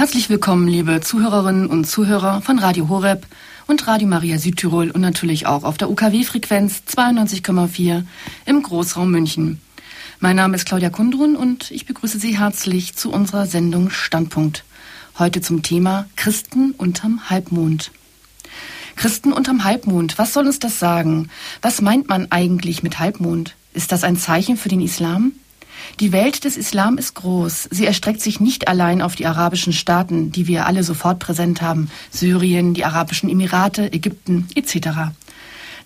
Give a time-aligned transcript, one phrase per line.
[0.00, 3.26] Herzlich willkommen, liebe Zuhörerinnen und Zuhörer von Radio Horeb
[3.66, 8.04] und Radio Maria Südtirol und natürlich auch auf der UKW-Frequenz 92,4
[8.46, 9.60] im Großraum München.
[10.18, 14.64] Mein Name ist Claudia Kundrun und ich begrüße Sie herzlich zu unserer Sendung Standpunkt.
[15.18, 17.90] Heute zum Thema Christen unterm Halbmond.
[18.96, 21.28] Christen unterm Halbmond, was soll uns das sagen?
[21.60, 23.54] Was meint man eigentlich mit Halbmond?
[23.74, 25.32] Ist das ein Zeichen für den Islam?
[26.00, 27.68] Die Welt des Islam ist groß.
[27.70, 31.90] Sie erstreckt sich nicht allein auf die arabischen Staaten, die wir alle sofort präsent haben,
[32.10, 35.12] Syrien, die Arabischen Emirate, Ägypten etc.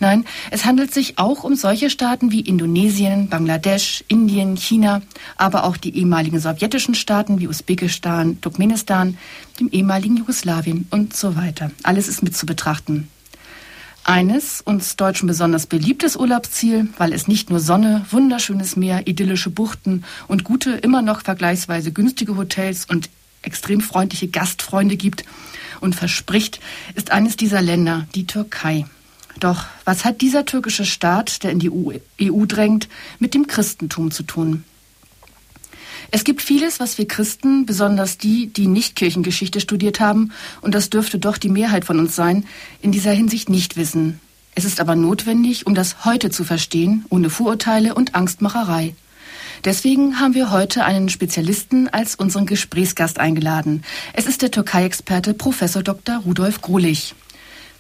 [0.00, 5.02] Nein, es handelt sich auch um solche Staaten wie Indonesien, Bangladesch, Indien, China,
[5.36, 9.16] aber auch die ehemaligen sowjetischen Staaten wie Usbekistan, Turkmenistan,
[9.60, 11.70] dem ehemaligen Jugoslawien und so weiter.
[11.82, 13.08] Alles ist mit zu betrachten.
[14.06, 20.04] Eines uns Deutschen besonders beliebtes Urlaubsziel, weil es nicht nur Sonne, wunderschönes Meer, idyllische Buchten
[20.28, 23.08] und gute, immer noch vergleichsweise günstige Hotels und
[23.40, 25.24] extrem freundliche Gastfreunde gibt
[25.80, 26.60] und verspricht,
[26.94, 28.84] ist eines dieser Länder die Türkei.
[29.40, 34.10] Doch was hat dieser türkische Staat, der in die EU e drängt, mit dem Christentum
[34.10, 34.64] zu tun?
[36.14, 40.88] Es gibt vieles, was wir Christen, besonders die, die nicht Kirchengeschichte studiert haben, und das
[40.88, 42.46] dürfte doch die Mehrheit von uns sein,
[42.80, 44.20] in dieser Hinsicht nicht wissen.
[44.54, 48.94] Es ist aber notwendig, um das heute zu verstehen, ohne Vorurteile und Angstmacherei.
[49.64, 53.82] Deswegen haben wir heute einen Spezialisten als unseren Gesprächsgast eingeladen.
[54.12, 56.18] Es ist der Türkei-Experte Professor Dr.
[56.18, 57.16] Rudolf Grulich.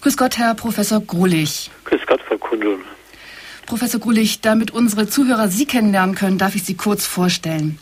[0.00, 1.70] Grüß Gott, Herr Professor Grulich.
[1.84, 2.80] Grüß Gott, Frau Kundul.
[3.66, 7.78] Professor Grulich, damit unsere Zuhörer Sie kennenlernen können, darf ich Sie kurz vorstellen.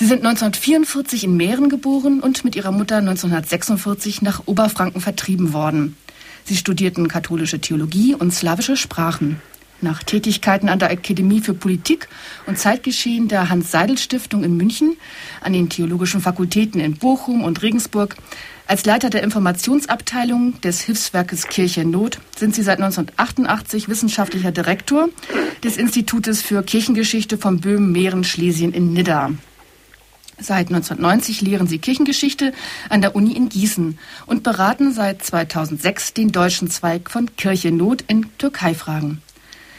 [0.00, 5.94] Sie sind 1944 in Mähren geboren und mit ihrer Mutter 1946 nach Oberfranken vertrieben worden.
[6.44, 9.42] Sie studierten katholische Theologie und slawische Sprachen.
[9.82, 12.08] Nach Tätigkeiten an der Akademie für Politik
[12.46, 14.96] und Zeitgeschehen der Hans-Seidel-Stiftung in München,
[15.42, 18.16] an den theologischen Fakultäten in Bochum und Regensburg,
[18.66, 25.10] als Leiter der Informationsabteilung des Hilfswerkes Kirche Not sind Sie seit 1988 wissenschaftlicher Direktor
[25.62, 29.32] des Institutes für Kirchengeschichte von Böhmen, Mähren, Schlesien in Nidda.
[30.40, 32.52] Seit 1990 lehren sie Kirchengeschichte
[32.88, 38.04] an der Uni in Gießen und beraten seit 2006 den deutschen Zweig von Kirche Not
[38.08, 39.20] in Türkei-Fragen.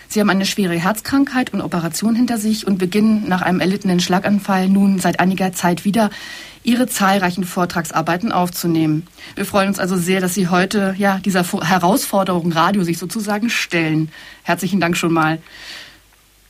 [0.07, 4.67] Sie haben eine schwere Herzkrankheit und Operation hinter sich und beginnen nach einem erlittenen Schlaganfall
[4.67, 6.09] nun seit einiger Zeit wieder
[6.63, 9.07] Ihre zahlreichen Vortragsarbeiten aufzunehmen.
[9.35, 14.11] Wir freuen uns also sehr, dass Sie heute ja dieser Herausforderung Radio sich sozusagen stellen.
[14.43, 15.39] Herzlichen Dank schon mal.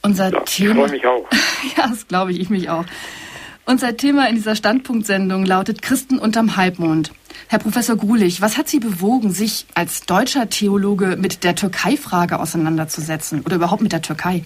[0.01, 0.71] Unser ja, Thema.
[0.71, 1.29] Ich freue mich auch.
[1.77, 2.85] ja, das glaube ich, ich mich auch.
[3.65, 7.11] Unser Thema in dieser Standpunktsendung lautet Christen unterm Halbmond.
[7.47, 13.43] Herr Professor Grulich, was hat Sie bewogen, sich als deutscher Theologe mit der Türkei-Frage auseinanderzusetzen
[13.45, 14.43] oder überhaupt mit der Türkei?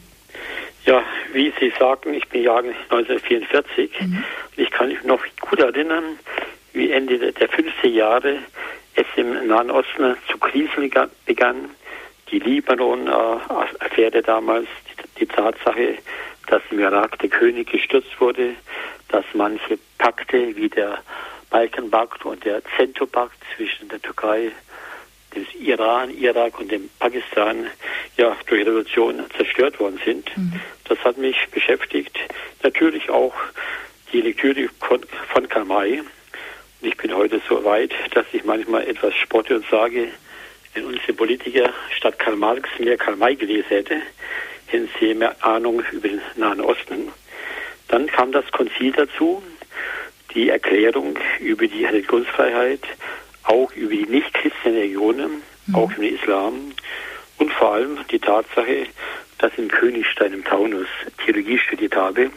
[0.86, 1.02] Ja,
[1.34, 4.24] wie Sie sagten, ich bin Jahrgang 1944 mhm.
[4.58, 6.04] und ich kann mich noch gut erinnern,
[6.74, 8.38] wie Ende der 50er Jahre
[8.96, 10.92] es im Nahen Osten zu Krisen
[11.26, 11.70] begann.
[12.32, 15.96] Die Libanon-Affäre damals, die, die Tatsache,
[16.48, 18.52] dass im Irak der König gestürzt wurde,
[19.10, 21.00] dass manche Pakte wie der
[21.50, 24.52] Balkanpakt und der Zentopakt zwischen der Türkei,
[25.34, 27.68] dem Iran, Irak und dem Pakistan
[28.18, 30.36] ja durch Revolution zerstört worden sind.
[30.38, 30.60] Mhm.
[30.86, 32.18] Das hat mich beschäftigt.
[32.64, 33.34] Natürlich auch
[34.12, 36.00] die Lektüre von Karl May.
[36.00, 36.08] Und
[36.82, 40.10] ich bin heute so weit, dass ich manchmal etwas spotte und sage,
[40.74, 44.02] wenn unsere Politiker statt Karl Marx mehr Karl May gelesen hätte,
[44.68, 47.12] hätten sie mehr Ahnung über den Nahen Osten.
[47.88, 49.44] Dann kam das Konzil dazu,
[50.34, 52.82] die Erklärung über die Religionsfreiheit,
[53.44, 55.76] auch über die nicht-christlichen Religionen, mhm.
[55.76, 56.74] auch im Islam
[57.38, 58.88] und vor allem die Tatsache,
[59.38, 60.88] dass ich in Königstein im Taunus
[61.24, 62.32] Theologie studiert habe,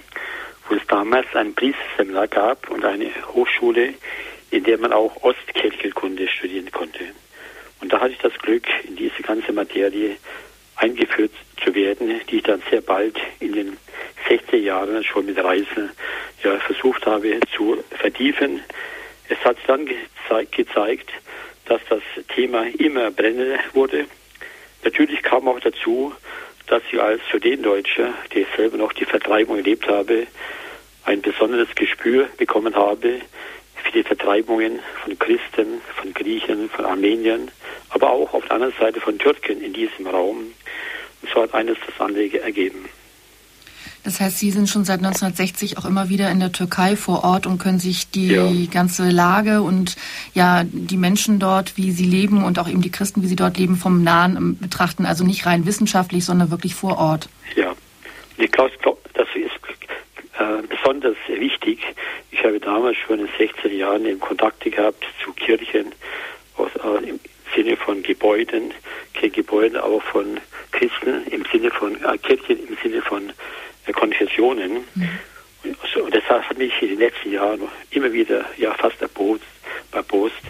[0.68, 3.94] wo es damals ein Priesterseminar gab und eine Hochschule,
[4.50, 7.00] in der man auch Ostkirchenkunde studieren konnte.
[7.80, 10.16] Und da hatte ich das Glück, in diese ganze Materie
[10.78, 13.76] eingeführt zu werden, die ich dann sehr bald in den
[14.28, 15.90] 60er Jahren schon mit Reisen
[16.42, 18.60] ja, versucht habe zu vertiefen.
[19.28, 21.10] Es hat dann geze gezeigt,
[21.66, 22.02] dass das
[22.34, 24.06] Thema immer brennender wurde.
[24.84, 26.14] Natürlich kam auch dazu,
[26.66, 30.26] dass ich als Sudetendeutscher, der selber noch die Vertreibung erlebt habe,
[31.04, 33.20] ein besonderes Gespür bekommen habe
[33.92, 37.50] die Vertreibungen von Christen, von Griechen, von Armeniern,
[37.90, 40.52] aber auch auf der anderen Seite von Türken in diesem Raum.
[41.22, 42.88] Und so hat eines das andere ergeben.
[44.04, 47.46] Das heißt, Sie sind schon seit 1960 auch immer wieder in der Türkei vor Ort
[47.46, 48.48] und können sich die ja.
[48.70, 49.96] ganze Lage und
[50.34, 53.58] ja die Menschen dort, wie sie leben und auch eben die Christen, wie sie dort
[53.58, 55.04] leben, vom Nahen ähm, betrachten.
[55.04, 57.28] Also nicht rein wissenschaftlich, sondern wirklich vor Ort.
[57.56, 57.74] Ja,
[58.38, 58.70] ich glaube,
[59.14, 59.28] das
[60.38, 61.80] äh, besonders wichtig.
[62.30, 65.92] Ich habe damals schon in 16 Jahren in Kontakte gehabt zu Kirchen
[66.56, 67.20] aus, äh, im
[67.54, 68.72] Sinne von Gebäuden,
[69.14, 70.40] kein Gebäuden, aber von
[70.72, 73.32] Christen im Sinne von äh, Kirchen, im Sinne von
[73.86, 74.84] äh, Konfessionen.
[74.94, 75.18] Mhm.
[75.64, 79.42] Und, und das hat mich in den letzten Jahren immer wieder ja fast erbost,
[79.92, 80.42] erbost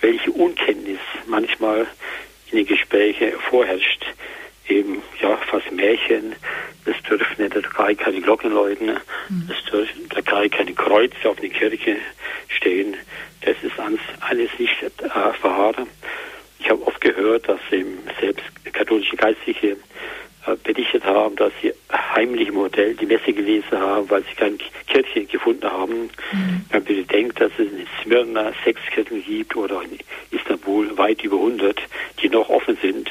[0.00, 1.86] welche Unkenntnis manchmal
[2.50, 4.04] in den Gesprächen vorherrscht.
[4.70, 6.36] Eben, ja, fast Märchen.
[6.84, 8.86] Es dürfen in der Türkei keine Glocken läuten.
[9.28, 9.50] Mhm.
[9.50, 11.96] Es dürfen in der Türkei keine Kreuze auf den Kirchen
[12.48, 12.96] stehen.
[13.42, 15.88] Das ist alles nicht äh, verharren.
[16.60, 19.76] Ich habe oft gehört, dass eben selbst katholische Geistliche
[20.46, 24.58] äh, berichtet haben, dass sie heimlich im Hotel die Messe gelesen haben, weil sie keine
[24.86, 26.10] Kirche gefunden haben.
[26.32, 26.64] Mhm.
[26.70, 29.98] Wenn man bedenkt, dass es in Smyrna sechs Kirchen gibt oder in
[30.30, 31.80] Istanbul weit über 100,
[32.22, 33.10] die noch offen sind,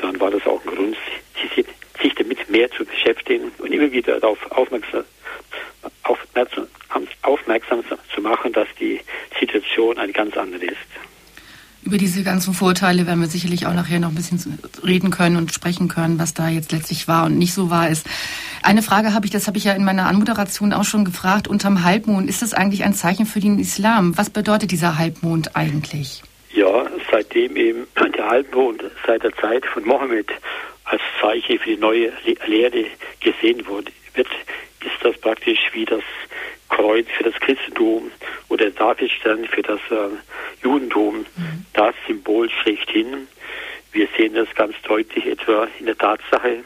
[0.00, 0.96] dann war das auch ein Grund,
[2.02, 5.04] sich damit mehr zu beschäftigen und immer wieder darauf aufmerksam,
[6.02, 6.66] aufmerksam,
[7.22, 7.82] aufmerksam
[8.14, 9.00] zu machen, dass die
[9.38, 10.76] Situation eine ganz andere ist.
[11.82, 15.52] Über diese ganzen Vorteile werden wir sicherlich auch nachher noch ein bisschen reden können und
[15.52, 18.06] sprechen können, was da jetzt letztlich war und nicht so wahr ist.
[18.62, 21.82] Eine Frage habe ich, das habe ich ja in meiner Anmoderation auch schon gefragt, unterm
[21.82, 24.16] Halbmond, ist das eigentlich ein Zeichen für den Islam?
[24.18, 26.22] Was bedeutet dieser Halbmond eigentlich?
[26.52, 27.86] Ja, seitdem eben
[28.16, 30.28] der Halbmond seit der Zeit von Mohammed
[30.84, 32.12] als Zeichen für die neue
[32.46, 32.86] Lehre
[33.20, 34.28] gesehen wurde, wird,
[34.80, 36.02] ist das praktisch wie das
[36.68, 38.10] Kreuz für das Christentum
[38.48, 40.08] oder Davidstern für das äh,
[40.62, 41.66] Judentum mhm.
[41.72, 43.28] das Symbol schlechthin.
[43.92, 46.64] Wir sehen das ganz deutlich etwa in der Tatsache,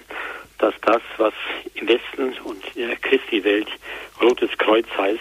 [0.58, 1.34] dass das, was
[1.74, 3.68] im Westen und in der Christi-Welt
[4.22, 5.20] Rotes Kreuz heißt,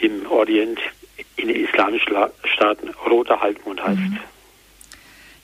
[0.00, 0.78] im Orient,
[1.38, 2.14] in den islamischen
[2.44, 3.98] Staaten Roter Halbmond heißt.
[3.98, 4.18] Mhm.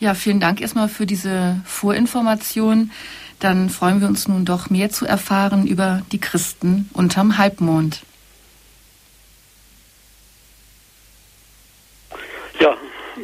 [0.00, 2.90] Ja, vielen Dank erstmal für diese Vorinformation.
[3.40, 8.02] Dann freuen wir uns nun doch mehr zu erfahren über die Christen unterm Halbmond.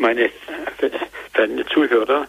[0.01, 0.31] meine
[1.33, 2.27] verehrten Zuhörer,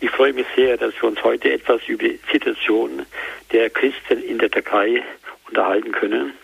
[0.00, 3.06] ich freue mich sehr, dass wir uns heute etwas über die Situation
[3.52, 5.02] der Christen in der Türkei
[5.48, 6.34] unterhalten können.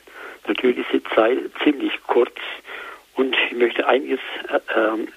[0.46, 2.34] Natürlich ist die Zeit ziemlich kurz
[3.18, 4.58] und ich möchte einiges äh,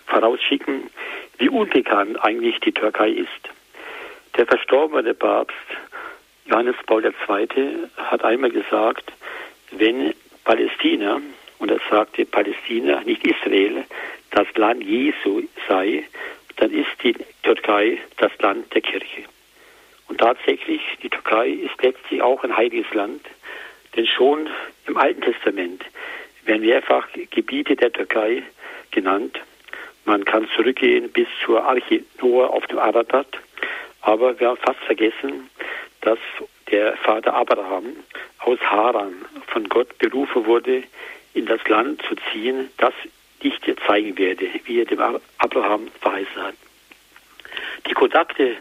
[0.07, 0.89] vorausschicken,
[1.37, 3.49] wie unbekannt eigentlich die Türkei ist.
[4.35, 5.55] Der verstorbene Papst
[6.45, 7.67] Johannes Paul II.
[7.97, 9.11] hat einmal gesagt,
[9.69, 11.21] wenn Palästina,
[11.59, 13.83] und er sagte Palästina, nicht Israel,
[14.31, 16.03] das Land Jesu sei,
[16.57, 19.25] dann ist die Türkei das Land der Kirche.
[20.07, 23.21] Und tatsächlich, die Türkei ist letztlich auch ein heiliges Land,
[23.95, 24.49] denn schon
[24.87, 25.83] im Alten Testament
[26.51, 28.43] werden mehrfach Gebiete der Türkei
[28.91, 29.39] genannt.
[30.03, 33.27] Man kann zurückgehen bis zur Arche Noah auf dem Ararat,
[34.01, 35.49] aber wir haben fast vergessen,
[36.01, 36.19] dass
[36.69, 37.95] der Vater Abraham
[38.39, 39.13] aus Haran
[39.47, 40.83] von Gott berufen wurde,
[41.33, 42.93] in das Land zu ziehen, das
[43.39, 44.99] ich dir zeigen werde, wie er dem
[45.37, 46.55] Abraham verheißen hat.
[47.87, 48.57] Die Kontakte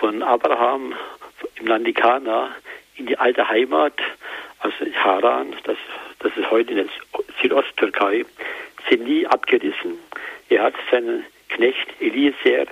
[0.00, 0.94] von Abraham
[1.54, 2.50] im Lande Kana
[2.96, 3.94] in die alte Heimat,
[4.62, 5.76] also Haran, das,
[6.20, 6.86] das ist heute in der
[7.40, 8.24] Südosttürkei,
[8.88, 9.98] sind nie abgerissen.
[10.48, 12.66] Er hat seinen Knecht Eliezer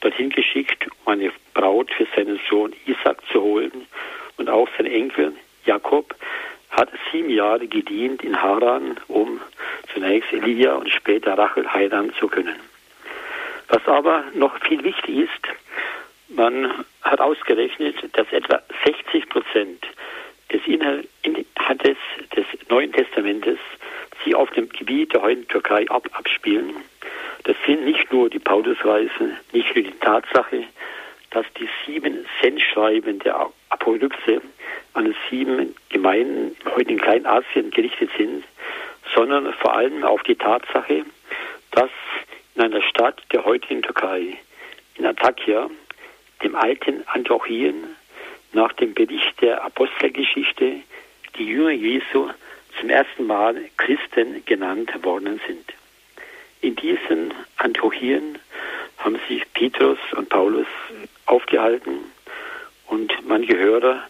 [0.00, 3.86] dorthin geschickt, um eine Braut für seinen Sohn Isaac zu holen
[4.36, 5.32] und auch sein Enkel
[5.64, 6.14] Jakob
[6.70, 9.40] hat sieben Jahre gedient in Haran, um
[9.94, 12.56] zunächst Elia und später Rachel heiraten zu können.
[13.68, 15.48] Was aber noch viel wichtig ist,
[16.28, 19.86] man hat ausgerechnet, dass etwa 60 Prozent
[20.52, 21.96] des Inhaltes
[22.34, 23.58] des Neuen Testamentes
[24.24, 26.74] sich auf dem Gebiet der heutigen Türkei ab abspielen.
[27.44, 30.64] Das sind nicht nur die Paulusweisen, nicht nur die Tatsache,
[31.30, 34.40] dass die sieben Sendschreiben der Apokalypse
[34.94, 38.44] an sieben Gemeinden heute in Kleinasien gerichtet sind,
[39.14, 41.04] sondern vor allem auf die Tatsache,
[41.72, 41.90] dass
[42.54, 44.38] in einer Stadt der heutigen Türkei,
[44.96, 45.68] in Antakya,
[46.42, 47.95] dem alten Antiochien,
[48.56, 50.80] nach dem Bericht der Apostelgeschichte
[51.38, 52.30] die Jünger Jesu
[52.80, 55.74] zum ersten Mal Christen genannt worden sind.
[56.62, 58.38] In diesen Antiochien
[58.96, 60.66] haben sich Petrus und Paulus
[61.26, 61.98] aufgehalten
[62.86, 64.02] und manche Hörer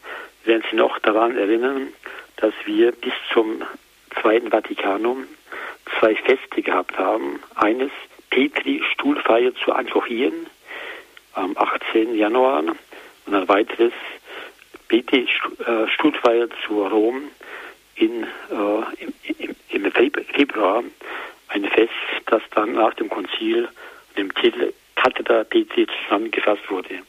[0.44, 1.88] werden sich noch daran erinnern,
[2.36, 3.62] dass wir bis zum
[4.22, 5.24] Zweiten Vatikanum
[5.98, 7.40] zwei Feste gehabt haben.
[7.56, 7.90] Eines
[8.30, 10.46] Petri Stuhlfeier zu Antiochien
[11.32, 12.14] am 18.
[12.14, 12.62] Januar
[13.26, 13.92] und ein weiteres
[14.88, 15.26] Petri
[15.66, 17.30] äh, Stuhlfeier zu Rom
[17.96, 19.92] in, äh, im, im,
[20.34, 20.84] Februar.
[21.48, 21.92] Ein Fest,
[22.26, 23.68] das dann nach dem Konzil
[24.16, 27.00] dem Titel Kathedra Petri zusammengefasst wurde.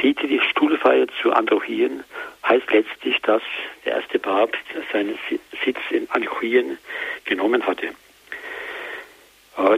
[0.00, 2.04] die Stuhlfeier zu Antiochien
[2.46, 3.42] heißt letztlich, dass
[3.84, 5.18] der erste Papst seinen
[5.64, 6.78] Sitz in Antiochien
[7.24, 7.90] genommen hatte.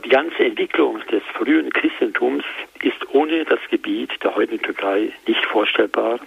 [0.04, 2.44] Die ganze Entwicklung des frühen Christentums
[2.82, 6.20] ist ohne das Gebiet der heutigen Türkei nicht vorstellbar.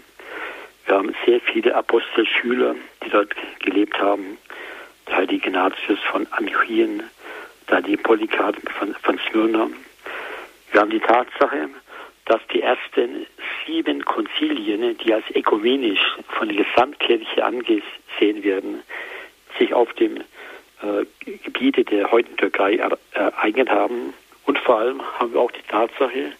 [0.86, 4.38] Wir haben sehr viele Apostelschüler, die dort gelebt haben.
[5.08, 7.04] Der heilige Ignatius von Antiochien,
[7.68, 9.70] da die Polycarp von, von Smyrna.
[10.72, 11.70] Wir haben die Tatsache,
[12.26, 13.26] dass die ersten
[13.66, 18.82] sieben Konzilien, die als ökumenisch von der Gesamtkirche angesehen werden,
[19.58, 21.06] sich auf dem äh,
[21.44, 22.80] Gebiete der heutigen Türkei
[23.14, 24.14] ereignet haben.
[24.46, 26.34] Und vor allem haben wir auch die Tatsache,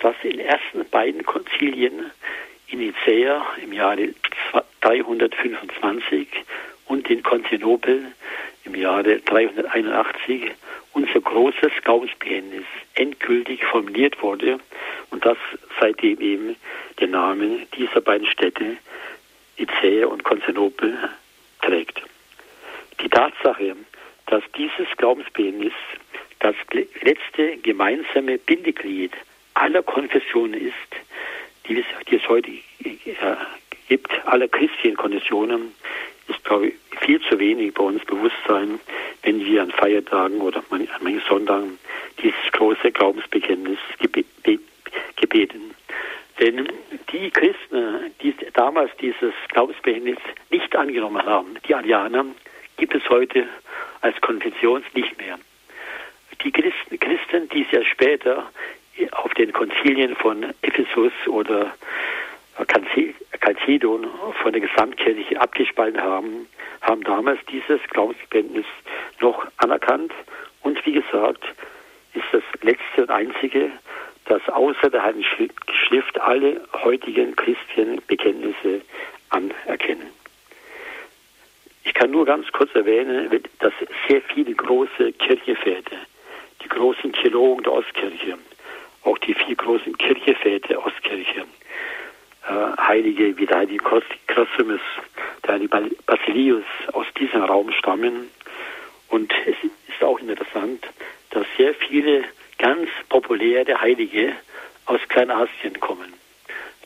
[0.00, 2.10] dass in den ersten beiden Konzilien
[2.70, 4.08] in Nicea im Jahre
[4.80, 6.28] 325
[6.86, 8.12] und in Konstantinopel
[8.64, 10.52] im Jahre 381
[10.92, 14.58] unser großes Glaubensbekenntnis endgültig formuliert wurde
[15.10, 15.38] und das
[15.80, 16.56] seitdem eben
[17.00, 18.76] der Name dieser beiden Städte,
[19.58, 20.96] Nicea und Konstantinopel,
[21.62, 22.02] trägt.
[23.00, 23.76] Die Tatsache,
[24.26, 25.72] dass dieses Glaubensbekenntnis
[26.40, 26.54] das
[27.00, 29.12] letzte gemeinsame Bindeglied
[29.54, 30.74] aller Konfessionen ist,
[31.68, 33.36] die es, die es heute äh,
[33.88, 35.74] gibt, aller Christienkonfessionen,
[36.28, 38.80] ist, glaube ich, viel zu wenig bei uns Bewusstsein,
[39.22, 41.78] wenn wir an Feiertagen oder an manchen Sonntagen
[42.22, 43.78] dieses große Glaubensbekenntnis
[45.16, 45.74] gebeten.
[46.38, 46.68] Denn
[47.12, 50.18] die Christen, die damals dieses Glaubensbekenntnis
[50.50, 52.26] nicht angenommen haben, die Arianer,
[52.76, 53.46] gibt es heute
[54.02, 55.38] als Konfession nicht mehr.
[56.44, 58.48] Die Christen, Christen, die sehr später
[59.12, 61.74] auf den Konzilien von Ephesus oder
[63.40, 64.06] Chalcedon
[64.42, 66.46] von der Gesamtkirche abgespalten haben,
[66.80, 68.66] haben damals dieses Glaubensbekenntnis
[69.20, 70.12] noch anerkannt.
[70.62, 71.44] Und wie gesagt,
[72.14, 73.70] ist das letzte und einzige,
[74.26, 78.82] das außer der Heiligen Schrift alle heutigen Christenbekenntnisse
[79.30, 80.10] anerkennen.
[81.84, 83.72] Ich kann nur ganz kurz erwähnen, dass
[84.08, 85.96] sehr viele große Kirchenväter,
[86.62, 88.36] die großen Theologen der Ostkirche,
[89.04, 91.44] auch die vier großen Kirchenväter der Ostkirche,
[92.48, 93.84] äh, Heilige wie der Heilige
[94.26, 94.80] Chrosimus,
[95.44, 98.30] der Heilige Basilius aus diesem Raum stammen.
[99.08, 99.56] Und es
[99.88, 100.86] ist auch interessant,
[101.30, 102.24] dass sehr viele
[102.58, 104.32] ganz populäre Heilige
[104.86, 106.12] aus Kleinasien kommen.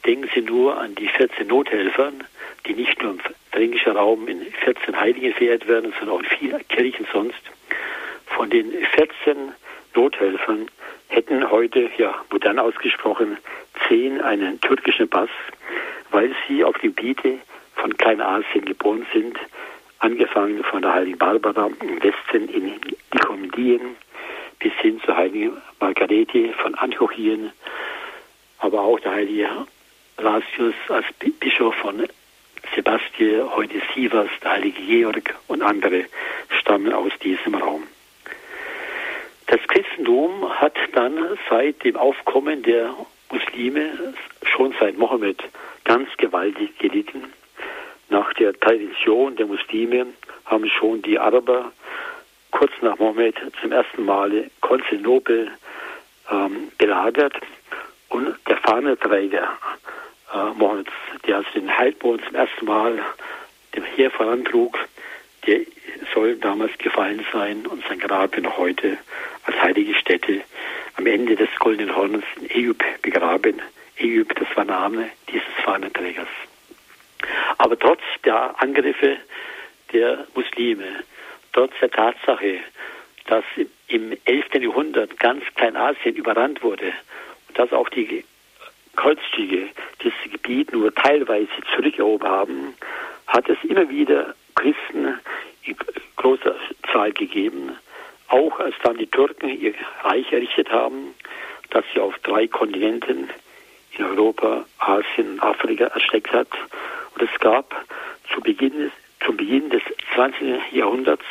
[0.05, 2.25] Denken Sie nur an die 14 Nothelfern,
[2.67, 3.21] die nicht nur im
[3.53, 7.41] fränkischen Raum in 14 Heiligen verehrt werden, sondern auch in vielen Kirchen sonst.
[8.27, 9.53] Von den 14
[9.95, 10.69] Nothelfern
[11.13, 13.37] hätten heute, ja, modern ausgesprochen,
[13.87, 15.29] zehn einen türkischen Pass,
[16.11, 17.39] weil sie auf Gebiete
[17.77, 19.39] von Kleinasien geboren sind,
[19.99, 22.81] angefangen von der heiligen Barbara im Westen in
[23.13, 23.97] Nikomedien
[24.59, 27.53] bis hin zur heiligen Margarete von Antiochien,
[28.59, 29.49] aber auch der heilige
[30.19, 31.07] Rasius als
[31.41, 32.07] Bischof von
[32.75, 36.05] Sebastian, heute Sivas, der heilige Georg und andere
[36.61, 37.83] stammen aus diesem Raum.
[39.53, 42.95] Das Christentum hat dann seit dem Aufkommen der
[43.31, 45.43] Muslime schon seit Mohammed
[45.85, 47.25] ganz gewaltig gelitten.
[48.09, 50.07] Nach der Tradition der Muslime
[50.47, 51.71] haben schon die Araber
[52.51, 55.51] kurz nach Mohammed zum ersten Mal Konstantinopel
[56.31, 57.35] ähm, belagert
[58.09, 59.53] und der Fahnenträger
[60.33, 60.93] äh, Mohammeds,
[61.27, 62.99] der also den Heilbrunnen zum ersten Mal
[63.77, 64.79] dem Heer vorantrug,
[65.47, 65.61] der
[66.15, 68.97] soll damals gefallen sein und sein Grab wird noch heute
[69.45, 70.43] als heilige Stätte
[70.97, 73.61] am Ende des Goldenen Horns in Ägypten begraben.
[73.97, 76.29] Ägypten, das war Name dieses Fahnenträgers.
[77.59, 79.17] Aber trotz der Angriffe
[79.93, 81.05] der Muslime,
[81.53, 82.61] trotz der Tatsache,
[83.27, 83.45] dass
[83.89, 84.47] im 11.
[84.55, 86.93] Jahrhundert ganz Kleinasien überrannt wurde
[87.49, 88.25] und dass auch die
[88.97, 89.69] Kreuzzüge
[90.03, 92.75] dieses Gebiet nur teilweise zurückerobert haben,
[93.27, 95.19] hat es immer wieder Christen
[95.65, 95.77] in
[96.17, 96.55] großer
[96.91, 97.77] Zahl gegeben,
[98.33, 101.15] auch als dann die Türken ihr Reich errichtet haben,
[101.71, 103.31] das sie auf drei Kontinenten
[103.97, 106.49] in Europa, Asien und Afrika erstreckt hat.
[107.15, 107.75] Und es gab
[108.33, 108.91] zu Beginn,
[109.25, 109.83] zum Beginn des
[110.15, 110.73] 20.
[110.73, 111.25] Jahrhunderts,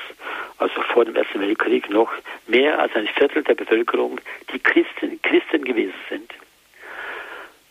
[0.60, 2.12] also vor dem Ersten Weltkrieg, noch
[2.48, 4.22] mehr als ein Viertel der Bevölkerung,
[4.53, 6.31] die Christen, Christen gewesen sind.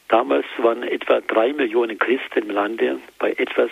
[0.08, 3.70] Damals waren etwa drei Millionen Christen im Lande bei etwas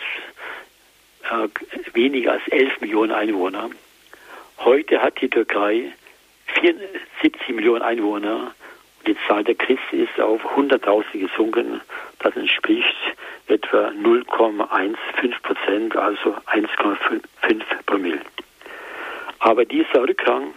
[1.25, 1.49] äh,
[1.95, 3.71] weniger als elf Millionen Einwohner.
[4.59, 5.93] Heute hat die Türkei
[6.61, 8.53] 74 Millionen Einwohner
[9.07, 11.81] die Zahl der Christen ist auf 100.000 gesunken.
[12.19, 12.97] Das entspricht
[13.47, 17.23] etwa 0,15 Prozent, also 1,5
[17.87, 18.21] Promille.
[19.39, 20.53] Aber dieser Rückgang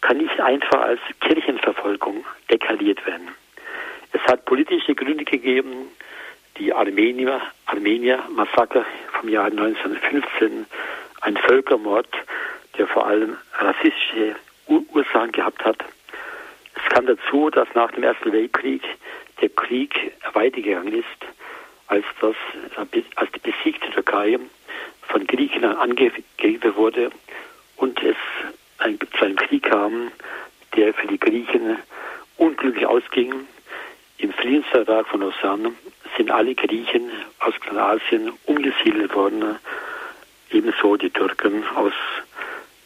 [0.00, 3.28] kann nicht einfach als Kirchenverfolgung deklariert werden.
[4.12, 5.88] Es hat politische Gründe gegeben,
[6.58, 8.86] die Armenier, Armenier-Massaker
[9.20, 10.66] vom Jahr 1915,
[11.20, 12.08] ein Völkermord,
[12.78, 14.36] der vor allem rassistische
[14.66, 15.78] Ursachen gehabt hat.
[16.74, 18.82] Es kam dazu, dass nach dem Ersten Weltkrieg
[19.40, 21.06] der Krieg weitergegangen ist,
[21.88, 22.36] als, das,
[23.16, 24.38] als die besiegte Türkei
[25.08, 27.10] von Griechenland angegriffen wurde
[27.76, 28.16] und es
[28.78, 30.10] ein, zu einem Krieg kam,
[30.76, 31.78] der für die Griechen
[32.38, 33.46] unglücklich ausging.
[34.18, 35.72] Im Friedensvertrag von Lausanne
[36.16, 37.10] sind alle Griechen
[37.40, 39.56] aus Kleinasien umgesiedelt worden,
[40.50, 41.92] ebenso die Türken aus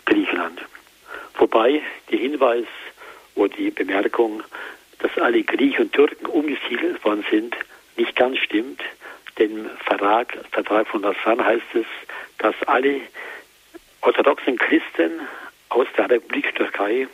[0.07, 0.61] Griechenland.
[1.39, 2.67] Wobei der Hinweis
[3.35, 4.43] oder die Bemerkung,
[5.01, 7.55] dass alle Griechen und Türken umgesiedelt worden sind,
[7.97, 8.81] nicht ganz stimmt.
[9.39, 11.87] Denn im Vertrag, Vertrag von Lausanne heißt es,
[12.39, 13.01] dass alle
[14.01, 15.21] orthodoxen Christen
[15.69, 17.07] aus der Republik Türkei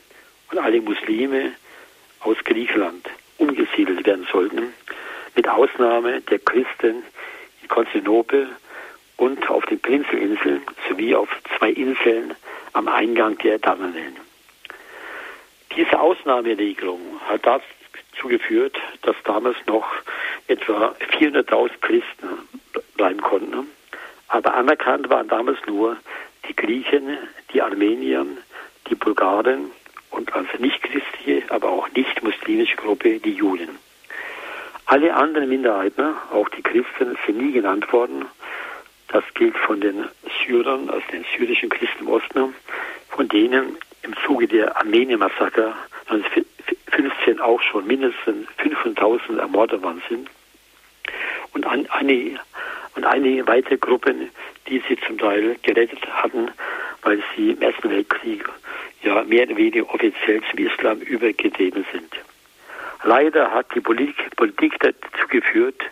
[0.51, 1.53] und alle Muslime
[2.21, 3.09] aus Griechenland
[3.39, 4.73] umgesiedelt werden sollten,
[5.35, 7.03] mit Ausnahme der Christen
[7.63, 8.49] in Konstantinopel
[9.17, 12.35] und auf den Prinzelinseln sowie auf zwei Inseln
[12.73, 14.17] am Eingang der Dardanellen.
[15.77, 19.87] Diese Ausnahmeregelung hat dazu geführt, dass damals noch
[20.49, 22.29] etwa 400.000 Christen
[22.97, 23.69] bleiben konnten.
[24.29, 25.97] Aber anerkannt waren damals nur
[26.49, 27.19] die Griechen,
[27.53, 28.27] die Armenier,
[28.89, 29.71] die Bulgaren
[30.11, 33.79] und als nicht-christliche, aber auch nicht-muslimische Gruppe die Juden.
[34.87, 38.27] Alle anderen Minderheiten, auch die Christen, sind nie genannt worden.
[39.13, 40.07] Das gilt von den
[40.45, 42.55] Syrern, also den syrischen Christen im Osten,
[43.11, 45.75] von denen im Zuge der Armenien-Massaker
[46.09, 50.31] 1915 auch schon mindestens 500.000 ermordet worden sind.
[51.53, 52.41] Und eine,
[52.97, 54.31] und einige weitere Gruppen,
[54.69, 56.51] die sie zum Teil gerettet hatten,
[57.03, 58.49] weil sie im Ersten Weltkrieg
[59.03, 62.13] ja mehr oder weniger offiziell zum Islam übergetreten sind.
[63.05, 65.83] Leider hat die Politik, Politik dazu geführt,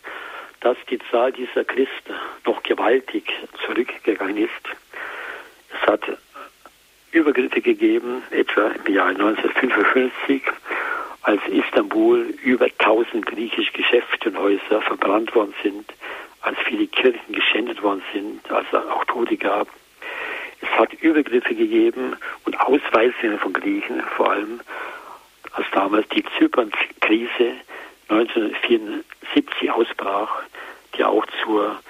[0.61, 2.14] dass die Zahl dieser Christen
[2.45, 3.25] noch gewaltig
[3.67, 4.50] zurückgegangen ist.
[5.73, 6.02] Es hat
[7.12, 10.43] Übergriffe gegeben, etwa im Jahr 1955,
[11.23, 15.93] als Istanbul über 1000 griechische Geschäfte und Häuser verbrannt worden sind,
[16.43, 19.69] als viele Kirchen geschändet worden sind, als es auch Tote gab.
[20.63, 24.61] Es hat Übergriffe gegeben und Ausweisungen von Griechen, vor allem
[25.52, 27.54] als damals die Zypern-Krise
[28.11, 30.43] 1974 ausbrach,
[30.97, 31.81] die auch zur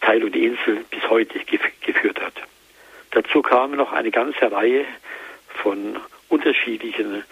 [0.00, 1.38] Teilung der Insel bis heute
[1.82, 2.32] geführt hat.
[3.10, 4.86] Dazu kam noch eine ganze Reihe
[5.62, 7.24] von unterschiedlichen,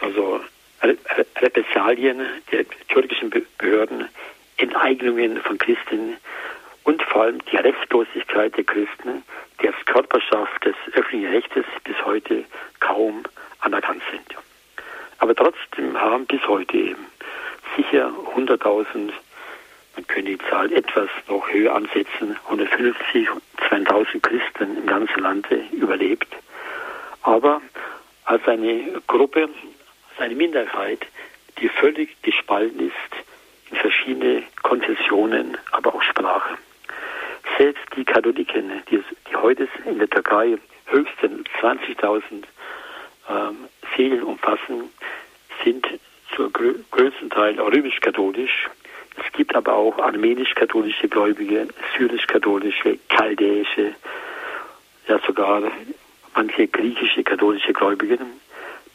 [0.00, 0.40] also
[0.82, 2.20] Repressalien
[2.52, 4.08] der türkischen Behörden,
[4.58, 6.16] Enteignungen von Christen
[6.84, 9.22] und vor allem die Rechtlosigkeit der Christen,
[9.62, 12.44] die als Körperschaft des öffentlichen Rechtes bis heute
[12.80, 13.22] kaum
[13.60, 14.36] anerkannt sind.
[15.18, 17.06] Aber trotzdem haben bis heute eben
[17.76, 19.12] sicher 100.000
[19.96, 23.28] man könnte die Zahl etwas noch höher ansetzen, 150,
[23.68, 26.28] 2000 Christen im ganzen Land überlebt.
[27.22, 27.60] Aber
[28.24, 29.48] als eine Gruppe,
[30.10, 31.06] als eine Minderheit,
[31.58, 33.24] die völlig gespalten ist
[33.70, 36.56] in verschiedene Konfessionen, aber auch Sprache.
[37.58, 40.56] Selbst die Katholiken, die, die heute in der Türkei
[40.86, 42.22] höchstens 20.000
[43.28, 44.90] ähm, Seelen umfassen,
[45.64, 45.86] sind
[46.48, 48.68] grö größten Teil römisch-katholisch
[49.16, 53.94] es gibt aber auch armenisch-katholische Gläubige, syrisch-katholische, chaldäische,
[55.08, 55.62] ja sogar
[56.34, 58.18] manche griechische katholische Gläubige,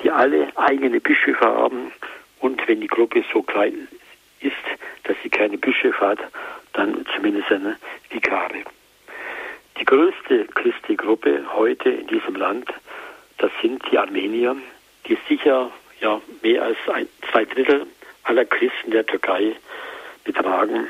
[0.01, 1.91] die alle eigene Bischöfe haben.
[2.39, 3.87] Und wenn die Gruppe so klein
[4.39, 4.53] ist,
[5.03, 6.19] dass sie keine Bischöfe hat,
[6.73, 7.77] dann zumindest eine
[8.09, 8.63] Vikare.
[9.79, 12.67] Die größte christliche Gruppe heute in diesem Land,
[13.37, 14.55] das sind die Armenier,
[15.07, 17.87] die sicher ja, mehr als ein, zwei Drittel
[18.23, 19.55] aller Christen der Türkei
[20.23, 20.87] betragen.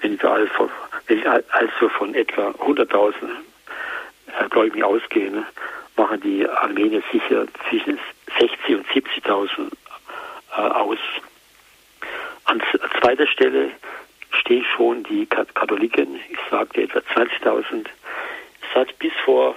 [0.00, 0.70] Wenn wir also,
[1.06, 3.14] wenn wir also von etwa 100.000
[4.26, 5.44] äh, Gläubigen ausgehen,
[5.96, 7.98] machen die Armenier sicher zwischen
[8.38, 9.70] 60 und 70.000
[10.56, 10.98] äh, aus.
[12.44, 12.62] An
[13.00, 13.70] zweiter Stelle
[14.40, 17.86] stehen schon die Katholiken, ich sagte etwa 20.000.
[18.60, 19.56] Es hat bis vor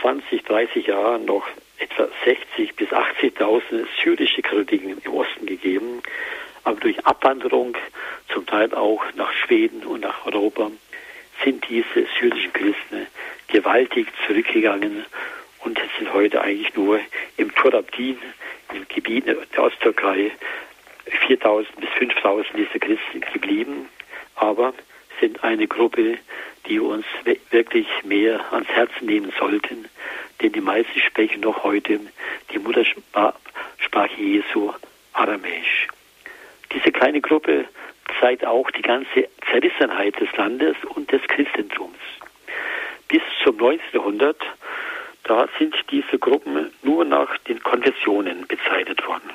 [0.00, 1.46] 20, 30 Jahren noch
[1.78, 6.02] etwa 60 bis 80.000 syrische Katholiken im Osten gegeben
[6.66, 7.76] aber durch Abwanderung,
[8.32, 10.68] zum Teil auch nach Schweden und nach Europa,
[11.44, 13.06] sind diese syrischen Christen
[13.46, 15.04] gewaltig zurückgegangen
[15.60, 16.98] und sind heute eigentlich nur
[17.36, 18.18] im Turabdin,
[18.74, 20.32] im Gebiet der Osttürkei,
[21.28, 23.88] 4.000 bis 5.000 dieser Christen geblieben,
[24.34, 24.74] aber
[25.20, 26.18] sind eine Gruppe,
[26.68, 27.04] die uns
[27.50, 29.88] wirklich mehr ans Herz nehmen sollten,
[30.40, 32.00] denn die meisten sprechen noch heute
[32.52, 34.72] die Muttersprache Jesu
[35.12, 35.88] Aramäisch.
[36.72, 37.66] Diese kleine Gruppe
[38.20, 41.98] zeigt auch die ganze Zerrissenheit des Landes und des Christentums.
[43.08, 43.80] Bis zum 19.
[43.92, 44.42] Jahrhundert,
[45.24, 49.30] da sind diese Gruppen nur nach den Konfessionen bezeichnet worden.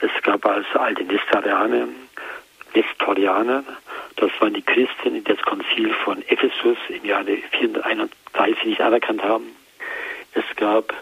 [0.00, 1.88] Es gab also alte Nestorianer,
[2.74, 3.64] Nestorianer,
[4.16, 9.54] das waren die Christen, die das Konzil von Ephesus im Jahre 431 nicht anerkannt haben.
[10.34, 10.92] Es gab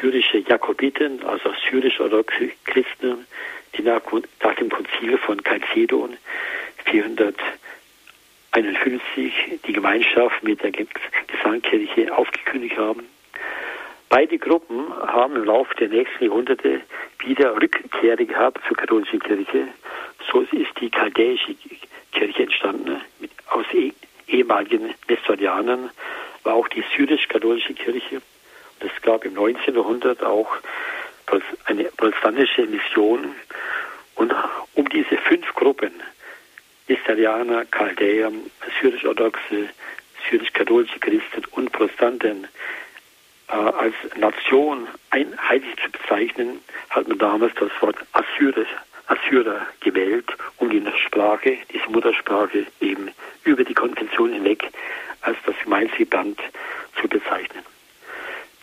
[0.00, 3.26] syrische Jakobiten, also syrisch-orthodoxe Christen,
[3.76, 4.00] die nach,
[4.42, 6.16] nach, dem Konzil von Chalcedon
[6.86, 13.02] 451 die Gemeinschaft mit der Gesangkirche aufgekündigt haben.
[14.08, 16.80] Beide Gruppen haben im Laufe der nächsten Jahrhunderte
[17.18, 19.68] wieder Rückkehre gehabt zur katholischen Kirche.
[20.30, 21.54] So ist die chaldäische
[22.12, 23.00] Kirche entstanden,
[23.48, 23.92] aus eh,
[24.28, 25.90] ehemaligen Nestorianern,
[26.44, 28.16] war auch die syrisch-katholische Kirche.
[28.16, 29.74] Und es gab im 19.
[29.74, 30.56] Jahrhundert auch
[31.64, 33.34] eine protestantische Mission.
[34.14, 34.32] Und
[34.74, 35.92] um diese fünf Gruppen,
[36.88, 38.30] Nestorianer, Chaldäer,
[38.80, 39.68] syrisch-orthodoxe,
[40.30, 42.46] syrisch-katholische Christen und Protestanten,
[43.48, 48.68] als Nation einheitlich zu bezeichnen, hat man damals das Wort Assyrisch,
[49.06, 53.10] Assyrer gewählt, um die Sprache, diese Muttersprache eben
[53.44, 54.68] über die Konvention hinweg
[55.20, 56.40] als das gemeinsame Band
[57.00, 57.62] zu bezeichnen.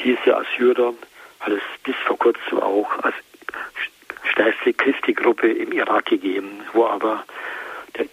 [0.03, 0.93] Diese Assyrer
[1.39, 3.15] hat es bis vor kurzem auch als
[4.31, 7.23] stärkste Christi-Gruppe im Irak gegeben, wo aber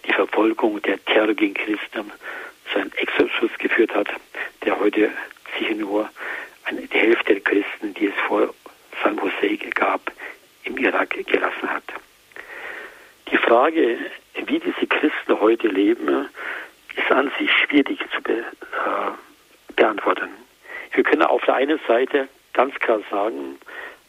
[0.05, 2.11] die Verfolgung, der Terror gegen Christen
[2.71, 4.07] zu einem Exodus geführt hat,
[4.63, 5.09] der heute
[5.57, 6.09] sicher nur
[6.77, 8.53] die Hälfte der Christen, die es vor
[9.03, 10.11] San Jose gab,
[10.63, 11.83] im Irak gelassen hat.
[13.31, 13.97] Die Frage,
[14.45, 16.29] wie diese Christen heute leben,
[16.95, 20.29] ist an sich schwierig zu be, äh, beantworten.
[20.93, 23.57] Wir können auf der einen Seite ganz klar sagen,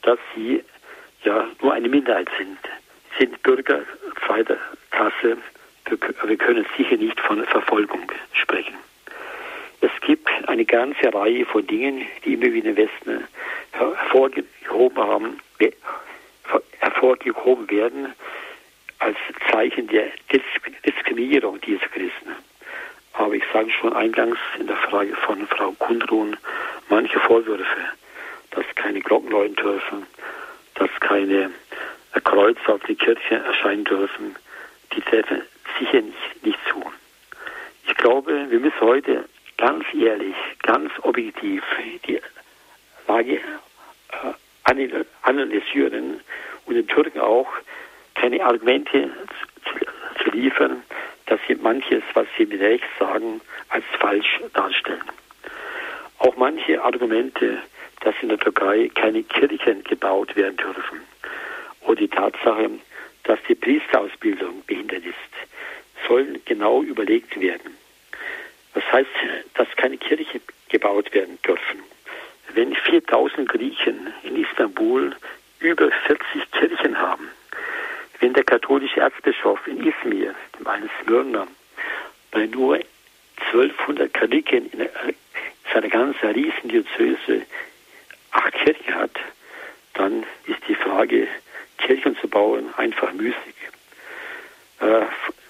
[0.03, 0.65] dass sie
[1.25, 2.59] ja nur eine Minderheit sind.
[3.13, 3.83] Sie sind Bürger
[4.27, 4.59] zweiter
[4.91, 5.39] Klasse.
[6.25, 8.75] Wir können sicher nicht von Verfolgung sprechen.
[9.83, 13.25] Es gibt eine ganze Reihe von Dingen, die immer wieder im Westen
[13.73, 15.41] hervorgehoben haben,
[16.79, 18.15] hervorgehoben werden
[19.01, 19.17] als
[19.51, 20.07] Zeichen der
[20.87, 22.31] Diskriminierung dieser Christen.
[23.15, 26.37] Aber ich sage schon eingangs in der Frage von Frau Kundrun
[26.89, 27.65] manche Vorwürfe,
[28.53, 30.07] dass keine Glocken läuten dürfen,
[30.75, 31.51] dass keine
[32.23, 34.37] Kreuze auf die Kirche erscheinen dürfen,
[34.95, 35.43] die treffen
[35.81, 36.85] sicher nicht, nicht zu.
[37.89, 39.25] Ich glaube, wir müssen heute
[39.57, 41.63] ganz ehrlich, ganz objektiv
[42.07, 42.21] die
[43.07, 43.41] Lage
[44.11, 46.21] äh, analysieren
[46.67, 47.49] und den Türken auch
[48.15, 49.11] keine Argumente
[49.65, 50.83] zu, zu liefern,
[51.27, 55.03] dass sie manches, was sie mit Recht sagen, als falsch darstellen.
[56.19, 57.59] Auch manche Argumente,
[58.01, 61.01] dass in der Türkei keine Kirchen gebaut werden dürfen,
[61.81, 62.71] oder die Tatsache,
[63.25, 65.17] dass die Priesterausbildung behindert ist,
[66.07, 67.77] sollen genau überlegt werden.
[68.75, 69.11] Das heißt,
[69.55, 71.83] dass keine Kirche gebaut werden dürfen.
[72.55, 75.15] Wenn 4000 Griechen in Istanbul
[75.61, 77.29] über 40 Kirchen haben,
[78.21, 81.47] wenn der katholische Erzbischof in Izmir, dem einen Smyrna,
[82.31, 82.79] bei nur
[83.53, 84.89] 1200 Katholiken in
[85.73, 87.43] seiner ganzen Riesendiözese
[88.31, 89.19] acht Kirchen hat,
[89.95, 91.29] dann ist die Frage,
[91.79, 93.55] Kirchen zu bauen, einfach müßig.
[94.81, 95.03] Äh,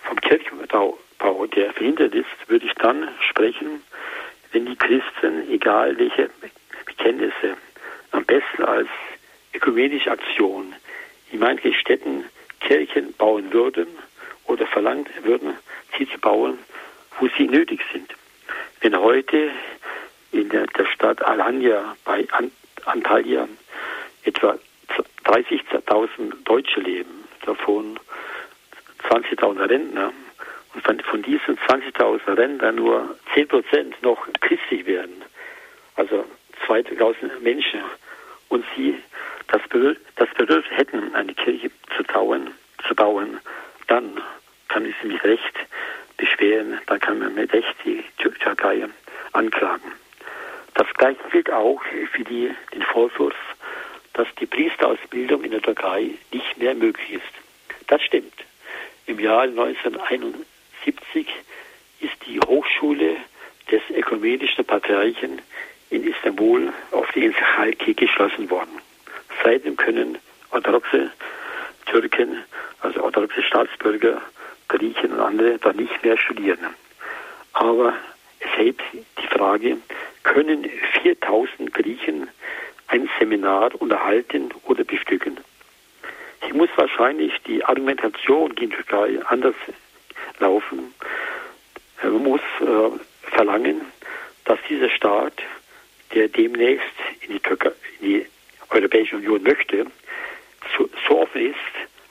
[0.04, 0.98] vom Kirchenbau,
[1.54, 3.82] der verhindert ist, würde ich dann sprechen,
[4.52, 6.30] wenn die Christen, egal welche
[6.86, 7.56] Bekenntnisse,
[8.10, 8.88] am besten als
[9.54, 10.74] ökumenische Aktion
[11.30, 12.24] in manchen Städten
[12.60, 13.86] Kirchen bauen würden
[14.46, 15.56] oder verlangt würden,
[15.96, 16.58] sie zu bauen,
[17.18, 18.12] wo sie nötig sind.
[18.80, 19.50] Wenn heute
[20.32, 22.26] in der, der Stadt Alanya bei
[22.84, 23.48] Antalya
[24.24, 24.58] etwa
[25.24, 27.98] 30.000 Deutsche leben, davon
[29.08, 30.12] 20.000 Rentner,
[30.74, 35.22] und von, von diesen 20.000 Rentnern nur 10% noch christlich werden,
[35.96, 36.24] also
[36.66, 37.80] 2.000 Menschen,
[38.48, 38.98] und sie
[39.48, 39.62] das,
[40.16, 42.50] das Bedürfnis hätten, eine Kirche zu bauen,
[42.86, 43.40] zu bauen,
[43.86, 44.20] dann
[44.68, 45.54] kann ich mich recht
[46.16, 48.86] beschweren, dann kann man mit Recht die Türkei
[49.32, 49.92] anklagen.
[50.74, 51.80] Das gleiche gilt auch
[52.12, 53.34] für die, den Vorwurf,
[54.14, 57.86] dass die Priesterausbildung in der Türkei nicht mehr möglich ist.
[57.88, 58.32] Das stimmt.
[59.06, 59.46] Im Jahr
[60.84, 61.26] 1971
[62.00, 63.16] ist die Hochschule
[63.70, 65.40] des Ökumenischen Patriarchen
[65.90, 68.80] in Istanbul auf die Insel Halki geschlossen worden.
[69.44, 70.18] Seitdem können
[70.50, 71.10] orthodoxe
[71.86, 72.42] Türken,
[72.80, 74.20] also orthodoxe Staatsbürger,
[74.68, 76.58] Griechen und andere da nicht mehr studieren.
[77.52, 77.94] Aber
[78.40, 79.76] es hebt die Frage,
[80.24, 80.68] können
[81.02, 82.28] 4000 Griechen
[82.88, 85.38] ein Seminar unterhalten oder bestücken?
[86.52, 89.54] die muss wahrscheinlich die Argumentation gegen die Türkei anders
[90.38, 90.94] laufen.
[92.02, 93.82] Man muss äh, verlangen,
[94.44, 95.34] dass dieser Staat,
[96.14, 96.84] der demnächst
[97.20, 98.26] in die, Türkei, in die
[98.70, 99.86] Europäische Union möchte,
[100.76, 101.56] so, so offen ist,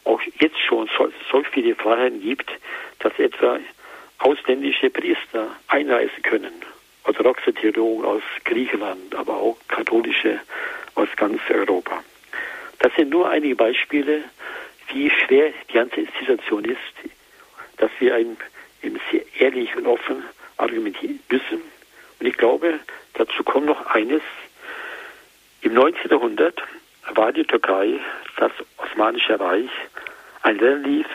[0.04, 2.50] auch jetzt schon so, so viele Freiheiten gibt,
[3.00, 3.60] dass etwa
[4.20, 6.54] ausländische Priester einreisen können.
[7.04, 10.40] Orthodoxe Theologen aus Griechenland, aber auch katholische
[10.96, 12.04] aus ganz Europa.
[12.80, 14.24] Das sind nur einige Beispiele,
[14.94, 16.78] wie schwer die ganze Situation ist,
[17.82, 18.38] dass wir eben,
[19.12, 20.24] sehr ehrlich und offen
[20.58, 21.62] argumentieren müssen.
[22.20, 22.80] Und ich glaube,
[23.16, 24.22] dazu kommt noch eines.
[25.62, 26.10] Im 19.
[26.10, 26.62] Jahrhundert
[27.14, 28.00] war die Türkei,
[28.38, 29.70] das Osmanische Reich,
[30.44, 31.06] ein relativ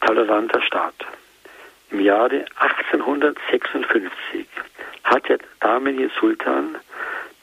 [0.00, 0.94] toleranter Staat.
[1.90, 4.46] Im Jahre 1856
[5.04, 6.76] hat der damalige Sultan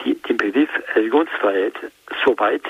[0.03, 1.75] die, den Begriff Religionsfreiheit
[2.25, 2.63] so weit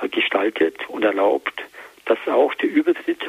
[0.00, 1.62] äh, gestaltet und erlaubt,
[2.06, 3.20] dass auch der Übertritt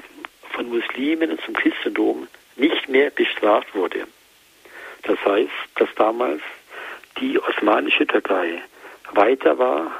[0.53, 4.07] von Muslimen zum Christentum nicht mehr bestraft wurde.
[5.03, 6.41] Das heißt, dass damals
[7.19, 8.61] die osmanische Türkei
[9.11, 9.91] weiter war,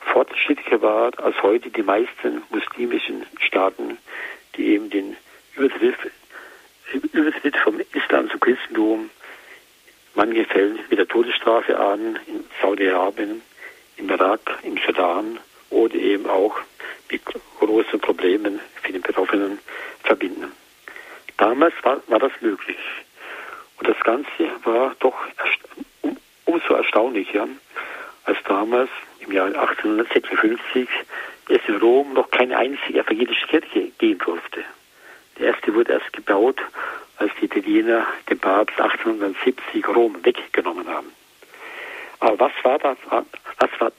[0.00, 3.98] fortschrittlicher war als heute die meisten muslimischen Staaten,
[4.56, 5.16] die eben den
[5.56, 9.10] Übertritt, vom Islam zum Christentum
[10.14, 13.42] manche Fällen mit der Todesstrafe an, in Saudi-Arabien,
[13.96, 15.38] im Irak, im Sudan
[15.70, 16.58] oder eben auch
[17.10, 17.22] mit
[17.58, 19.58] großen Problemen für den Betroffenen
[20.04, 20.52] verbinden.
[21.36, 22.78] Damals war, war das möglich.
[23.78, 24.28] Und das Ganze
[24.64, 25.16] war doch
[26.02, 27.48] um, umso erstaunlicher,
[28.24, 30.88] als damals im Jahr 1856
[31.48, 34.62] es in Rom noch keine einzige evangelische Kirche geben durfte.
[35.38, 36.60] Die erste wurde erst gebaut,
[37.16, 41.12] als die Italiener den Papst 1870 Rom weggenommen haben.
[42.20, 43.92] Aber was war das, was war,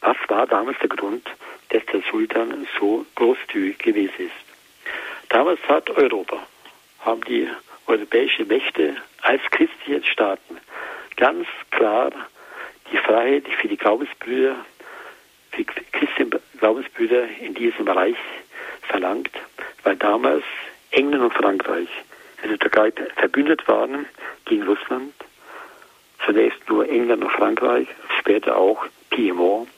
[0.00, 1.28] was war damals der Grund,
[1.70, 4.46] dass der Sultan so großzügig gewesen ist?
[5.28, 6.46] Damals hat Europa,
[7.00, 7.48] haben die
[7.86, 10.58] europäischen Mächte als christliche Staaten
[11.16, 12.10] ganz klar
[12.92, 14.56] die Freiheit für die Glaubensbrüder,
[15.52, 18.16] für christliche Glaubensbrüder in diesem Bereich
[18.82, 19.30] verlangt,
[19.82, 20.44] weil damals
[20.90, 21.88] England und Frankreich
[22.42, 24.06] in der Türkei verbündet waren
[24.44, 25.14] gegen Russland.
[26.24, 29.68] Zunächst nur England und Frankreich, später auch Piemont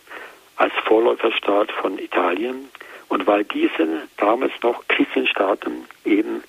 [0.59, 2.68] als Vorläuferstaat von Italien.
[3.09, 6.44] Und weil diese damals noch Christenstaaten eben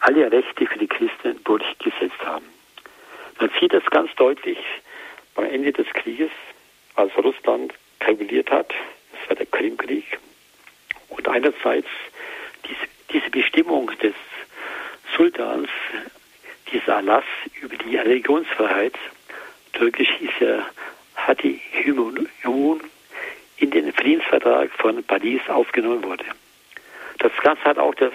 [0.00, 2.44] alle Rechte für die Christen durchgesetzt haben.
[3.40, 4.58] Man sieht das ganz deutlich
[5.36, 6.30] am Ende des Krieges,
[6.96, 8.72] als Russland kalkuliert hat,
[9.12, 10.18] das war der Krimkrieg,
[11.08, 11.88] und einerseits
[13.12, 14.14] diese, Bestimmung des
[15.16, 15.68] Sultans,
[16.72, 17.24] dieser Erlass
[17.60, 18.94] über die Religionsfreiheit,
[19.72, 20.66] türkisch hieß er
[21.16, 22.28] Hati Hümon,
[23.58, 26.24] in den Friedensvertrag von Paris aufgenommen wurde.
[27.18, 28.12] Das Ganze hat auch der,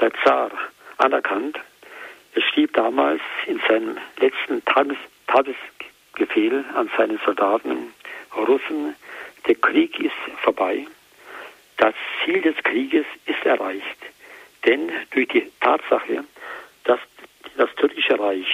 [0.00, 0.50] der Zar
[0.98, 1.58] anerkannt.
[2.34, 7.92] Er schrieb damals in seinem letzten Tages, Tagesbefehl an seine Soldaten,
[8.36, 8.94] Russen,
[9.46, 10.86] der Krieg ist vorbei.
[11.76, 13.82] Das Ziel des Krieges ist erreicht.
[14.64, 16.24] Denn durch die Tatsache,
[16.84, 17.00] dass
[17.56, 18.46] das türkische Reich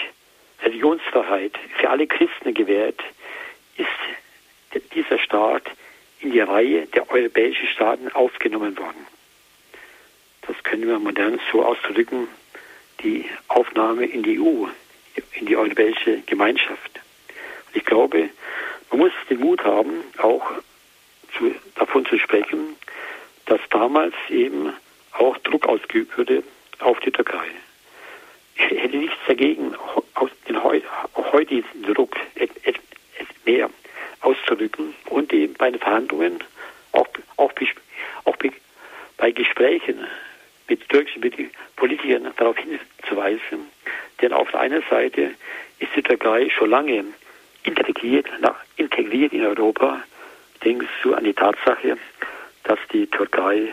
[0.62, 3.00] Religionsfreiheit für alle Christen gewährt,
[3.76, 5.64] ist dieser Staat
[6.20, 9.06] in die Reihe der europäischen Staaten aufgenommen worden.
[10.46, 12.28] Das können wir modern so ausdrücken,
[13.02, 14.66] die Aufnahme in die EU,
[15.34, 17.00] in die europäische Gemeinschaft.
[17.72, 18.30] Ich glaube,
[18.90, 20.52] man muss den Mut haben, auch
[21.38, 22.76] zu, davon zu sprechen,
[23.46, 24.72] dass damals eben
[25.12, 26.42] auch Druck ausgeübt wurde
[26.80, 27.46] auf die Türkei.
[28.56, 29.74] Ich hätte nichts dagegen,
[30.48, 32.16] den heutigen Druck
[33.44, 33.70] mehr
[34.20, 36.42] auszudrücken und eben bei den Verhandlungen,
[36.92, 37.52] auch, auch,
[38.24, 38.36] auch
[39.16, 40.06] bei Gesprächen
[40.68, 41.22] mit türkischen
[41.76, 43.66] Politikern darauf hinzuweisen.
[44.20, 45.32] Denn auf der einen Seite
[45.78, 47.04] ist die Türkei schon lange
[47.64, 50.02] integriert, nach, integriert in Europa.
[50.64, 51.98] Denkst du an die Tatsache,
[52.64, 53.68] dass die Türkei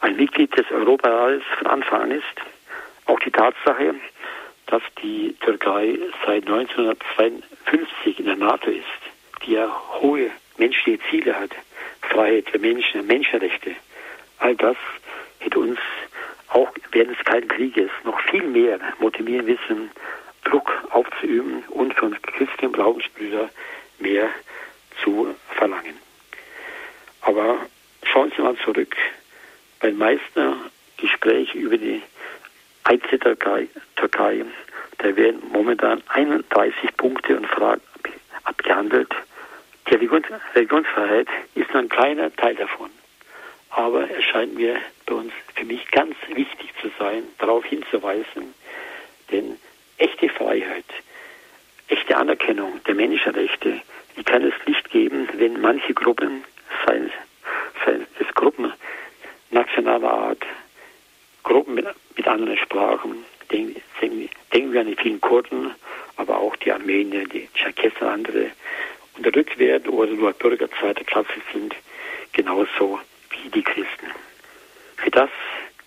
[0.00, 2.24] ein Mitglied des Europarats von Anfang an ist.
[3.06, 3.94] Auch die Tatsache,
[4.66, 8.84] dass die Türkei seit 1952 in der NATO ist,
[9.44, 11.50] die ja hohe menschliche Ziele hat,
[12.02, 13.74] Freiheit für Menschen, Menschenrechte.
[14.38, 14.76] All das
[15.38, 15.78] hätte uns
[16.48, 19.90] auch während des Kalten Krieges noch viel mehr motivieren müssen,
[20.44, 23.48] Druck aufzuüben und von christlichen Glaubensbrüdern
[23.98, 24.28] mehr
[25.02, 25.96] zu verlangen.
[27.22, 27.58] Aber
[28.04, 28.94] schauen Sie mal zurück.
[29.80, 30.56] Bei den meisten
[30.96, 32.02] Gesprächen über die
[32.84, 34.44] Einzeltürkei, Türkei,
[34.98, 37.80] da werden momentan 31 Punkte und Fragen
[38.44, 39.12] abgehandelt.
[39.88, 42.90] Die Religionsfreiheit ist nur ein kleiner Teil davon.
[43.72, 48.54] aber es scheint mir bei uns für mich ganz wichtig zu sein, darauf hinzuweisen,
[49.30, 49.56] denn
[49.96, 50.84] echte Freiheit,
[51.88, 53.80] echte Anerkennung der Menschenrechte,
[54.16, 56.44] die kann es nicht geben, wenn manche Gruppen,
[56.86, 57.10] seien,
[57.84, 58.72] seien es Gruppen
[59.50, 60.46] nationaler Art,
[61.42, 63.80] Gruppen mit, mit anderen Sprachen, denken,
[64.52, 65.74] denken wir an die vielen Kurden,
[66.16, 68.50] aber auch die Armenier, die Tscherkessen und andere,
[69.16, 71.74] unterdrückt werden oder nur Bürger zweiter Klasse sind,
[72.32, 74.06] genauso wie die Christen.
[75.04, 75.30] Wie das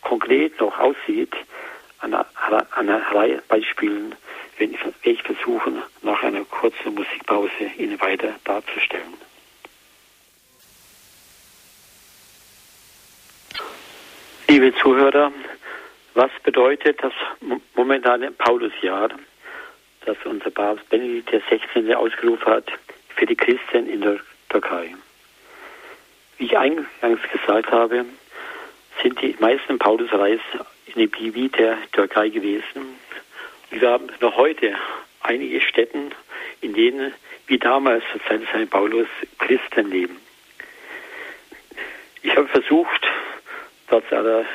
[0.02, 1.34] konkret noch aussieht,
[2.00, 4.16] an einer, Reihe Beispielen
[4.58, 9.14] werde ich versuchen, nach einer kurzen Musikpause Ihnen weiter darzustellen.
[14.48, 15.32] Liebe Zuhörer,
[16.14, 17.14] was bedeutet das
[17.74, 19.10] momentane Paulusjahr,
[20.06, 21.94] das unser Papst Benedikt XVI.
[21.96, 22.72] ausgerufen hat
[23.16, 24.94] für die Christen in der Türkei?
[26.38, 28.06] Wie ich eingangs gesagt habe,
[29.02, 32.98] sind die meisten Paulusreisen in dem Gebiet der Türkei gewesen.
[33.70, 34.76] Wir haben noch heute
[35.22, 36.12] einige Städten,
[36.62, 37.14] in denen,
[37.48, 39.08] wie damals zur Zeit des Paulus,
[39.40, 40.18] Christen leben.
[42.22, 43.08] Ich habe versucht,
[43.88, 44.46] trotz aller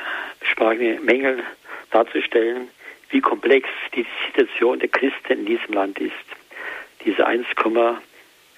[0.43, 1.43] sprachlichen Mängel
[1.91, 2.69] darzustellen,
[3.09, 6.13] wie komplex die Situation der Christen in diesem Land ist.
[7.05, 7.25] Diese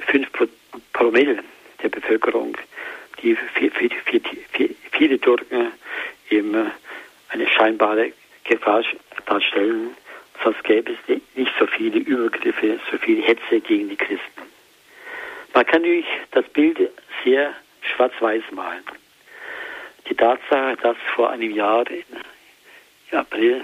[0.07, 0.49] 1,5
[0.93, 1.43] Promille
[1.81, 2.57] der Bevölkerung,
[3.21, 3.71] die für,
[4.91, 5.71] viele Türken
[6.29, 6.71] eben
[7.29, 8.13] eine scheinbare
[8.43, 8.83] Gefahr
[9.25, 9.95] darstellen,
[10.43, 14.41] sonst gäbe es nicht so viele Übergriffe, so viel Hetze gegen die Christen.
[15.53, 16.77] Man kann natürlich das Bild
[17.23, 18.83] sehr schwarz-weiß malen.
[20.09, 23.63] Die Tatsache, dass vor einem Jahr, im April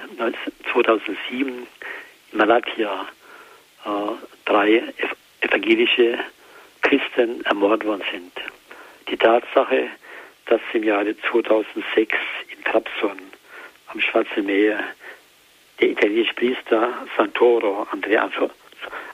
[0.71, 1.67] 2007,
[2.32, 3.08] in Malakia
[3.86, 3.89] äh,
[4.45, 4.84] drei
[5.41, 6.19] evangelische
[6.82, 8.32] Christen ermordet worden sind.
[9.10, 9.89] Die Tatsache,
[10.45, 12.15] dass im Jahre 2006
[12.49, 13.19] in Trabzon
[13.88, 14.84] am Schwarzen Meer
[15.80, 18.30] der italienische Priester Santoro, Andrea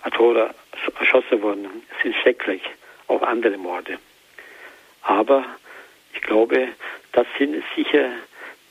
[0.02, 0.54] Atora,
[1.00, 1.68] erschossen worden,
[2.02, 2.62] sind schrecklich,
[3.08, 3.98] auch andere Morde.
[5.04, 5.46] Aber
[6.14, 6.70] ich glaube,
[7.12, 8.12] das sind sicher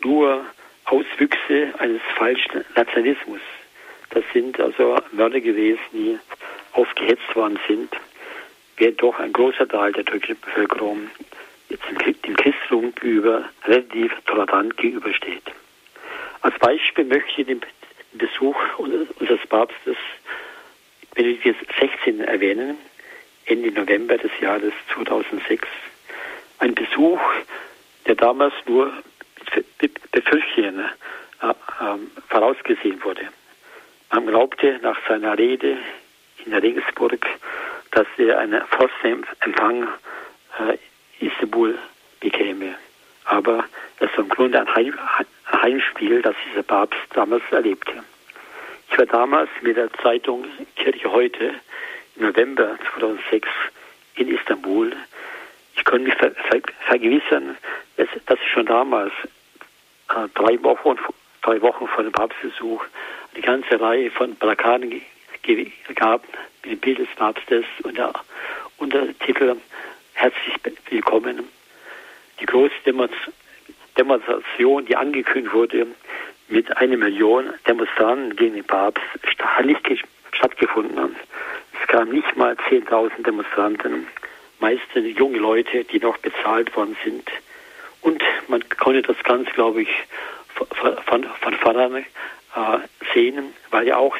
[0.03, 0.45] nur
[0.85, 3.41] Auswüchse eines falschen Nationalismus.
[4.11, 6.19] Das sind also Mörder gewesen, die
[6.75, 7.91] aufgehetzt worden sind,
[8.77, 11.11] während doch ein großer Teil der türkischen Bevölkerung
[11.69, 11.85] jetzt
[12.27, 15.45] dem Christentum gegenüber relativ tolerant gegenübersteht.
[16.43, 17.61] Als Beispiel möchte ich den
[18.13, 19.97] Besuch unseres Papstes
[21.15, 22.77] Benedikt XVI erwähnen,
[23.47, 25.67] Ende November des Jahres 2006.
[26.59, 27.21] Ein Besuch,
[28.07, 28.93] der damals nur
[29.81, 30.81] mit Befürchtungen
[31.43, 31.53] äh, äh,
[32.29, 33.29] vorausgesehen wurde.
[34.11, 35.77] Man glaubte nach seiner Rede
[36.45, 37.27] in Regensburg,
[37.91, 39.89] dass er einen Frostenempfang
[40.59, 40.79] äh,
[41.25, 41.79] Istanbul
[42.21, 42.75] bekäme.
[43.25, 43.65] Aber
[44.01, 44.99] es war im Grunde ein, Heim,
[45.63, 48.03] Heimspiel, das dieser Papst damals erlebte.
[48.91, 50.45] Ich war damals mit der Zeitung
[50.77, 51.55] Kirche heute
[52.17, 53.49] im November 2006
[54.17, 54.93] in Istanbul.
[55.77, 57.57] Ich konnte mich ver ver vergewissern,
[57.97, 59.13] dass, dass ich schon damals
[60.11, 60.99] äh, drei, Wochen,
[61.43, 62.85] drei Wochen vor dem Papstbesuch
[63.35, 65.03] eine ganze Reihe von Plakaten
[65.95, 66.23] gab
[66.63, 68.13] mit dem Bild des Papstes und der
[68.79, 69.57] Untertitel
[70.15, 70.55] herzlich
[70.89, 71.49] willkommen.
[72.41, 72.73] Die große
[73.99, 75.87] Demonstration, die angekündigt wurde,
[76.49, 79.03] mit einer Million Demonstranten gegen den Papst,
[79.39, 81.17] hat nicht stattgefunden.
[81.81, 84.07] Es kamen nicht mal 10.000 Demonstranten,
[84.61, 87.31] meistens junge Leute, die noch bezahlt worden sind.
[88.01, 89.91] Und man konnte das Ganze, glaube ich,
[90.55, 92.05] von, von, von vorne
[92.55, 92.79] äh,
[93.13, 94.17] sehen, weil ja auch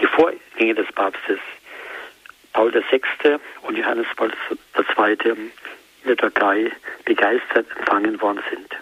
[0.00, 1.38] die Vorgänger des Papstes
[2.52, 3.00] Paul VI.
[3.62, 5.30] und Johannes Paul II.
[5.30, 5.50] in
[6.06, 6.70] der Türkei
[7.04, 8.76] begeistert empfangen worden sind.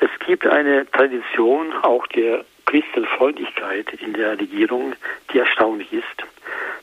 [0.00, 4.94] Es gibt eine Tradition auch der Christenfreundlichkeit in der Regierung,
[5.32, 6.24] die erstaunlich ist.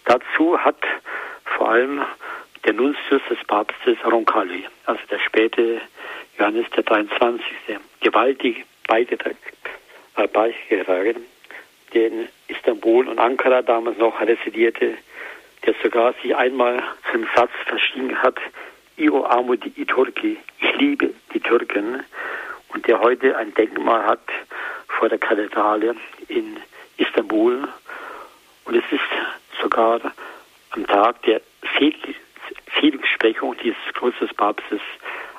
[0.06, 0.82] Dazu hat
[1.44, 2.02] vor allem
[2.66, 5.82] der Nuntius des Papstes Roncalli, also der späte
[6.38, 7.44] Johannes der 23.
[8.00, 9.38] gewaltig beigetragen,
[11.94, 14.98] der in Istanbul und Ankara damals noch residierte,
[15.66, 16.82] der sogar sich einmal
[17.12, 18.38] zum Satz verschwiegen hat,
[18.98, 22.04] Io amo di Turki, ich liebe die Türken,
[22.70, 24.22] und der heute ein Denkmal hat
[24.88, 25.96] vor der Kathedrale
[26.28, 26.58] in
[26.98, 27.68] Istanbul.
[28.66, 30.00] Und es ist sogar
[30.72, 31.42] am Tag der
[32.80, 34.82] Seligsprechung dieses großen Papstes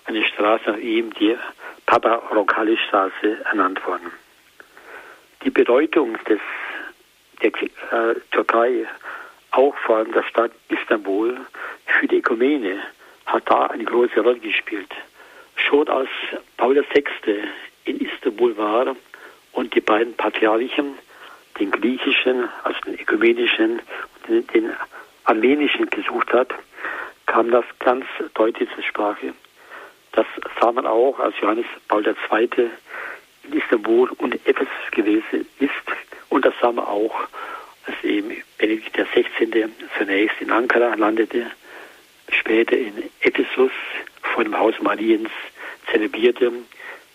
[0.06, 1.36] eine Straße nach ihm, die
[1.86, 4.10] Papa Roncalli Straße, ernannt worden.
[5.44, 6.40] Die Bedeutung des,
[7.42, 8.86] der äh, Türkei
[9.50, 11.36] auch vor allem der Stadt Istanbul
[11.86, 12.80] für die Ökumene
[13.26, 14.90] hat da eine große Rolle gespielt.
[15.56, 16.08] Schon als
[16.56, 17.04] Paul VI.
[17.84, 18.96] in Istanbul war
[19.52, 20.96] und die beiden Patriarchen,
[21.58, 24.72] den griechischen, also den ökumenischen und den, den
[25.24, 26.52] armenischen gesucht hat,
[27.26, 29.34] kam das ganz deutlich zur Sprache.
[30.12, 30.26] Das
[30.60, 32.70] sah man auch, als Johannes Paul II.
[33.50, 35.70] Istanbul und Ephesus gewesen ist.
[36.28, 37.14] Und das sah man auch,
[37.86, 39.68] als eben Benedikt XVI.
[39.98, 41.50] zunächst in Ankara landete,
[42.30, 43.72] später in Ephesus
[44.22, 45.30] vor dem Haus Mariens
[45.90, 46.52] zelebrierte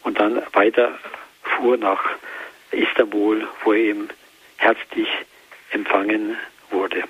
[0.03, 0.99] und dann weiter
[1.43, 2.03] fuhr nach
[2.71, 4.09] Istanbul, wo er eben
[4.57, 5.07] herzlich
[5.71, 6.37] empfangen
[6.69, 7.03] wurde.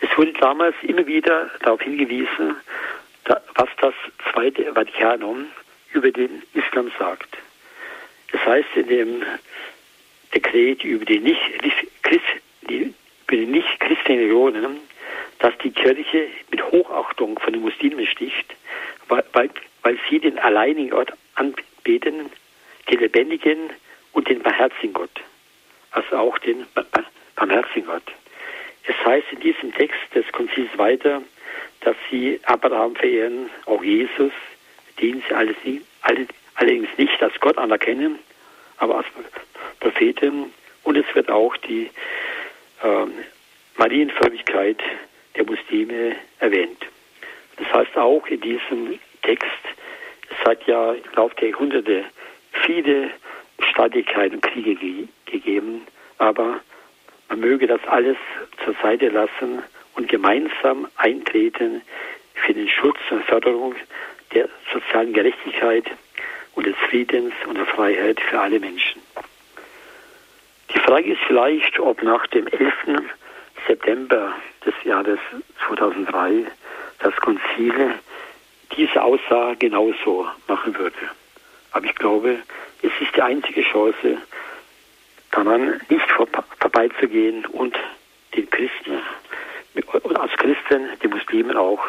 [0.00, 2.56] Es wurde damals immer wieder darauf hingewiesen,
[3.54, 3.94] was das
[4.32, 5.46] Zweite Vatikanum
[5.92, 7.38] über den Islam sagt.
[8.34, 9.22] Das heißt in dem
[10.34, 11.68] Dekret über die nicht über
[12.68, 12.92] die
[14.08, 14.80] Religionen,
[15.38, 18.56] dass die Kirche mit Hochachtung von den Muslimen sticht,
[19.06, 19.50] weil, weil,
[19.82, 22.28] weil sie den alleinigen Gott anbeten,
[22.90, 23.70] den lebendigen
[24.12, 25.20] und den barmherzigen Gott,
[25.92, 26.66] also auch den
[27.36, 28.12] barmherzigen Gott.
[28.82, 31.22] Es heißt in diesem Text des Konzils weiter,
[31.82, 34.32] dass sie Abraham verehren, auch Jesus,
[35.00, 35.56] den sie alles,
[36.02, 36.26] alle,
[36.56, 38.18] allerdings nicht als Gott anerkennen,
[38.78, 39.06] aber als
[39.80, 40.52] Propheten.
[40.82, 41.90] Und es wird auch die
[42.82, 43.06] äh,
[43.76, 44.82] Marienfrömmigkeit
[45.36, 46.78] der Muslime erwähnt.
[47.56, 49.48] Das heißt auch in diesem Text,
[50.30, 52.04] es hat ja im Laufe der Jahrhunderte
[52.64, 53.10] viele
[53.70, 55.86] Streitigkeiten und Kriege ge gegeben,
[56.18, 56.60] aber
[57.28, 58.16] man möge das alles
[58.64, 59.62] zur Seite lassen
[59.96, 61.82] und gemeinsam eintreten
[62.34, 63.74] für den Schutz und Förderung
[64.32, 65.86] der sozialen Gerechtigkeit
[66.54, 69.02] und des Friedens und der Freiheit für alle Menschen.
[70.72, 72.74] Die Frage ist vielleicht, ob nach dem 11.
[73.66, 74.34] September
[74.64, 75.18] des Jahres
[75.68, 76.46] 2003
[77.00, 77.94] das Konzil
[78.76, 80.96] diese Aussage genauso machen würde.
[81.72, 82.38] Aber ich glaube,
[82.82, 84.18] es ist die einzige Chance,
[85.30, 87.76] daran nicht vorbeizugehen und
[88.36, 89.00] den Christen
[90.02, 91.84] und als Christen den Muslimen auch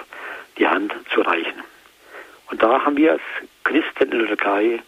[0.57, 1.63] die Hand zu reichen.
[2.49, 3.21] Und da haben wir als
[3.63, 4.79] Christen in der Türkei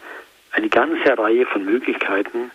[0.51, 2.51] eine ganze Reihe von Möglichkeiten,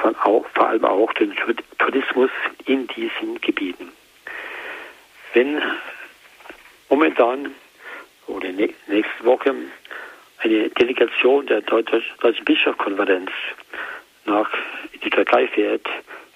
[0.00, 1.34] von auch, vor allem auch den
[1.78, 2.30] Tourismus
[2.66, 3.92] in diesen Gebieten.
[5.32, 5.60] Wenn
[6.88, 7.54] momentan
[8.26, 9.54] oder nächste Woche
[10.38, 12.02] eine Delegation der Deutschen
[12.44, 13.30] Bischofskonferenz
[14.24, 14.50] nach
[15.02, 15.86] die Türkei fährt,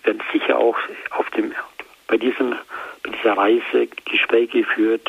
[0.05, 0.77] werden sicher auch
[1.11, 1.55] auf dem,
[2.07, 2.55] bei, diesem,
[3.03, 5.09] bei dieser Reise Gespräche geführt,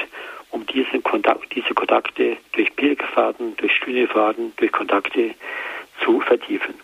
[0.52, 5.36] um diesen Kontakt, diese Kontakte durch Pilgerfahrten, durch Studiefahrten, durch Kontakte
[6.04, 6.76] zu vertiefen.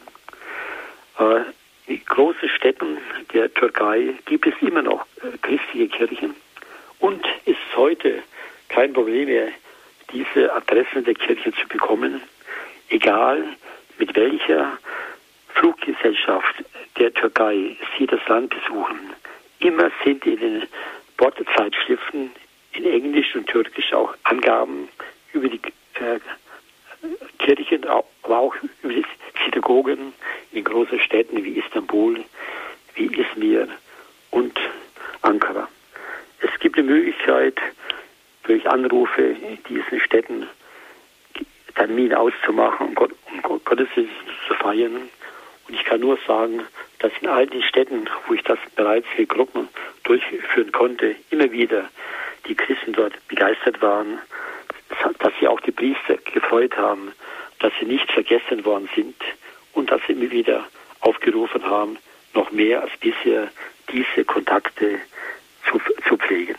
[1.20, 1.41] Äh,
[1.88, 2.97] in großen Städten
[3.34, 6.36] der Türkei gibt es immer noch äh, christliche Kirchen
[6.99, 8.24] und ist heute
[8.70, 9.49] kein Problem mehr,
[10.11, 12.22] diese Adressen der Kirchen zu bekommen,
[12.89, 13.43] egal
[13.97, 14.78] mit welcher
[15.49, 16.63] Fluggesellschaft
[16.97, 19.13] der Türkei Sie das Land besuchen.
[19.59, 20.63] Immer sind in den
[21.18, 22.32] Bordzeitschriften
[22.76, 24.89] in Englisch und Türkisch auch Angaben
[25.34, 25.61] über die
[25.95, 26.19] äh,
[27.39, 29.05] Kirchen, aber auch über die
[29.43, 30.13] Synagogen
[30.51, 32.23] in großen Städten wie Istanbul,
[32.95, 33.67] wie Izmir
[34.32, 34.59] und
[35.21, 35.67] Ankara.
[36.39, 37.59] Es gibt eine Möglichkeit,
[38.43, 40.47] durch Anrufe in diesen Städten
[41.76, 44.13] Termine auszumachen, um, Gott, um Gottesdienst
[44.47, 45.09] zu feiern.
[45.67, 46.61] Und ich kann nur sagen,
[46.99, 49.67] dass in all den Städten, wo ich das bereits für Gruppen
[50.03, 51.89] durchführen konnte, immer wieder
[52.48, 54.20] die Christen dort begeistert waren,
[55.20, 57.12] dass sie auch die Priester gefreut haben,
[57.60, 59.16] dass sie nicht vergessen worden sind
[59.74, 60.66] und dass sie immer wieder
[61.02, 61.98] aufgerufen haben,
[62.34, 63.50] noch mehr als bisher
[63.91, 65.00] diese Kontakte
[65.70, 66.56] zu, zu pflegen.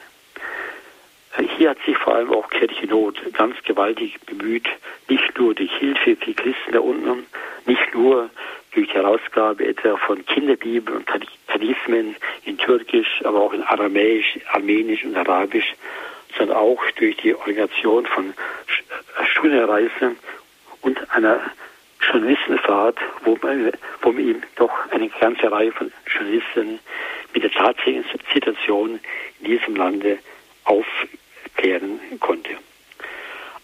[1.59, 4.68] Hier hat sich vor allem auch Kirchennot ganz gewaltig bemüht,
[5.09, 7.26] nicht nur durch Hilfe für Christen da unten,
[7.66, 8.30] nicht nur
[8.72, 11.09] durch Herausgabe etwa von Kinderbibeln und
[11.49, 15.74] Talismen in Türkisch, aber auch in Aramäisch, Armenisch und Arabisch,
[16.39, 18.32] sondern auch durch die Organisation von
[19.32, 20.16] Studienreisen
[20.82, 21.41] und einer
[22.01, 23.72] Journalistenfahrt, wo man,
[24.03, 26.78] wo man eben doch eine ganze Reihe von Journalisten
[27.34, 29.01] mit der tatsächlichen Situation
[29.41, 30.18] in diesem Lande
[31.57, 32.50] aufklären konnte.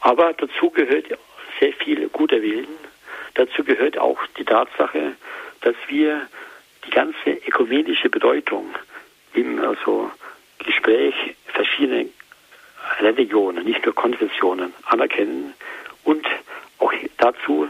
[0.01, 1.07] Aber dazu gehört
[1.61, 2.67] sehr viel guter Willen.
[3.35, 5.13] Dazu gehört auch die Tatsache,
[5.61, 6.27] dass wir
[6.87, 8.75] die ganze ökumenische Bedeutung
[9.35, 10.11] im also
[10.59, 11.15] Gespräch
[11.47, 12.09] verschiedener
[12.99, 15.55] Religionen, nicht nur Konfessionen anerkennen
[16.05, 16.27] und
[16.79, 17.69] auch dazu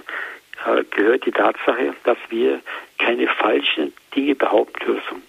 [0.66, 2.60] äh, gehört die Tatsache, dass wir
[2.98, 5.22] keine falschen Dinge behaupten dürfen.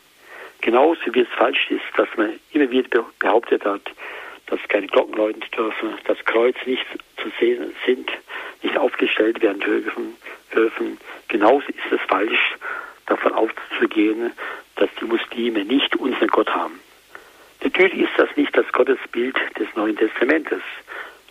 [0.61, 3.81] Genauso wie es falsch ist, dass man immer wieder behauptet hat,
[4.53, 6.85] dass keine Glocken läuten dürfen, dass Kreuz nicht
[7.17, 8.11] zu sehen sind,
[8.61, 10.15] nicht aufgestellt werden dürfen.
[10.53, 10.99] dürfen.
[11.27, 12.55] Genauso ist es falsch,
[13.07, 14.31] davon auszugehen,
[14.75, 16.79] dass die Muslime nicht unseren Gott haben.
[17.63, 20.61] Natürlich ist das nicht das Gottesbild des Neuen Testamentes,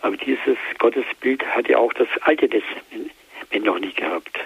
[0.01, 3.11] aber dieses Gottesbild hat ja auch das Alte Testament
[3.65, 4.37] noch nicht gehabt.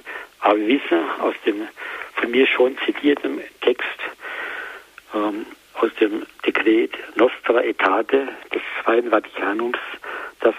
[0.41, 1.67] Aber wir wissen aus dem
[2.13, 3.99] von mir schon zitierten Text
[5.15, 5.47] ähm,
[5.82, 9.78] aus dem Dekret Nostra Etate des Zweiten Vatikanums,
[10.39, 10.55] das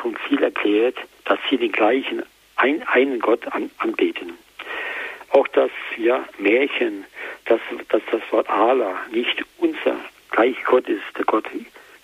[0.00, 2.22] vom Ziel erklärt, dass sie den gleichen
[2.56, 4.38] ein, einen Gott an, anbeten.
[5.30, 7.04] Auch das ja, Märchen,
[7.46, 9.96] dass, dass das Wort Allah nicht unser
[10.30, 11.44] gleich Gott ist, der Gott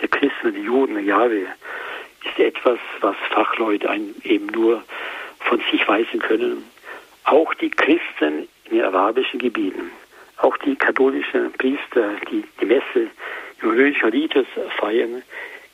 [0.01, 1.47] der Christen, der Juden, der Jahwe,
[2.25, 3.89] ist etwas, was Fachleute
[4.25, 4.83] eben nur
[5.41, 6.65] von sich weisen können.
[7.25, 9.91] Auch die Christen in den arabischen Gebieten,
[10.39, 13.11] auch die katholischen Priester, die die Messe
[13.63, 14.47] im römischen Ritus
[14.79, 15.23] feiern,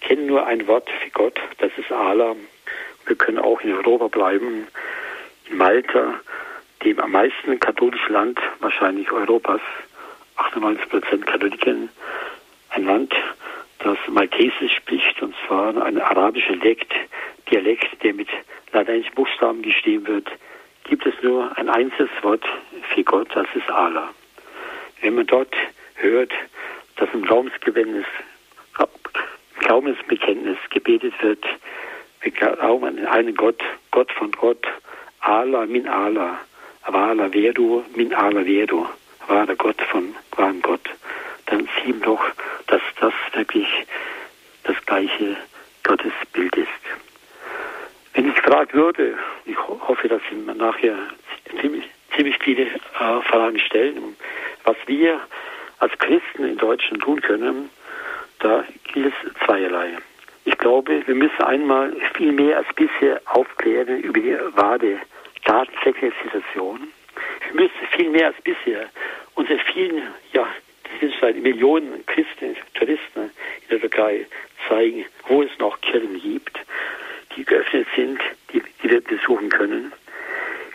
[0.00, 2.34] kennen nur ein Wort für Gott, das ist Allah.
[3.06, 4.66] Wir können auch in Europa bleiben,
[5.50, 6.20] in Malta,
[6.82, 9.60] dem am meisten katholischen Land wahrscheinlich Europas,
[10.36, 11.88] 98 Prozent Katholiken,
[12.70, 13.14] ein Land,
[13.78, 16.92] das Maltesisch spricht, und zwar ein arabischer Dialekt,
[17.50, 18.28] Dialekt, der mit
[18.72, 20.28] lateinischen Buchstaben geschrieben wird,
[20.84, 22.44] gibt es nur ein einziges Wort
[22.94, 24.10] für Gott, das ist Allah.
[25.00, 25.54] Wenn man dort
[25.96, 26.32] hört,
[26.96, 28.06] dass im Glaubensbekenntnis,
[29.60, 31.44] Glaubensbekenntnis gebetet wird,
[32.20, 34.66] wir glauben an einen Gott, Gott von Gott,
[35.20, 36.40] Allah min Allah,
[36.86, 38.86] Vala Vedu min Allah Vedu,
[39.26, 40.88] wahrer Gott von wahren Gott,
[41.46, 42.24] dann sieht man doch,
[42.66, 43.68] dass das wirklich
[44.64, 45.36] das gleiche
[45.82, 46.68] Gottesbild ist.
[48.14, 50.96] Wenn ich gefragt würde, ich hoffe, dass Sie nachher
[51.60, 51.84] ziemlich,
[52.16, 54.16] ziemlich viele äh, Fragen stellen,
[54.64, 55.20] was wir
[55.78, 57.70] als Christen in Deutschland tun können,
[58.40, 59.96] da gilt es zweierlei.
[60.44, 65.00] Ich glaube, wir müssen einmal viel mehr als bisher aufklären über die wahre
[65.44, 66.88] tatsächliche Situation.
[67.46, 68.88] Wir müssen viel mehr als bisher
[69.34, 70.02] unsere vielen,
[70.32, 70.46] ja,
[71.00, 73.30] das sind Millionen Christen, Touristen
[73.62, 74.26] in der Türkei
[74.68, 76.58] zeigen, wo es noch Kirchen gibt,
[77.36, 78.20] die geöffnet sind,
[78.52, 79.92] die, die wir besuchen können.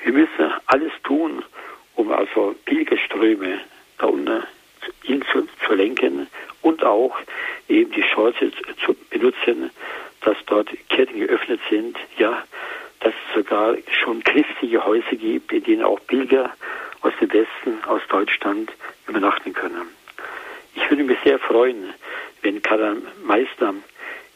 [0.04, 1.44] Wir müssen alles tun,
[1.96, 3.60] um also Pilgerströme
[3.98, 4.44] da unten
[5.04, 6.28] ihn zu, zu lenken
[6.62, 7.18] und auch
[7.68, 8.52] eben die Chance
[8.86, 9.70] zu benutzen,
[10.22, 12.44] dass dort Kirchen geöffnet sind, ja,
[13.02, 16.52] dass es sogar schon christliche Häuser gibt, in denen auch Pilger
[17.02, 18.72] aus dem Westen, aus Deutschland
[19.08, 19.88] übernachten können.
[20.76, 21.94] Ich würde mich sehr freuen,
[22.42, 23.74] wenn Karl Meister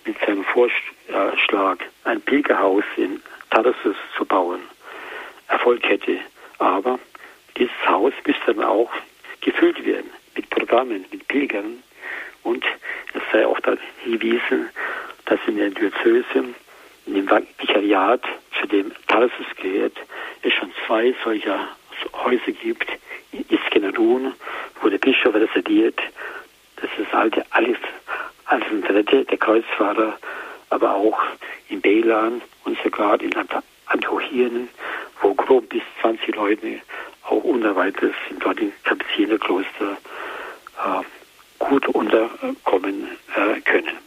[0.05, 4.61] mit seinem Vorschlag, ein Pilgerhaus in Tarsus zu bauen,
[5.47, 6.19] Erfolg hätte.
[6.59, 6.99] Aber
[7.57, 8.91] dieses Haus müsste dann auch
[9.41, 11.83] gefüllt werden mit Programmen, mit Pilgern.
[12.43, 12.63] Und
[13.13, 14.69] es sei auch da hingewiesen,
[15.25, 16.53] dass in der Diözese,
[17.05, 17.29] in dem
[17.59, 18.23] Vikariat,
[18.59, 19.97] zu dem Tarsus gehört,
[20.41, 21.67] es schon zwei solcher
[22.13, 22.87] Häuser gibt.
[23.31, 24.33] In Iskenderun,
[24.81, 25.99] wo der Bischof residiert.
[26.77, 27.77] Das ist alte alles
[28.45, 30.17] Alexandrette, der Kreuzfahrer,
[30.69, 31.19] aber auch
[31.69, 33.33] in Belan und sogar in
[33.87, 34.69] Antiochien,
[35.21, 36.79] wo grob bis 20 Leute
[37.23, 39.97] auch sind dort im Kapuzinerkloster
[40.77, 41.03] äh,
[41.59, 43.97] gut unterkommen äh, können.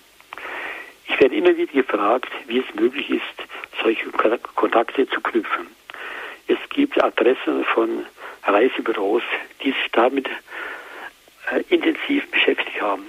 [1.08, 3.48] Ich werde immer wieder gefragt, wie es möglich ist,
[3.82, 4.10] solche
[4.54, 5.68] Kontakte zu knüpfen.
[6.48, 8.04] Es gibt Adressen von
[8.44, 9.22] Reisebüros,
[9.62, 10.28] die sich damit
[11.50, 13.04] äh, intensiv beschäftigt haben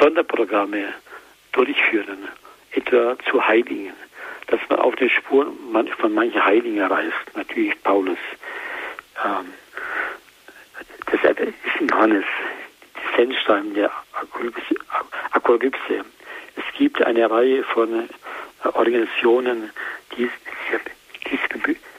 [0.00, 0.94] Sonderprogramme
[1.52, 2.28] durchführen,
[2.72, 3.92] etwa zu Heiligen,
[4.52, 5.56] dass man auf den Spuren
[5.98, 8.18] von manchen Heiligen reist, natürlich Paulus.
[9.24, 9.54] Ähm,
[11.06, 11.40] das ist
[11.80, 12.24] in die
[13.16, 13.90] Sendstein der
[15.32, 16.04] Apokalypse.
[16.56, 19.70] Es gibt eine Reihe von äh, Organisationen,
[20.16, 20.28] die
[21.30, 21.40] sich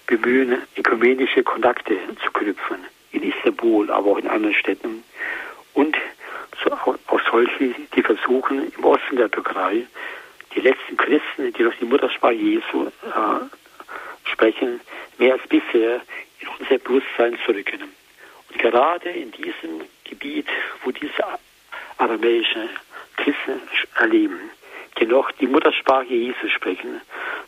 [0.06, 2.86] bemühen, ökumenische Kontakte zu knüpfen.
[3.14, 5.04] In Istanbul, aber auch in anderen Städten.
[5.74, 5.98] Und
[6.76, 9.88] auch solche, die versuchen, im Osten der Türkei
[10.56, 14.82] die letzten Christen, die noch die Muttersprache Jesu äh, sprechen,
[15.18, 16.02] mehr als bisher
[16.40, 17.82] in unser Bewusstsein zu rücken.
[18.50, 20.48] Und gerade in diesem Gebiet,
[20.84, 21.24] wo diese
[21.98, 22.70] aramäischen
[23.18, 23.62] Christen
[23.98, 24.52] erleben,
[25.00, 27.02] die noch die Muttersprache Jesu sprechen,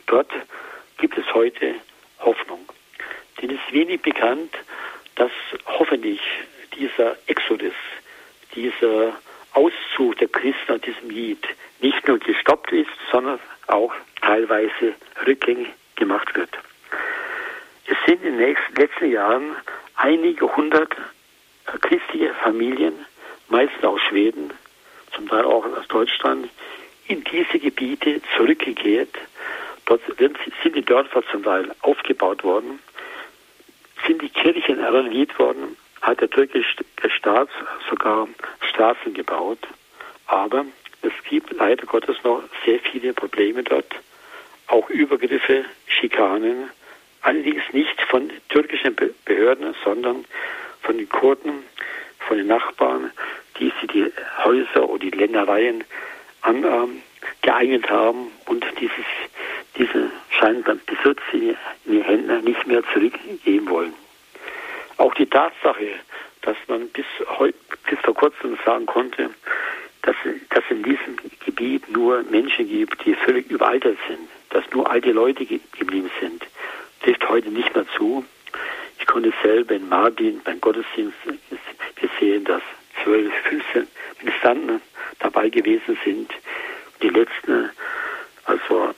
[0.07, 0.31] dort
[0.97, 1.75] gibt es heute
[2.19, 2.65] Hoffnung.
[3.41, 4.55] Denn es ist wenig bekannt,
[5.15, 5.31] dass
[5.65, 6.21] hoffentlich
[6.77, 7.73] dieser Exodus,
[8.55, 9.13] dieser
[9.55, 11.43] Auszug der Christen aus diesem Lied
[11.79, 14.93] nicht nur gestoppt ist, sondern auch teilweise
[15.25, 16.49] rückgängig gemacht wird.
[17.87, 19.55] Es sind in den letzten Jahren
[19.95, 20.95] einige hundert
[21.81, 22.93] christliche Familien,
[23.49, 24.51] meist aus Schweden,
[25.13, 26.49] zum Teil auch aus Deutschland,
[27.07, 29.15] in diese Gebiete zurückgekehrt.
[29.85, 32.79] Dort sind die Dörfer zum Teil aufgebaut worden,
[34.05, 37.49] sind die Kirchen renoviert worden, hat der türkische Staat
[37.89, 38.27] sogar
[38.69, 39.59] Straßen gebaut.
[40.27, 40.65] Aber
[41.01, 43.95] es gibt leider Gottes noch sehr viele Probleme dort,
[44.67, 46.69] auch Übergriffe, Schikanen,
[47.21, 48.95] allerdings nicht von türkischen
[49.25, 50.25] Behörden, sondern
[50.81, 51.63] von den Kurden,
[52.19, 53.11] von den Nachbarn,
[53.59, 54.11] die sie die
[54.43, 55.83] Häuser oder die Ländereien
[56.41, 59.05] angeeignet ähm, haben und dieses,
[59.77, 64.04] diese scheinbar Besitz in die Hände nicht mehr zurückgeben wollen.
[64.97, 65.99] Auch die Tatsache,
[66.41, 67.05] dass man bis,
[67.89, 69.29] bis vor kurzem sagen konnte,
[70.03, 70.15] dass,
[70.49, 75.45] dass in diesem Gebiet nur Menschen gibt, die völlig überaltert sind, dass nur alte Leute
[75.45, 76.45] geblieben sind,
[77.01, 78.23] trifft heute nicht mehr zu.
[78.99, 81.17] Ich konnte selber in Mardin beim Gottesdienst
[81.95, 82.61] gesehen, dass
[83.03, 83.87] 12, 15
[84.19, 84.81] Ministranten
[85.19, 86.31] dabei gewesen sind.
[87.01, 87.69] Die letzten,
[88.45, 88.93] also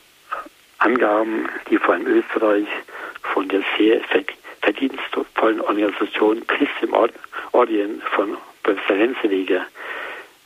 [0.79, 2.67] Angaben, die vor allem Österreich
[3.33, 4.01] von der sehr
[4.67, 6.93] verdienstvollen Organisation Christ im
[7.53, 9.65] Orient von Professor Henseliger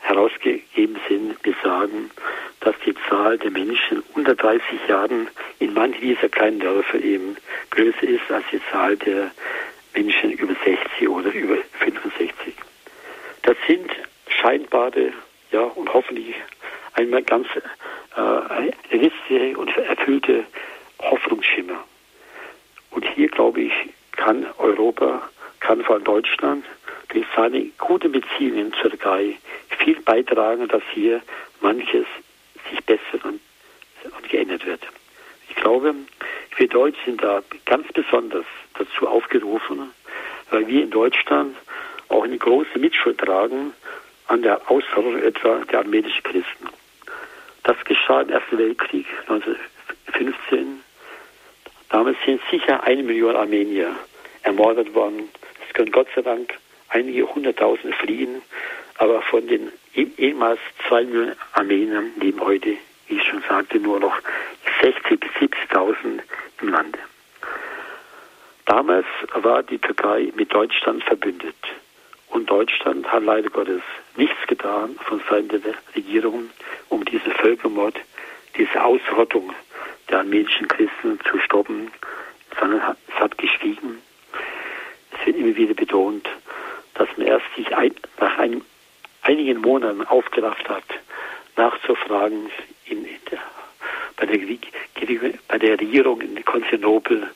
[0.02, 2.12] herausgegeben sind, besagen,
[2.60, 7.36] dass die Zahl der Menschen unter 30 Jahren in manchen dieser kleinen Dörfer eben
[7.72, 9.32] größer ist als die Zahl der
[9.96, 12.54] Menschen über 60 oder über 65.
[13.42, 13.90] Das sind
[14.28, 15.14] scheinbare,
[15.52, 16.36] ja, und hoffentlich
[16.94, 17.48] einmal ganz
[18.16, 20.44] äh, realistische und erfüllte
[21.00, 21.84] Hoffnungsschimmer.
[22.92, 23.74] Und hier, glaube ich,
[24.14, 26.66] kann Europa, kann vor allem Deutschland
[27.10, 29.38] durch seine guten Beziehungen zur Türkei
[29.80, 31.22] viel beitragen, dass hier
[31.62, 32.06] manches
[32.70, 33.40] sich bessert und,
[34.04, 34.82] und geändert wird.
[35.50, 35.94] Ich glaube,
[36.58, 38.46] wir Deutschen sind da ganz besonders
[38.78, 39.92] dazu aufgerufen,
[40.50, 41.56] weil wir in Deutschland
[42.10, 43.74] auch eine große Mitschuld tragen
[44.28, 46.70] an der Ausrottung etwa der armenischen Christen.
[47.64, 50.84] Das geschah im Ersten Weltkrieg 1915.
[51.92, 53.94] Damals sind sicher eine Million Armenier
[54.44, 55.30] ermordet worden.
[55.68, 56.54] Es können Gott sei Dank
[56.88, 58.42] einige hunderttausend fliehen,
[58.98, 62.78] aber von den e-, ehemals zwei Millionen Armeniern leben heute,
[63.08, 64.18] wie ich schon sagte, nur noch
[64.82, 65.96] 60.000 bis 70.000
[66.62, 67.00] im Lande.
[68.66, 71.56] Damals war die Türkei mit Deutschland verbündet.
[72.30, 73.82] Und Deutschland hat leider Gottes
[74.16, 76.50] nichts getan von Seiten der Regierung,
[76.88, 77.96] um diesen Völkermord,
[78.56, 79.54] diese Ausrottung
[80.12, 80.24] der
[80.68, 81.92] Christen zu stoppen,
[82.60, 84.02] sondern es hat geschwiegen.
[85.14, 86.28] Es wird immer wieder betont,
[86.96, 88.62] dass man erst sich ein, nach ein,
[89.24, 90.84] einigen Monaten aufgerafft hat,
[91.56, 92.50] nachzufragen
[92.86, 93.40] in, in der,
[94.18, 97.30] bei, der, bei der Regierung in Konstantinopel,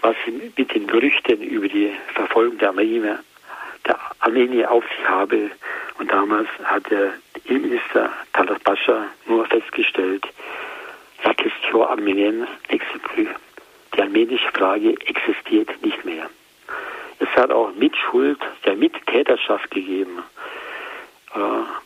[0.00, 0.16] was
[0.56, 3.20] mit den Gerüchten über die Verfolgung der Armenier,
[3.86, 5.50] der Armenier auf sich habe.
[5.98, 7.14] Und damals hat der
[7.44, 10.26] Innenminister Talat Pascha nur festgestellt,
[11.92, 13.28] arménienne n'existe plus.
[13.94, 16.28] Die armenische Frage existiert nicht mehr.
[17.18, 20.22] Es hat auch Mitschuld, der Mittäterschaft gegeben
[21.34, 21.38] äh,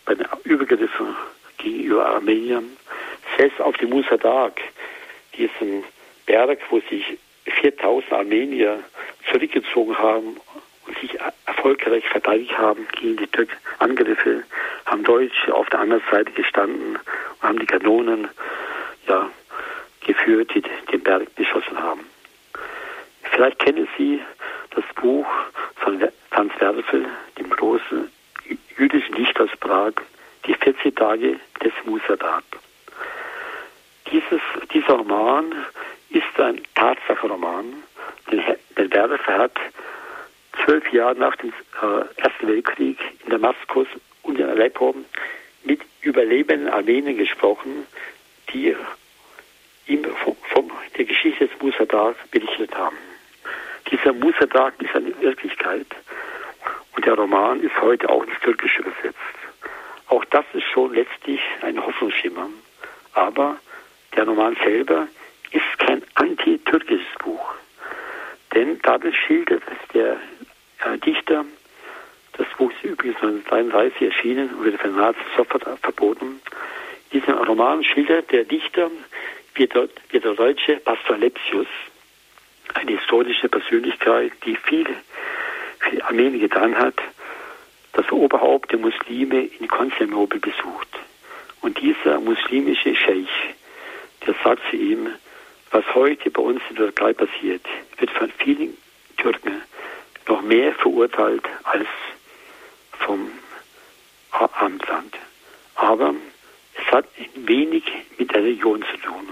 [0.04, 1.14] bei den Übergriffen
[1.58, 2.76] gegenüber Armeniern.
[3.36, 4.60] Selbst auf dem Musadag,
[5.36, 5.84] diesen
[6.26, 7.18] Berg, wo sich
[7.60, 8.82] 4000 Armenier
[9.30, 10.36] zurückgezogen haben
[10.86, 14.44] und sich erfolgreich verteidigt haben gegen die Türk Angriffe,
[14.86, 18.28] haben Deutsche auf der anderen Seite gestanden und haben die Kanonen
[19.06, 19.30] ja,
[20.00, 22.06] geführt, die den Berg beschossen haben.
[23.30, 24.20] Vielleicht kennen Sie
[24.70, 25.26] das Buch
[25.76, 27.06] von Franz Werfel,
[27.38, 28.10] dem großen
[28.76, 29.92] jüdischen Dichter aus Prag,
[30.46, 32.44] die 40 Tage des Musadag.
[34.10, 34.40] Dieses,
[34.72, 35.54] dieser Roman
[36.10, 37.82] ist ein Tatsachenroman,
[38.30, 38.42] den,
[38.76, 39.58] den Werfer hat
[40.64, 43.88] zwölf Jahre nach dem äh, Ersten Weltkrieg in Damaskus
[44.22, 44.94] und in Aleppo
[45.64, 47.86] mit überlebenden Armeniern gesprochen,
[48.52, 48.74] die
[49.86, 52.96] ihm von, von der Geschichte des Musadag berichtet haben.
[53.90, 55.86] Dieser Musadag ist eine Wirklichkeit
[56.96, 59.16] und der Roman ist heute auch ins Türkische übersetzt.
[60.08, 62.48] Auch das ist schon letztlich ein Hoffnungsschimmer.
[63.12, 63.58] Aber
[64.14, 65.08] der Roman selber
[65.50, 67.54] ist kein anti-türkisches Buch.
[68.54, 69.62] Denn darin schildert
[69.94, 70.16] der
[70.84, 71.44] äh, Dichter,
[72.34, 76.40] das Buch ist übrigens 1933 erschienen und wurde von Nazis sofort verboten.
[77.16, 78.90] Diesen Roman schildert der Dichter,
[79.54, 79.88] wie der,
[80.34, 81.66] deutsche Pastor Lepsius,
[82.74, 84.86] eine historische Persönlichkeit, die viel
[85.78, 86.96] für Armenien getan hat,
[87.94, 90.88] das Oberhaupt der Muslime in Konstantinopel besucht.
[91.62, 93.54] Und dieser muslimische Scheich,
[94.26, 95.08] der sagt zu ihm,
[95.70, 97.64] was heute bei uns in der Türkei passiert,
[97.96, 98.76] wird von vielen
[99.16, 99.62] Türken
[100.28, 101.88] noch mehr verurteilt als
[102.90, 103.30] vom
[104.32, 105.14] Abendland.
[105.76, 106.14] Aber
[106.86, 107.84] hat wenig
[108.18, 109.28] mit der Religion zu tun.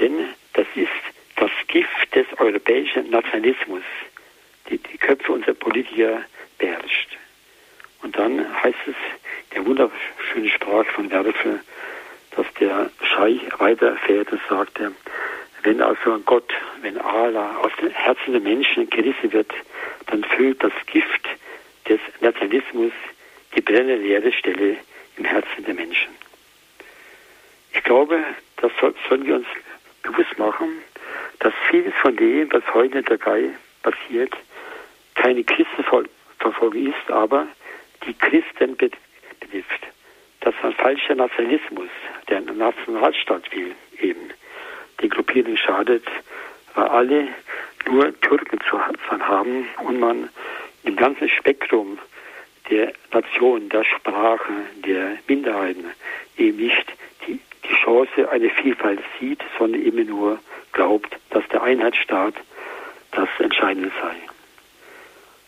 [0.00, 0.90] Denn das ist
[1.36, 3.82] das Gift des europäischen Nationalismus,
[4.68, 6.22] die die Köpfe unserer Politiker
[6.58, 7.16] beherrscht.
[8.02, 8.94] Und dann heißt es,
[9.54, 11.60] der wunderschöne Sprache von Werfe,
[12.32, 14.92] dass der Scheich weiterfährt und sagte,
[15.62, 16.52] wenn also Gott,
[16.82, 19.52] wenn Allah aus den Herzen der Menschen gerissen wird,
[20.06, 21.28] dann füllt das Gift
[21.88, 22.92] des Nationalismus
[23.56, 24.76] die brennende leere Stelle
[25.16, 26.25] im Herzen der Menschen.
[27.76, 28.24] Ich glaube,
[28.56, 29.46] das sollen wir uns
[30.02, 30.78] bewusst machen,
[31.40, 33.50] dass vieles von dem, was heute in der Türkei
[33.82, 34.32] passiert,
[35.14, 37.46] keine Christenverfolgung ist, aber
[38.06, 39.86] die Christen betrifft.
[40.40, 41.90] Das ist ein falscher Nationalismus,
[42.28, 44.30] der einen Nationalstaat will, eben.
[45.02, 46.04] Die Gruppierung schadet,
[46.74, 47.28] weil alle
[47.84, 50.30] nur Türken zu haben und man
[50.84, 51.98] im ganzen Spektrum
[52.70, 55.84] der Nation, der Sprache, der Minderheiten
[56.38, 56.92] eben nicht
[57.26, 57.38] die,
[57.68, 60.38] die Chance einer Vielfalt sieht, sondern immer nur
[60.72, 62.34] glaubt, dass der Einheitsstaat
[63.12, 64.16] das Entscheidende sei.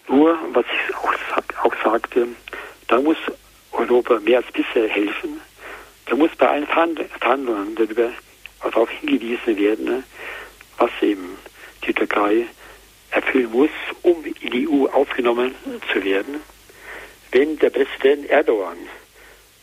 [0.08, 1.12] Nur, was ich auch,
[1.64, 2.28] auch sagte,
[2.88, 3.18] da muss
[3.72, 5.40] Europa mehr als bisher helfen.
[6.06, 8.10] Da muss bei allen Verhandlungen darüber
[8.62, 10.04] darauf hingewiesen werden,
[10.78, 11.36] was eben
[11.86, 12.46] die Türkei
[13.10, 13.70] erfüllen muss,
[14.02, 15.54] um in die EU aufgenommen
[15.92, 16.40] zu werden.
[17.30, 18.78] Wenn der Präsident Erdogan,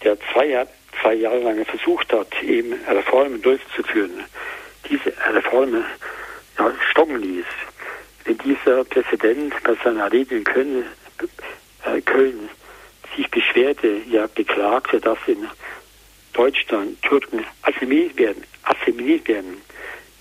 [0.03, 0.68] der zwei, Jahr,
[1.06, 4.24] zwei Jahre lang versucht hat, eben Reformen durchzuführen,
[4.89, 5.86] diese Reformen
[6.58, 7.45] ja, stoppen ließ,
[8.24, 10.84] wenn dieser Präsident bei seiner Rede in Köln,
[11.86, 12.49] äh, Köln
[13.16, 15.47] sich beschwerte, ja beklagte, dass in
[16.34, 19.62] Deutschland Türken assimiliert werden, assimiliert werden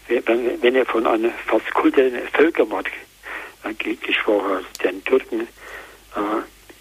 [0.08, 2.88] wenn, wenn er von einem fast kulturellen Völkermord
[3.64, 5.46] äh, gesprochen hat, der in Türken äh,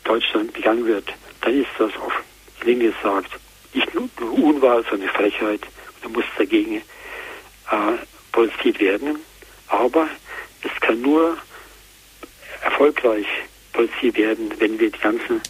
[0.04, 1.06] Deutschland begangen wird,
[1.40, 2.22] dann ist das auf
[2.66, 3.40] Linke gesagt
[3.74, 5.62] nicht nur Unwahl, sondern Frechheit.
[6.02, 6.82] Da muss dagegen äh,
[8.32, 9.20] protestiert werden.
[9.68, 10.08] Aber
[10.62, 11.38] es kann nur
[12.62, 13.26] erfolgreich
[13.72, 15.42] produziert werden, wenn wir die ganzen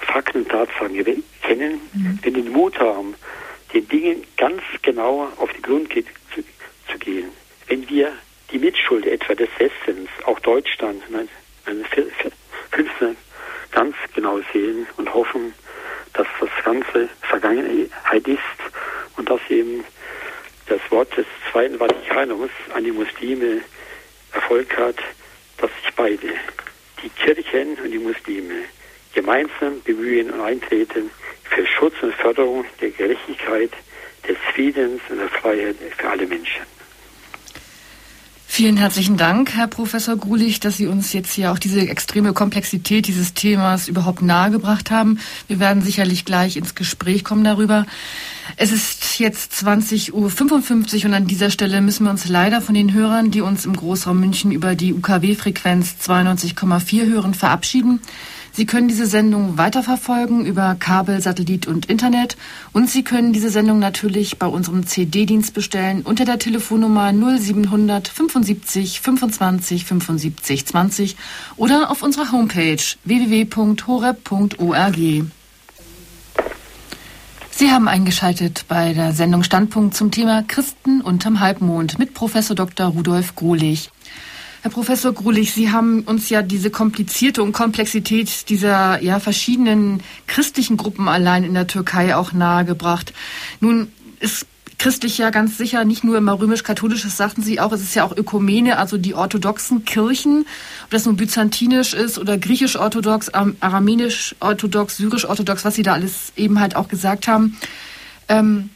[0.00, 0.94] Fakten und Tatsachen
[1.42, 2.18] kennen, mhm.
[2.22, 3.14] wenn wir den Mut haben,
[3.72, 6.02] den Dingen ganz genauer auf den Grund zu,
[6.90, 7.30] zu, gehen.
[7.66, 8.12] Wenn wir
[8.50, 11.02] die Mitschuld etwa des Westens, auch Deutschland,
[11.66, 13.16] 1915
[13.70, 15.52] ganz genau sehen und hoffen,
[16.14, 18.38] dass das Ganze Vergangenheit ist
[19.16, 19.84] und dass eben
[20.66, 23.62] das Wort des Zweiten Vatikanums an die Muslime
[24.32, 24.96] Erfolg hat,
[25.58, 26.28] dass sich beide,
[27.02, 28.64] die Kirchen und die Muslime,
[29.14, 31.10] gemeinsam bemühen und eintreten
[31.44, 33.70] für Schutz und Förderung der Gerechtigkeit,
[34.28, 36.77] des Friedens und der Freiheit für alle Menschen.
[38.58, 43.06] Vielen herzlichen Dank, Herr Professor Grulich, dass Sie uns jetzt hier auch diese extreme Komplexität
[43.06, 45.20] dieses Themas überhaupt nahegebracht haben.
[45.46, 47.86] Wir werden sicherlich gleich ins Gespräch kommen darüber.
[48.56, 52.92] Es ist jetzt 20.55 Uhr und an dieser Stelle müssen wir uns leider von den
[52.92, 58.00] Hörern, die uns im Großraum München über die UKW-Frequenz 92,4 hören, verabschieden.
[58.58, 62.36] Sie können diese Sendung weiterverfolgen über Kabel, Satellit und Internet.
[62.72, 69.00] Und Sie können diese Sendung natürlich bei unserem CD-Dienst bestellen unter der Telefonnummer 0700 75
[69.00, 71.16] 25 75 20
[71.54, 74.96] oder auf unserer Homepage www.horeb.org.
[77.50, 82.88] Sie haben eingeschaltet bei der Sendung Standpunkt zum Thema Christen unterm Halbmond mit Professor Dr.
[82.88, 83.92] Rudolf Grohlich.
[84.62, 90.76] Herr Professor Grulich, Sie haben uns ja diese komplizierte und Komplexität dieser ja verschiedenen christlichen
[90.76, 93.12] Gruppen allein in der Türkei auch nahegebracht.
[93.60, 94.46] Nun ist
[94.78, 98.04] christlich ja ganz sicher nicht nur immer römisch-katholisch, das sagten Sie auch, es ist ja
[98.04, 100.44] auch Ökumene, also die orthodoxen Kirchen,
[100.84, 106.74] ob das nun byzantinisch ist oder griechisch-orthodox, aramäisch-orthodox, syrisch-orthodox, was Sie da alles eben halt
[106.74, 107.56] auch gesagt haben.
[108.28, 108.70] Ähm,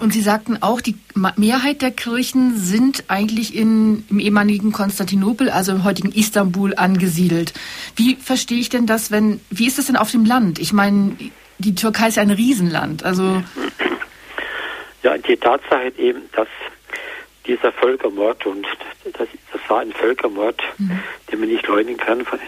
[0.00, 5.72] und Sie sagten auch, die Mehrheit der Kirchen sind eigentlich in, im ehemaligen Konstantinopel, also
[5.72, 7.54] im heutigen Istanbul, angesiedelt.
[7.94, 10.58] Wie verstehe ich denn das, wenn, wie ist das denn auf dem Land?
[10.58, 11.16] Ich meine,
[11.58, 13.42] die Türkei ist ja ein Riesenland, also.
[15.02, 16.48] Ja, die Tatsache eben, dass
[17.46, 18.66] dieser Völkermord, und
[19.04, 21.00] das, das war ein Völkermord, mhm.
[21.30, 22.38] den man nicht leugnen kann, von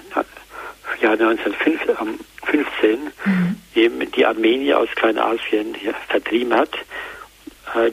[1.01, 2.19] Jahr 1915,
[3.25, 3.57] mhm.
[3.75, 5.77] eben die Armenier aus Kleinasien
[6.09, 6.71] vertrieben hat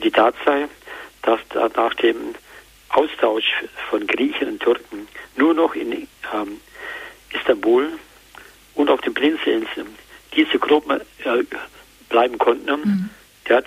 [0.01, 0.69] die Tatsache,
[1.21, 1.39] dass
[1.75, 2.35] nach dem
[2.89, 3.51] Austausch
[3.89, 6.61] von Griechen und Türken nur noch in ähm,
[7.33, 7.89] Istanbul
[8.75, 9.95] und auf den Prinzeninseln
[10.33, 11.43] diese Gruppen äh,
[12.09, 13.09] bleiben konnten, mhm.
[13.47, 13.65] der hat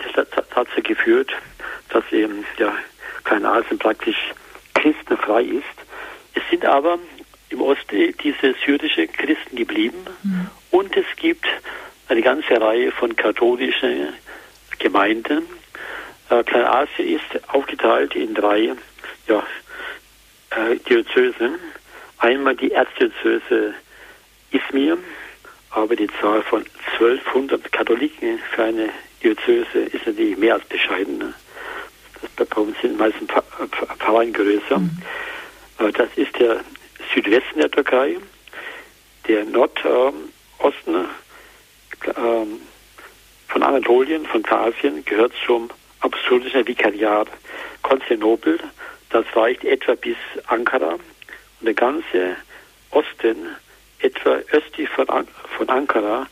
[0.55, 1.33] dazu geführt,
[1.91, 2.75] dass eben der
[3.25, 4.33] Kleinasien praktisch
[4.75, 5.65] christenfrei ist.
[6.35, 6.99] Es sind aber
[7.51, 10.51] im Osten diese syrische Christen geblieben mhm.
[10.71, 11.47] und es gibt
[12.09, 14.15] eine ganze Reihe von katholischen
[14.79, 15.43] Gemeinden,
[16.31, 18.73] Äh, Kleinasien ist aufgeteilt in drei
[19.27, 19.47] ja,
[20.51, 21.55] äh, Diözesen.
[22.19, 23.75] Einmal die Erzdiözese
[24.51, 24.99] Izmir,
[25.71, 26.65] aber die Zahl von
[26.99, 28.91] 1200 Katholiken für eine
[29.23, 31.19] Diözese ist natürlich mehr als bescheiden.
[31.19, 31.35] Ne?
[32.37, 33.31] Das, bei uns sind meistens
[33.99, 34.79] Pfarreien größer.
[34.79, 35.03] Mhm.
[35.79, 36.61] Äh, das ist der
[37.15, 38.17] Südwesten der Türkei,
[39.27, 41.07] der Nordosten
[42.05, 42.47] äh,
[43.49, 45.71] von Anatolien, von Persien, gehört zum
[46.01, 47.29] absoluten Vikariat
[47.83, 48.59] Konstantinopel.
[49.11, 50.95] Das reicht etwa bis Ankara.
[50.95, 51.01] Und
[51.63, 52.37] der ganze
[52.91, 53.49] Osten,
[54.01, 56.27] etwa östlich von, An von Ankara,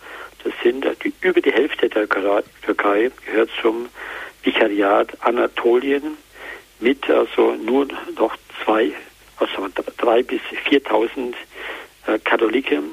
[0.44, 3.88] das sind die, über die Hälfte der Türkei, gehört zum
[4.42, 6.16] Vikariat Anatolien
[6.78, 8.92] mit also nur noch zwei,
[9.38, 10.40] also drei bis
[10.70, 11.34] 4.000
[12.06, 12.92] äh, Katholiken,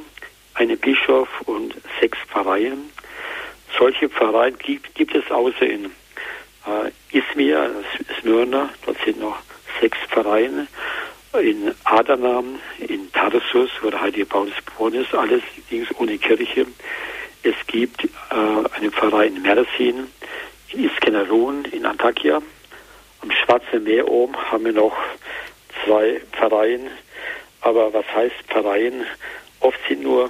[0.56, 2.90] eine Bischof und sechs Pfarreien.
[3.78, 5.92] Solche Pfarreien gibt, gibt es außer in
[6.68, 7.72] äh, Izmir,
[8.20, 9.38] Smyrna, dort sind noch
[9.80, 10.68] sechs Pfarreien,
[11.42, 12.44] in Adana,
[12.80, 15.42] in Tarsus, wo der heilige Paulus geboren ist, alles
[15.98, 16.68] ohne Kirche.
[17.42, 18.10] Es gibt äh,
[18.76, 20.08] einen Pfarrei in Mersin,
[20.70, 22.42] in Iskenderun, in Antakya.
[23.22, 24.96] Am Schwarzen Meer oben haben wir noch
[25.84, 26.90] zwei Pfarreien.
[27.62, 29.06] Aber was heißt Pfarreien?
[29.60, 30.30] Oft sind nur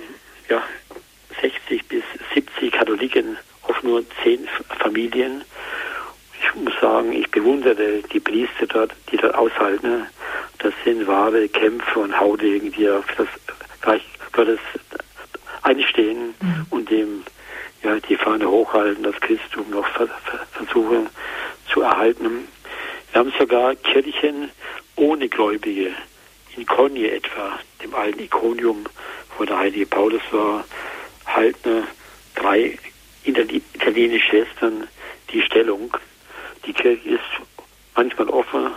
[0.49, 0.63] ja,
[1.41, 2.03] 60 bis
[2.33, 4.47] 70 Katholiken, oft nur zehn
[4.79, 5.43] Familien.
[6.55, 10.05] Ich muss sagen, ich bewundere die Priester dort, die dort aushalten.
[10.59, 13.27] Das sind wahre Kämpfe und Haudegen, die ja für
[13.81, 14.01] das,
[14.31, 14.59] für das
[15.63, 16.65] einstehen mhm.
[16.69, 17.23] und dem
[17.83, 20.07] ja, die Fahne hochhalten, das Christum noch ver
[20.53, 21.09] versuchen
[21.71, 22.47] zu erhalten.
[23.11, 24.49] Wir haben sogar Kirchen
[24.95, 25.91] ohne Gläubige,
[26.55, 28.85] in Konje etwa, dem alten Ikonium,
[29.37, 30.63] wo der heilige Paulus war,
[31.25, 31.83] halten
[32.35, 32.77] drei
[33.25, 34.87] italienische Schwestern
[35.31, 35.95] die Stellung.
[36.65, 37.21] Die Kirche ist
[37.95, 38.71] manchmal offen,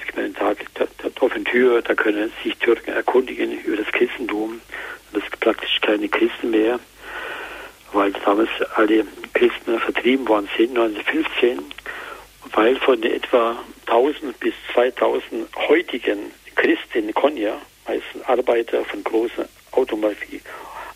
[0.00, 3.86] es gibt einen Tag der, der offenen Tür, da können sich Türken erkundigen über das
[3.92, 4.60] Christentum.
[5.12, 6.80] Es gibt praktisch keine Christen mehr,
[7.92, 11.60] weil damals alle Christen vertrieben worden sind, 1915,
[12.52, 19.44] weil von den etwa 1000 bis 2000 heutigen Christen in Konya, meistens Arbeiter von großen
[19.72, 20.40] Automobil,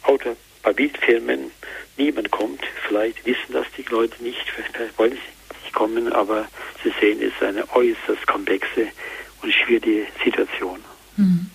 [0.02, 1.52] Automobilfirmen,
[1.96, 2.62] niemand kommt.
[2.88, 4.44] Vielleicht wissen das die Leute nicht,
[4.96, 5.41] wollen sie
[5.72, 6.46] kommen, aber
[6.82, 8.88] sie sehen, es ist eine äußerst komplexe
[9.42, 10.78] und schwierige Situation.
[11.16, 11.50] Mhm.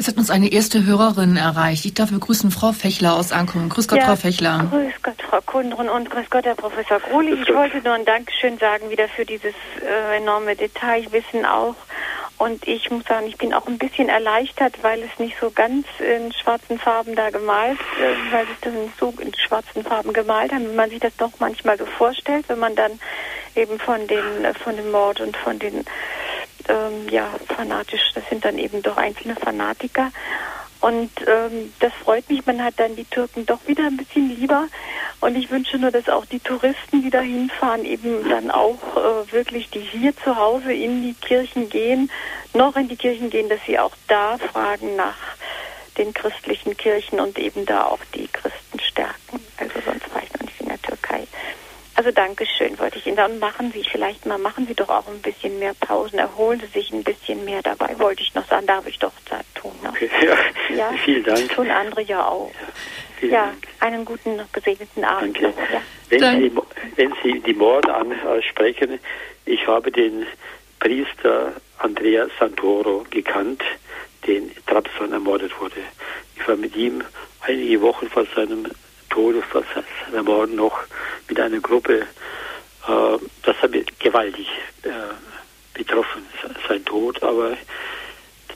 [0.00, 1.84] Es hat uns eine erste Hörerin erreicht.
[1.84, 3.68] Ich darf begrüßen Frau Fechler aus Ankommen.
[3.68, 4.66] Grüß Gott, ja, Frau Fechler.
[4.70, 7.38] Grüß Gott, Frau Kundrun und grüß Gott, Herr Professor Grulich.
[7.42, 9.52] Ich wollte nur ein Dankeschön sagen wieder für dieses
[9.82, 11.76] äh, enorme Detailwissen auch.
[12.40, 15.86] Und ich muss sagen, ich bin auch ein bisschen erleichtert, weil es nicht so ganz
[15.98, 20.50] in schwarzen Farben da gemalt, äh, weil sich das nicht so in schwarzen Farben gemalt
[20.50, 22.98] haben, man sich das doch manchmal so vorstellt, wenn man dann
[23.54, 25.84] eben von den, äh, von dem Mord und von den
[26.66, 30.10] ähm, ja, fanatisch, das sind dann eben doch einzelne Fanatiker.
[30.80, 34.66] Und ähm, das freut mich, man hat dann die Türken doch wieder ein bisschen lieber.
[35.20, 39.32] Und ich wünsche nur, dass auch die Touristen, die da hinfahren, eben dann auch äh,
[39.32, 42.10] wirklich, die hier zu Hause in die Kirchen gehen,
[42.54, 45.16] noch in die Kirchen gehen, dass sie auch da fragen nach
[45.98, 49.44] den christlichen Kirchen und eben da auch die Christen stärken.
[49.58, 51.26] Also sonst war ich noch nicht in der Türkei.
[51.96, 53.38] Also Dankeschön, wollte ich Ihnen sagen.
[53.38, 56.92] Machen Sie vielleicht mal, machen Sie doch auch ein bisschen mehr Pausen, erholen Sie sich
[56.92, 59.12] ein bisschen mehr dabei, wollte ich noch sagen, darf ich doch
[59.60, 59.72] tun.
[59.82, 59.90] Ne?
[59.90, 60.10] Okay,
[60.70, 60.76] ja.
[60.76, 60.92] ja.
[61.04, 61.48] Vielen Dank.
[61.50, 62.50] Tun andere ja auch.
[63.20, 63.68] Vielen ja, Dank.
[63.80, 65.36] einen guten, gesegneten Abend.
[65.40, 65.62] Danke.
[65.72, 65.82] Ja.
[66.08, 66.52] Wenn, Sie,
[66.96, 68.98] wenn Sie die Morde ansprechen,
[69.44, 70.26] ich habe den
[70.78, 73.62] Priester Andrea Santoro gekannt,
[74.26, 75.76] den Trabzon ermordet wurde.
[76.36, 77.04] Ich war mit ihm
[77.42, 78.66] einige Wochen vor seinem
[79.10, 80.78] Todes, das heißt, Morgen noch
[81.28, 84.48] mit einer Gruppe, äh, das hat mich gewaltig
[84.82, 84.88] äh,
[85.74, 86.26] betroffen,
[86.68, 87.22] sein Tod.
[87.22, 87.56] Aber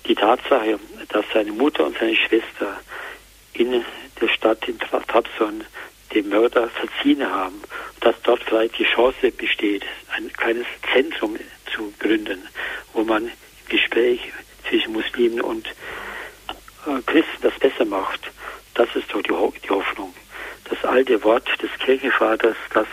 [0.06, 2.80] die Tatsache, dass seine Mutter und seine Schwester
[3.52, 3.84] in
[4.20, 5.64] der Stadt in Trabzon
[6.12, 7.60] den Mörder verziehen haben,
[8.00, 9.84] dass dort vielleicht die Chance besteht,
[10.16, 11.36] ein kleines Zentrum
[11.74, 12.46] zu gründen,
[12.92, 13.30] wo man
[13.68, 14.20] Gespräch
[14.68, 18.20] zwischen Muslimen und äh, Christen das besser macht.
[18.74, 20.14] Das ist doch die, Hoffnung
[20.68, 22.86] das alte Wort des Kirchenvaters, das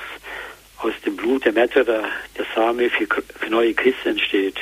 [0.80, 2.04] aus dem Blut der Märtyrer
[2.38, 4.58] der Same für, für neue Christen entsteht,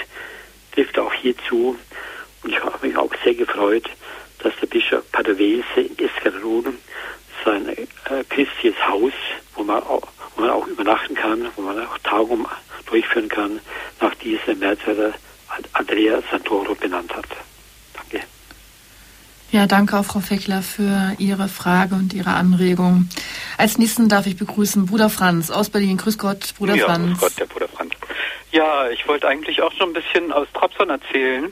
[0.74, 1.78] trifft auch hierzu.
[2.44, 3.90] Und ich habe mich auch sehr gefreut,
[4.40, 6.78] dass der Bischof Padovese in Escarun
[7.46, 7.86] sein äh,
[8.30, 9.14] christliches Haus,
[9.56, 12.48] wo man, auch, wo man auch übernachten kann, wo man auch Tagungen
[12.86, 13.60] durchführen kann,
[14.02, 15.14] nach diesem Märtyrer
[15.74, 17.26] Andrea Santoro benannt hat.
[17.94, 18.26] Danke.
[19.52, 23.10] Ja, danke auch Frau Fechler für Ihre Frage und Ihre Anregung.
[23.58, 25.98] Als nächsten darf ich begrüßen Bruder Franz aus Berlin.
[25.98, 27.20] Grüß Gott, Bruder ja, Franz.
[27.20, 27.94] Grüß Gott, der Bruder Franz.
[28.52, 31.52] Ja, ich wollte eigentlich auch schon ein bisschen aus Trabzon erzählen.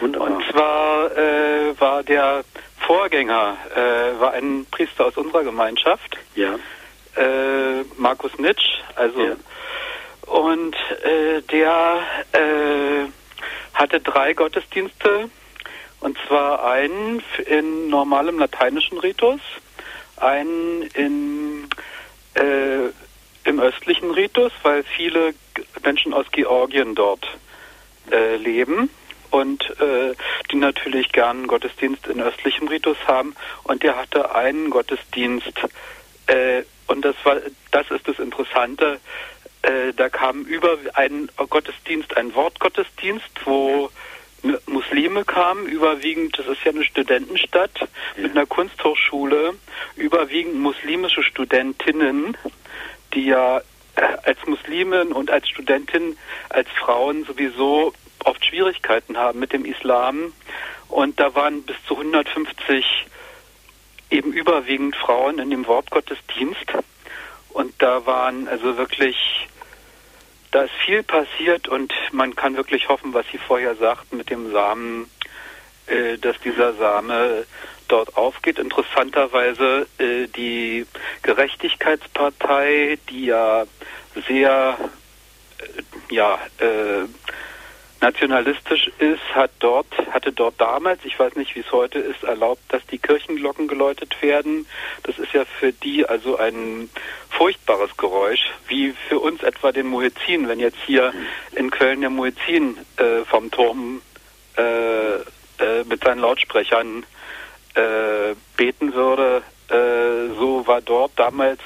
[0.00, 0.30] Wunderbar.
[0.30, 2.44] Und zwar äh, war der
[2.78, 6.16] Vorgänger, äh, war ein Priester aus unserer Gemeinschaft.
[6.34, 6.54] Ja.
[7.16, 9.36] Äh, Markus Nitsch, also ja.
[10.26, 12.00] und äh, der
[12.32, 13.08] äh,
[13.72, 15.30] hatte drei Gottesdienste
[16.00, 19.40] und zwar einen in normalem lateinischen Ritus,
[20.18, 21.68] einen in
[22.34, 22.90] äh,
[23.44, 25.34] im östlichen Ritus, weil viele
[25.82, 27.26] Menschen aus Georgien dort
[28.10, 28.90] äh, leben
[29.36, 30.14] und äh,
[30.50, 33.34] die natürlich gern einen Gottesdienst in östlichem Ritus haben.
[33.64, 35.52] Und der hatte einen Gottesdienst,
[36.26, 37.36] äh, und das war,
[37.70, 38.98] das ist das Interessante.
[39.62, 43.90] Äh, da kam über einen Gottesdienst, ein Wortgottesdienst, wo
[44.66, 47.86] Muslime kamen, überwiegend, das ist ja eine Studentenstadt ja.
[48.22, 49.54] mit einer Kunsthochschule,
[49.96, 52.36] überwiegend muslimische Studentinnen,
[53.12, 53.58] die ja
[53.96, 56.16] äh, als Muslimen und als Studentin,
[56.48, 57.92] als Frauen sowieso
[58.26, 60.32] oft Schwierigkeiten haben mit dem Islam.
[60.88, 62.84] Und da waren bis zu 150
[64.10, 66.72] eben überwiegend Frauen in dem Wortgottesdienst.
[67.50, 69.16] Und da waren also wirklich,
[70.50, 74.52] da ist viel passiert und man kann wirklich hoffen, was Sie vorher sagten mit dem
[74.52, 75.10] Samen,
[75.86, 77.46] äh, dass dieser Same
[77.88, 78.58] dort aufgeht.
[78.58, 80.86] Interessanterweise äh, die
[81.22, 83.64] Gerechtigkeitspartei, die ja
[84.28, 84.76] sehr
[85.58, 87.06] äh, ja, äh,
[88.00, 92.62] nationalistisch ist, hat dort, hatte dort damals, ich weiß nicht, wie es heute ist, erlaubt,
[92.68, 94.66] dass die Kirchenglocken geläutet werden.
[95.02, 96.90] Das ist ja für die also ein
[97.30, 101.12] furchtbares Geräusch, wie für uns etwa den Muezzin, wenn jetzt hier
[101.52, 104.02] in Köln der Muezzin äh, vom Turm
[104.56, 105.16] äh,
[105.58, 107.04] äh, mit seinen Lautsprechern
[107.74, 109.42] äh, beten würde.
[109.68, 111.60] Äh, so war dort damals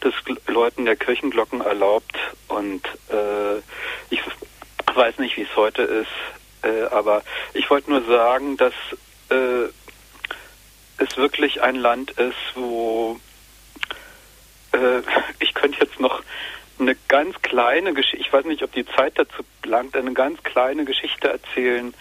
[0.00, 0.14] das
[0.46, 2.16] Läuten der Kirchenglocken erlaubt
[2.48, 3.58] und äh,
[4.10, 4.20] ich
[4.94, 6.10] weiß nicht, wie es heute ist,
[6.62, 7.22] äh, aber
[7.52, 8.74] ich wollte nur sagen, dass
[9.30, 9.68] äh,
[10.98, 13.18] es wirklich ein Land ist, wo
[14.72, 15.02] äh,
[15.40, 16.22] ich könnte jetzt noch
[16.78, 20.84] eine ganz kleine Geschichte, ich weiß nicht, ob die Zeit dazu langt, eine ganz kleine
[20.84, 21.94] Geschichte erzählen,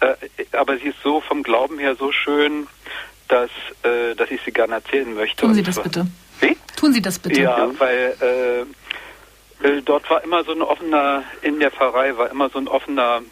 [0.00, 0.14] äh,
[0.52, 2.66] aber sie ist so vom Glauben her so schön,
[3.28, 3.50] dass,
[3.82, 5.42] äh, dass ich sie gerne erzählen möchte.
[5.42, 6.06] Tun Sie das bitte.
[6.40, 6.56] Wie?
[6.76, 7.40] Tun Sie das bitte.
[7.40, 8.66] Ja, weil äh,
[9.84, 13.22] dort war immer so ein offener, in der Pfarrei war immer so ein offener,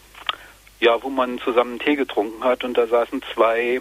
[0.79, 2.65] ja, wo man zusammen Tee getrunken hat.
[2.65, 3.81] Und da saßen zwei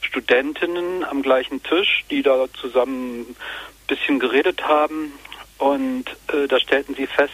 [0.00, 3.36] Studentinnen am gleichen Tisch, die da zusammen ein
[3.86, 5.12] bisschen geredet haben.
[5.58, 7.32] Und äh, da stellten sie fest,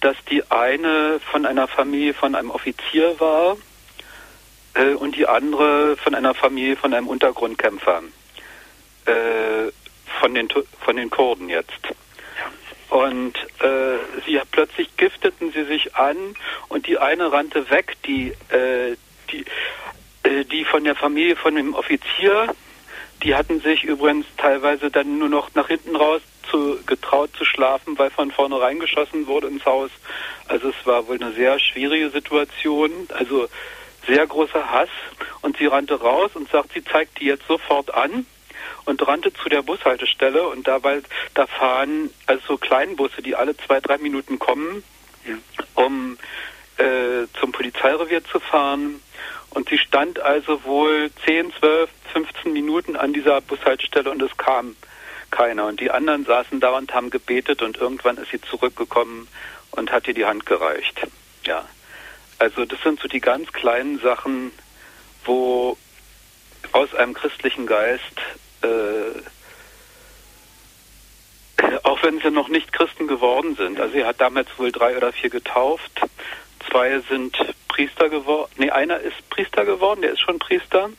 [0.00, 3.56] dass die eine von einer Familie von einem Offizier war
[4.74, 8.02] äh, und die andere von einer Familie von einem Untergrundkämpfer,
[9.06, 9.72] äh,
[10.20, 10.48] von, den,
[10.80, 11.80] von den Kurden jetzt.
[12.90, 16.16] Und äh, sie plötzlich gifteten sie sich an
[16.68, 18.96] und die eine rannte weg, die, äh,
[19.30, 19.44] die,
[20.22, 22.54] äh, die von der Familie von dem Offizier,
[23.22, 27.98] die hatten sich übrigens teilweise dann nur noch nach hinten raus zu, getraut zu schlafen,
[27.98, 29.90] weil von vorne reingeschossen wurde ins Haus.
[30.46, 32.92] Also es war wohl eine sehr schwierige Situation.
[33.10, 33.48] Also
[34.06, 34.88] sehr großer Hass
[35.42, 38.24] und sie rannte raus und sagt, sie zeigt die jetzt sofort an
[38.88, 41.02] und rannte zu der Bushaltestelle und dabei
[41.34, 44.82] da fahren also so Kleinbusse, die alle zwei, drei Minuten kommen,
[45.26, 45.34] ja.
[45.74, 46.16] um
[46.78, 49.02] äh, zum Polizeirevier zu fahren.
[49.50, 54.74] Und sie stand also wohl 10, 12, 15 Minuten an dieser Bushaltestelle und es kam
[55.30, 55.66] keiner.
[55.66, 59.28] Und die anderen saßen da und haben gebetet und irgendwann ist sie zurückgekommen
[59.70, 61.06] und hat ihr die Hand gereicht.
[61.46, 61.66] Ja.
[62.38, 64.52] Also das sind so die ganz kleinen Sachen,
[65.24, 65.76] wo
[66.72, 68.02] aus einem christlichen Geist,
[68.62, 69.22] äh,
[71.82, 75.12] auch wenn sie noch nicht Christen geworden sind, also er hat damals wohl drei oder
[75.12, 76.00] vier getauft,
[76.70, 77.36] zwei sind
[77.68, 80.90] Priester geworden, nee, einer ist Priester geworden, der ist schon Priester,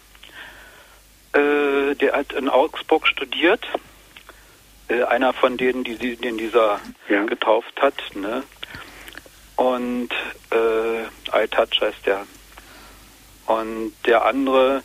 [1.33, 3.65] äh, der hat in Augsburg studiert,
[4.89, 7.23] äh, einer von denen, die, den dieser ja.
[7.23, 8.43] getauft hat, ne?
[9.55, 10.09] Und
[10.51, 12.25] äh, iTouch heißt der.
[13.45, 14.83] Und der andere,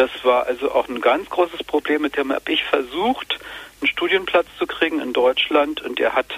[0.00, 3.38] das war also auch ein ganz großes Problem, mit dem habe ich versucht,
[3.80, 5.82] einen Studienplatz zu kriegen in Deutschland.
[5.82, 6.32] Und er hat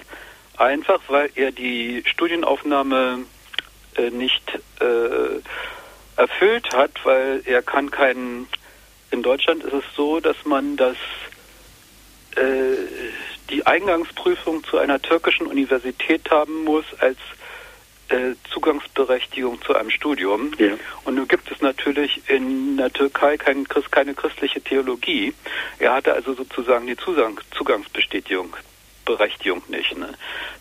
[0.57, 3.21] einfach, weil er die Studienaufnahme
[3.97, 4.43] äh, nicht
[4.81, 5.41] äh,
[6.21, 8.49] erfüllt hat, weil er kann keinen.
[9.13, 10.97] In Deutschland ist es so, dass man das
[12.35, 12.43] äh,
[13.49, 17.19] die Eingangsprüfung zu einer türkischen Universität haben muss als
[18.13, 20.53] äh, Zugangsberechtigung zu einem Studium.
[20.59, 20.75] Ja.
[21.05, 25.35] Und nun gibt es natürlich in der Türkei kein, keine christliche Theologie.
[25.79, 28.55] Er hatte also sozusagen die Zugang, Zugangsbestätigung
[29.05, 29.97] Berechtigung nicht.
[29.99, 30.15] Ne?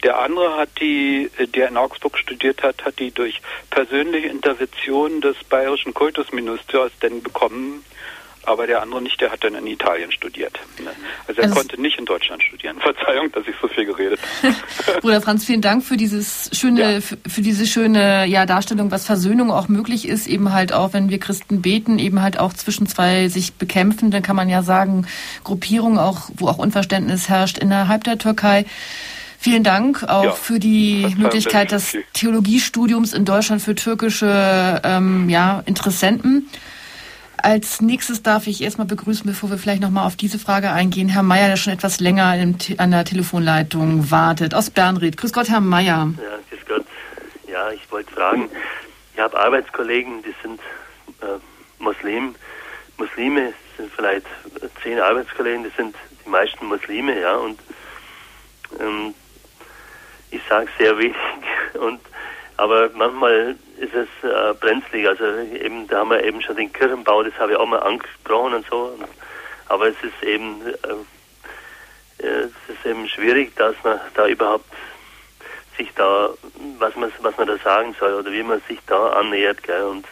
[0.03, 5.37] Der andere hat die, der in Augsburg studiert hat, hat die durch persönliche Intervention des
[5.43, 7.83] bayerischen Kultusministers denn bekommen
[8.43, 10.59] aber der andere nicht, der hat dann in Italien studiert.
[10.79, 10.91] Ne?
[11.27, 12.77] Also er also konnte nicht in Deutschland studieren.
[12.81, 14.55] Verzeihung, dass ich so viel geredet habe.
[15.01, 17.01] Bruder Franz, vielen Dank für dieses schöne, ja.
[17.01, 21.09] für, für, diese schöne ja, Darstellung, was Versöhnung auch möglich ist, eben halt auch, wenn
[21.09, 25.07] wir Christen beten, eben halt auch zwischen zwei sich bekämpfen, dann kann man ja sagen,
[25.43, 28.65] Gruppierungen auch, wo auch Unverständnis herrscht innerhalb der Türkei.
[29.37, 35.63] Vielen Dank auch ja, für die Möglichkeit des Theologiestudiums in Deutschland für türkische ähm, ja,
[35.65, 36.47] Interessenten.
[37.43, 41.23] Als nächstes darf ich erstmal begrüßen, bevor wir vielleicht nochmal auf diese Frage eingehen, Herr
[41.23, 42.25] Mayer, der schon etwas länger
[42.77, 45.17] an der Telefonleitung wartet, aus Bernried.
[45.17, 46.13] Grüß Gott, Herr Mayer.
[46.17, 46.85] Ja, grüß Gott.
[47.47, 48.49] Ja, ich wollte fragen,
[49.13, 50.59] ich habe Arbeitskollegen, die sind
[51.21, 51.39] äh,
[51.79, 52.35] Muslim,
[52.97, 54.27] Muslime, sind vielleicht
[54.83, 57.59] zehn Arbeitskollegen, die sind die meisten Muslime, ja, und
[58.79, 59.13] ähm,
[60.29, 61.15] ich sage sehr wenig
[61.79, 61.99] und
[62.57, 65.07] aber manchmal ist es äh, brenzlig.
[65.07, 68.53] Also eben, da haben wir eben schon den Kirchenbau, das habe ich auch mal angesprochen
[68.53, 68.97] und so.
[69.67, 74.69] Aber es ist eben, äh, es ist eben schwierig, dass man da überhaupt
[75.77, 76.29] sich da,
[76.77, 79.83] was man, was man da sagen soll oder wie man sich da annähert, gell?
[79.83, 80.05] Und,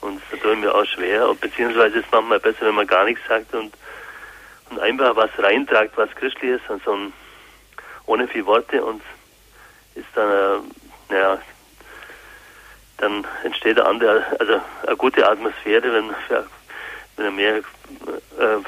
[0.00, 1.34] und da tun wir auch schwer.
[1.34, 3.74] beziehungsweise ist manchmal besser, wenn man gar nichts sagt und,
[4.70, 7.12] und einfach was reintragt, was christlich ist und so ein,
[8.06, 9.02] ohne viele Worte und
[9.96, 11.38] ist dann, äh, naja,
[13.00, 16.46] dann entsteht eine andere, also eine gute Atmosphäre, wenn, für,
[17.16, 17.62] wenn er mehr äh,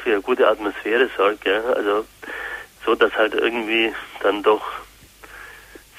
[0.03, 1.63] für eine gute Atmosphäre sorgt, ja.
[1.63, 2.07] Also
[2.85, 4.63] so, dass halt irgendwie dann doch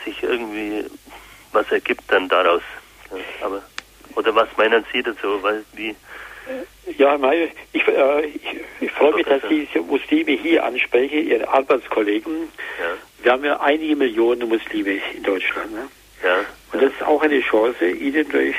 [0.03, 0.85] sich irgendwie
[1.51, 2.63] was ergibt dann daraus.
[3.11, 3.45] Ja.
[3.45, 3.61] Aber
[4.15, 5.41] oder was meinen Sie dazu?
[5.41, 5.95] Weil wie
[6.97, 7.17] ja,
[7.71, 8.41] ich, äh, ich,
[8.81, 12.49] ich freue mich, dass Sie diese Muslime hier ansprechen, Ihre Arbeitskollegen.
[12.79, 12.97] Ja.
[13.23, 15.71] Wir haben ja einige Millionen Muslime in Deutschland.
[15.71, 15.87] Ne?
[16.23, 16.45] Ja.
[16.73, 18.55] Und das ist auch eine Chance, ihnen durch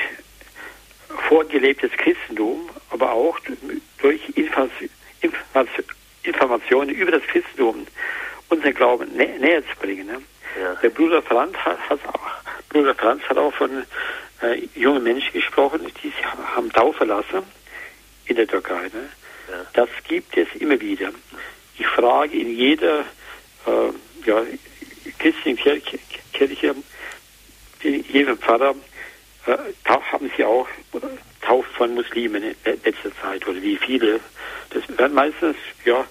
[1.27, 3.37] vorgelebtes Christentum, aber auch
[3.99, 4.21] durch
[6.23, 7.85] Informationen über das Christentum
[8.49, 10.07] unseren Glauben nä näher zu bringen.
[10.07, 10.21] Ne?
[10.61, 10.75] Ja.
[10.75, 12.19] Der Bruder Franz hat, hat, auch,
[12.69, 13.83] Bruder Franz hat auch von
[14.41, 16.13] äh, jungen Menschen gesprochen, die
[16.55, 17.43] haben Taufe lassen
[18.25, 18.83] in der Türkei.
[18.93, 19.09] Ne?
[19.49, 19.65] Ja.
[19.73, 21.11] Das gibt es immer wieder.
[21.77, 23.01] Ich frage in jeder
[23.65, 23.89] äh,
[24.25, 24.41] ja,
[25.19, 25.99] christlichen Kirche,
[26.31, 26.75] Kirche
[27.81, 28.75] jeder Pfarrer
[29.45, 30.67] äh, haben sie auch
[31.41, 34.19] Tauft von Muslimen in letzter Zeit oder wie viele.
[34.71, 35.55] Das werden meistens
[35.85, 36.05] ja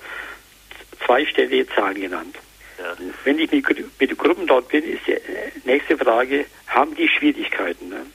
[1.05, 2.37] zweistellige Zahlen genannt.
[2.79, 2.97] Ja.
[3.25, 3.67] Wenn ich mit,
[4.01, 5.17] mit den Gruppen dort bin, ist die
[5.65, 7.89] nächste Frage, haben die Schwierigkeiten?
[7.89, 8.07] Ne?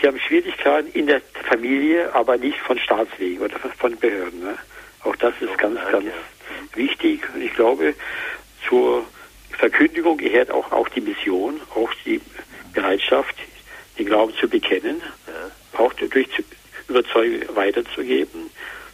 [0.00, 4.40] Sie haben Schwierigkeiten in der Familie, aber nicht von Staatswegen oder von Behörden.
[4.40, 4.58] Ne?
[5.04, 6.06] Auch das ist ganz, ganz
[6.74, 7.22] wichtig.
[7.34, 7.94] Und ich glaube,
[8.68, 9.04] zur
[9.52, 12.20] Verkündigung gehört auch, auch die Mission, auch die
[12.76, 13.34] Bereitschaft,
[13.98, 15.80] den Glauben zu bekennen, ja.
[15.80, 16.28] auch durch
[16.88, 18.50] Überzeugung weiterzugeben.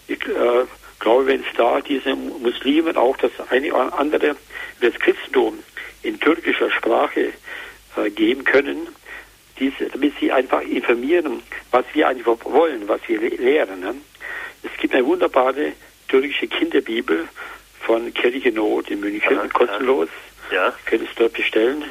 [0.06, 0.64] Ich äh,
[1.00, 4.36] glaube, wenn es da diese Muslimen auch das eine oder andere
[4.80, 5.58] das Christentum
[6.02, 7.32] in türkischer Sprache
[7.96, 8.88] äh, geben können,
[9.58, 13.80] diese, damit sie einfach informieren, was wir eigentlich wollen, was wir lehren.
[13.80, 13.94] Ne?
[14.62, 15.72] Es gibt eine wunderbare
[16.08, 17.28] türkische Kinderbibel
[17.80, 20.08] von Kirche Not in München, Aha, kostenlos.
[20.50, 20.66] Ja.
[20.66, 20.74] ja.
[20.86, 21.84] Können es dort bestellen.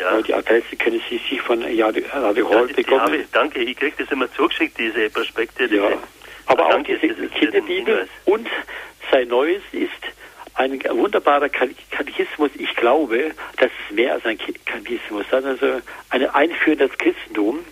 [0.00, 0.22] Ja.
[0.22, 3.14] Die Adresse können Sie sich von Radio Hall ja, bekommen.
[3.14, 5.68] Ich, danke, ich kriege das immer zugeschickt, diese Prospekte.
[5.68, 5.98] Diese, ja.
[6.46, 8.48] Aber auch danke, diese Kinderbibel und
[9.10, 9.90] sein Neues ist
[10.54, 12.50] ein wunderbarer Katechismus.
[12.58, 15.24] Ich glaube, das ist mehr als ein Katechismus.
[15.26, 17.64] Ist also eine Einführung des Christentum.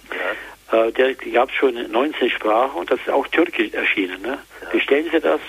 [0.72, 0.86] Ja.
[0.86, 4.22] Äh, der gab es schon in 19 Sprachen und das ist auch türkisch erschienen.
[4.22, 4.38] Ne?
[4.62, 4.68] Ja.
[4.70, 5.40] Bestellen Sie das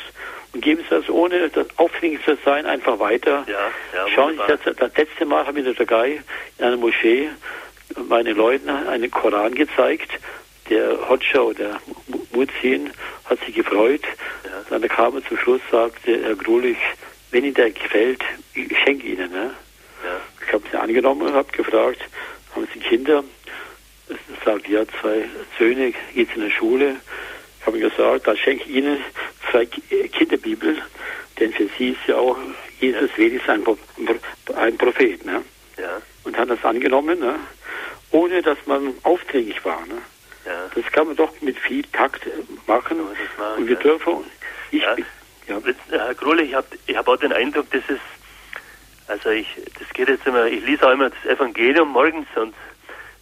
[0.53, 3.45] und geben Sie das ohne das aufwendig zu sein einfach weiter.
[3.47, 6.21] Ja, ja, Schauen Sie das, das letzte Mal habe ich in der Türkei
[6.57, 7.29] in einer Moschee
[8.07, 10.11] meinen Leuten einen Koran gezeigt.
[10.69, 11.79] Der Hodscha oder
[12.31, 12.91] Muzin
[13.25, 14.03] hat sich gefreut.
[14.43, 14.77] Ja.
[14.77, 16.77] Dann kam er zum Schluss, sagte Herr Grulich,
[17.31, 18.23] wenn Ihnen der gefällt,
[18.53, 19.31] ich schenke Ihnen.
[19.31, 19.53] Ne?
[20.03, 20.21] Ja.
[20.45, 22.01] Ich habe sie angenommen und habe gefragt,
[22.55, 23.23] haben Sie Kinder?
[24.09, 25.25] Er sagt, ja, zwei
[25.57, 26.95] Söhne, geht's in der Schule.
[27.59, 29.03] Ich habe gesagt, da schenke ich Ihnen
[29.51, 30.81] zwei Kinderbibel,
[31.39, 32.37] denn für sie ist ja auch
[32.79, 33.79] Jesus wenigstens ein,
[34.55, 35.25] ein Prophet.
[35.25, 35.43] Ne?
[35.77, 36.01] Ja.
[36.23, 37.35] Und hat das angenommen, ne?
[38.11, 39.85] ohne dass man aufdringlich war.
[39.85, 40.01] Ne?
[40.45, 40.69] Ja.
[40.73, 42.25] Das kann man doch mit viel Takt
[42.67, 42.97] machen.
[42.97, 43.81] machen und wir ja.
[43.81, 44.23] dürfen.
[44.71, 44.95] Ich, ja.
[45.47, 45.61] ja.
[45.89, 48.01] Herr Krohle, ich habe ich hab auch den Eindruck, das ist,
[49.07, 52.53] also ich, das geht jetzt immer, ich lese auch immer das Evangelium morgens und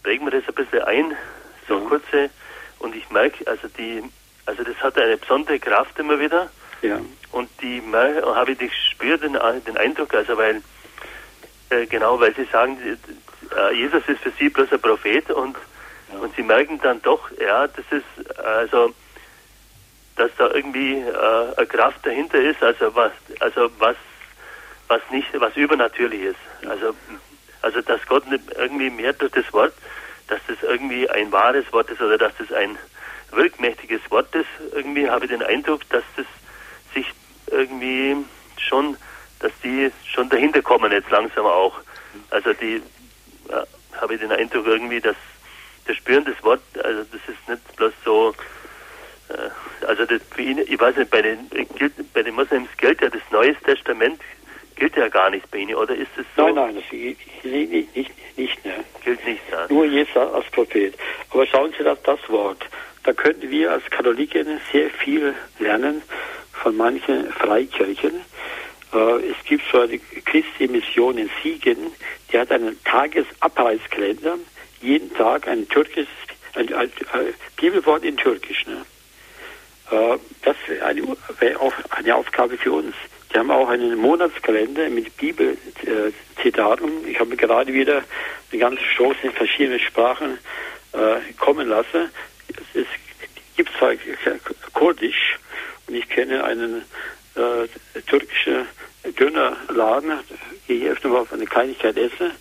[0.04, 1.16] präge mir das ein bisschen ein,
[1.68, 2.30] so kurze,
[2.80, 4.04] und ich merke, also die
[4.48, 6.50] also das hat eine besondere Kraft immer wieder.
[6.82, 7.00] Ja.
[7.32, 10.62] Und die habe ich gespürt, den, den Eindruck, also weil
[11.70, 12.78] Äh, genau, weil Sie sagen,
[13.56, 15.58] äh, Jesus ist für Sie bloß ein Prophet und,
[16.14, 16.20] ja.
[16.20, 18.94] und Sie merken dann doch, ja, das ist also
[20.16, 23.96] dass da irgendwie äh, eine Kraft dahinter ist, also was, also was,
[24.88, 26.68] was nicht, was übernatürlich ist.
[26.68, 26.96] Also,
[27.62, 28.24] also dass Gott
[28.58, 29.74] irgendwie mehr durch das Wort,
[30.28, 32.80] dass das irgendwie ein wahres Wort ist oder dass das ein
[33.32, 34.48] wirkmächtiges Wort ist.
[34.74, 36.26] Irgendwie habe ich den Eindruck, dass das
[36.94, 37.06] sich
[37.52, 38.16] irgendwie
[38.58, 38.98] schon,
[39.40, 41.80] dass die schon dahinter kommen jetzt langsam auch.
[42.30, 42.82] Also die
[43.50, 43.64] ja,
[44.00, 45.16] habe ich den Eindruck irgendwie, dass
[45.86, 48.34] das Spüren des Wort, also das ist nicht bloß so
[49.30, 53.02] äh, also das, für ihn, ich weiß nicht, bei den, gilt, bei den Moslems gilt
[53.02, 54.20] ja das Neue Testament,
[54.76, 56.46] gilt ja gar nicht bei Ihnen, oder ist es so?
[56.46, 58.84] Nein, nein, das nicht, nicht, nicht, nicht ne?
[59.04, 59.66] Gilt nicht, ja.
[59.70, 60.94] Nur Jesus als Prophet.
[61.32, 62.64] Aber schauen Sie das, das Wort.
[63.08, 66.02] Da könnten wir als Katholiken sehr viel lernen
[66.52, 68.16] von manchen Freikirchen.
[68.94, 71.78] Äh, es gibt so eine Christi Mission in Siegen,
[72.30, 74.40] die hat einen Tagesabreißkalender,
[74.82, 76.10] jeden Tag ein türkisches,
[76.56, 78.66] ein, ein, ein Bibelwort in Türkisch.
[78.68, 78.86] Ne?
[79.90, 80.58] Äh, das
[81.40, 82.94] wäre auch eine Aufgabe für uns.
[83.34, 87.08] Die haben auch einen Monatskalender mit Bibelzitaten.
[87.08, 88.04] Ich habe gerade wieder
[88.52, 90.40] eine ganze Chance in verschiedenen Sprachen
[90.92, 92.10] äh, kommen lassen.
[92.74, 92.86] Es,
[93.56, 93.94] gibt zwar
[94.74, 95.40] Kurdisch
[95.88, 96.84] und ich kenne einen
[97.36, 98.68] äh, türkischen
[99.20, 100.20] Dönerladen,
[100.68, 102.32] gehe ich öfter mal auf eine Kleinigkeit essen.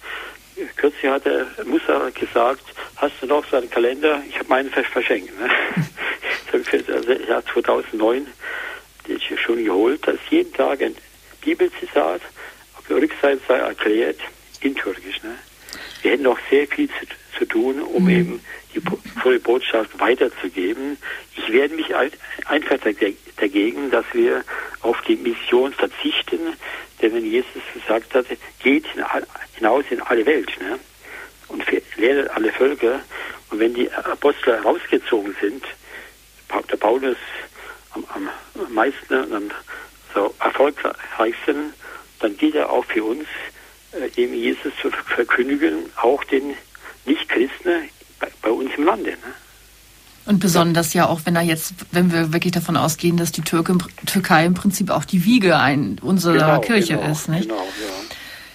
[0.76, 2.64] Kürzlich hat der Musa gesagt,
[2.97, 4.22] hast du noch so einen Kalender?
[4.28, 5.38] Ich habe meinen verschenkt.
[5.40, 5.48] Ne?
[6.64, 8.26] für das Jahr 2009
[9.06, 10.06] den ich schon geholt.
[10.06, 10.97] Da ist jeden Tag ein
[11.40, 12.22] Bibelzitat
[12.76, 14.18] auf der Rückseite sei erklärt
[14.60, 15.22] in Türkisch.
[15.22, 15.38] Ne?
[16.02, 17.06] Wir hätten noch sehr viel zu,
[17.39, 18.10] zu tun, um mhm.
[18.10, 18.40] eben
[18.74, 18.82] die
[19.20, 20.98] volle Botschaft weiterzugeben.
[21.36, 21.94] Ich werde mich
[22.47, 22.78] einfach
[23.36, 24.44] dagegen, dass wir
[24.82, 26.55] auf die Mission verzichten,
[27.01, 28.27] denn wenn Jesus gesagt hat,
[28.62, 28.86] geht
[29.55, 30.78] hinaus in alle Welt ne?
[31.48, 31.64] und
[31.97, 33.01] lehrt alle Völker,
[33.51, 35.64] und wenn die Apostel rausgezogen sind,
[36.70, 37.16] der Paulus
[37.90, 39.51] am, am meisten und am
[40.14, 41.73] so erfolgreichsten,
[42.20, 43.27] dann gilt er auch für uns,
[43.92, 46.54] äh, eben Jesus zu verkündigen, auch den
[47.04, 47.88] Nichtchristen
[48.20, 49.10] bei, bei uns im Lande.
[49.10, 49.34] Ne?
[50.26, 53.78] Und besonders ja auch, wenn er jetzt, wenn wir wirklich davon ausgehen, dass die Türke,
[54.06, 57.28] Türkei im Prinzip auch die Wiege ein, unserer genau, Kirche genau, ist.
[57.28, 57.48] Nicht?
[57.48, 58.06] Genau, ja.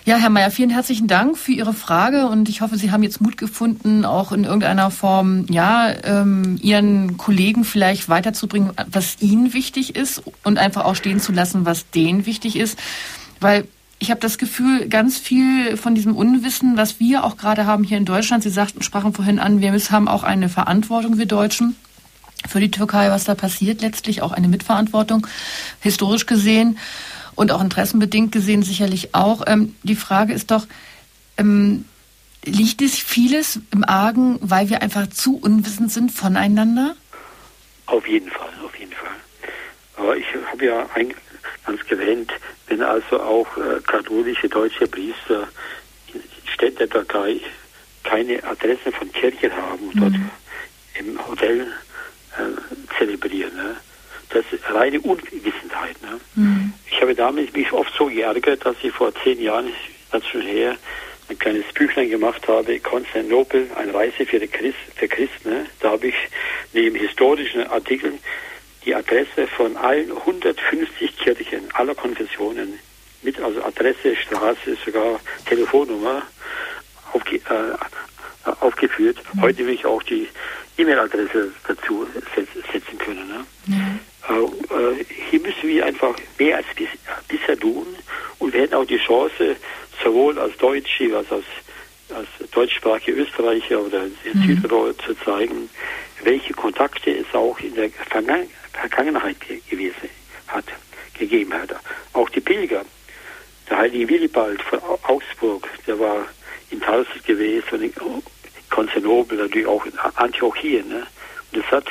[0.04, 3.22] Ja, Herr Mayer, vielen herzlichen Dank für Ihre Frage und ich hoffe, Sie haben jetzt
[3.22, 9.96] Mut gefunden, auch in irgendeiner Form, ja, ähm, Ihren Kollegen vielleicht weiterzubringen, was Ihnen wichtig
[9.96, 12.80] ist und einfach auch stehen zu lassen, was denen wichtig ist,
[13.40, 13.68] weil
[14.02, 17.98] ich habe das Gefühl, ganz viel von diesem Unwissen, was wir auch gerade haben hier
[17.98, 21.76] in Deutschland, Sie sagten, sprachen vorhin an, wir haben auch eine Verantwortung, wir Deutschen,
[22.50, 25.28] für die Türkei, was da passiert, letztlich auch eine Mitverantwortung,
[25.82, 26.80] historisch gesehen
[27.36, 29.44] und auch interessenbedingt gesehen sicherlich auch.
[29.46, 30.66] Ähm, die Frage ist doch,
[31.38, 31.86] ähm,
[32.44, 36.96] liegt es vieles im Argen, weil wir einfach zu unwissend sind voneinander?
[37.86, 39.12] Auf jeden Fall, auf jeden Fall.
[39.98, 40.88] Aber ich habe ja
[41.66, 42.32] ganz gewähnt,
[42.68, 45.48] wenn also auch äh, katholische deutsche Priester
[46.14, 46.22] in
[46.54, 47.40] Städten der Türkei
[48.04, 50.00] keine Adresse von Kirchen haben und mhm.
[50.00, 50.14] dort
[51.00, 51.68] im Hotel
[52.38, 53.56] äh, zelebrieren.
[53.56, 53.76] Ne?
[54.30, 56.02] Das ist reine Unwissenheit.
[56.02, 56.20] Ne?
[56.36, 56.74] Mhm.
[56.90, 59.72] Ich habe damals mich oft so geärgert, dass ich vor zehn Jahren,
[60.12, 60.78] das schon her,
[61.30, 65.50] ein kleines Büchlein gemacht habe, Konstantinopel, eine Reise für, Christ, für Christen.
[65.50, 65.66] Ne?
[65.80, 66.16] Da habe ich
[66.74, 68.20] neben historischen Artikeln
[68.86, 72.80] die Adresse von allen 150 Kirchen aller Konfessionen
[73.22, 76.24] mit also Adresse, Straße, sogar Telefonnummer
[77.14, 79.18] aufge, äh, aufgeführt.
[79.34, 79.42] Mhm.
[79.42, 80.28] Heute will ich auch die
[80.78, 82.08] E-Mail-Adresse dazu
[82.74, 83.28] setzen können.
[83.28, 83.46] Ne?
[83.68, 84.00] Mhm.
[84.30, 86.90] Äh, hier müssen wir einfach mehr als bis,
[87.28, 87.88] bisher tun
[88.40, 89.56] und wir hätten auch die Chance,
[90.04, 91.46] sowohl als Deutsche als als,
[92.16, 94.48] als deutschsprachige Österreicher oder in mhm.
[94.48, 95.70] Südtirol zu zeigen,
[96.24, 98.50] welche Kontakte es auch in der Vergangenheit
[99.70, 100.10] gewesen
[100.48, 100.66] hat,
[101.18, 101.76] gegeben hat.
[102.14, 102.86] Auch die Pilger,
[103.70, 106.28] der heilige Willibald von Augsburg, der war
[106.70, 107.94] in Tarsus gewesen und in
[108.70, 110.88] Konstantinopel, natürlich auch in Antiochien.
[110.88, 111.08] Ne?
[111.52, 111.86] Und das hat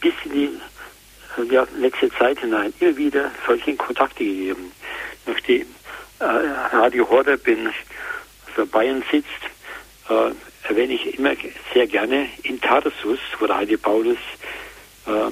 [0.00, 4.72] bis in die ja, letzte Zeit hinein immer wieder solche Kontakte gegeben.
[5.26, 5.66] Nachdem
[6.20, 7.70] äh, Radio Horeb in
[8.46, 9.28] also Bayern sitzt,
[10.08, 10.32] äh,
[10.68, 11.32] erwähne ich immer
[11.74, 14.18] sehr gerne in Tarsus, wo der Heilige Paulus
[15.06, 15.30] äh,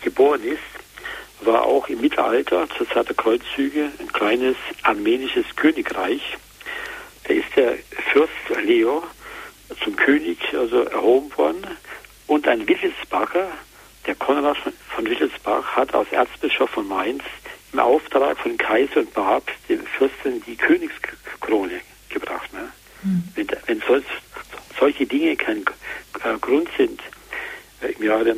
[0.00, 0.60] geboren ist,
[1.44, 6.22] war auch im Mittelalter zur Zeit der Kreuzzüge ein kleines armenisches Königreich.
[7.24, 7.78] Da ist der
[8.12, 8.32] Fürst
[8.64, 9.02] Leo
[9.82, 11.66] zum König also erhoben worden
[12.26, 13.48] und ein Wittelsbacher,
[14.06, 14.56] der Konrad
[14.94, 17.22] von Wittelsbach hat als Erzbischof von Mainz
[17.72, 22.52] im Auftrag von Kaiser und Papst dem Fürsten die Königskrone gebracht.
[22.52, 22.68] Ne?
[23.02, 23.24] Mhm.
[23.34, 24.04] Wenn, wenn solch,
[24.78, 25.64] solche Dinge kein
[26.24, 27.00] äh, Grund sind,
[27.80, 28.36] äh, im Jahre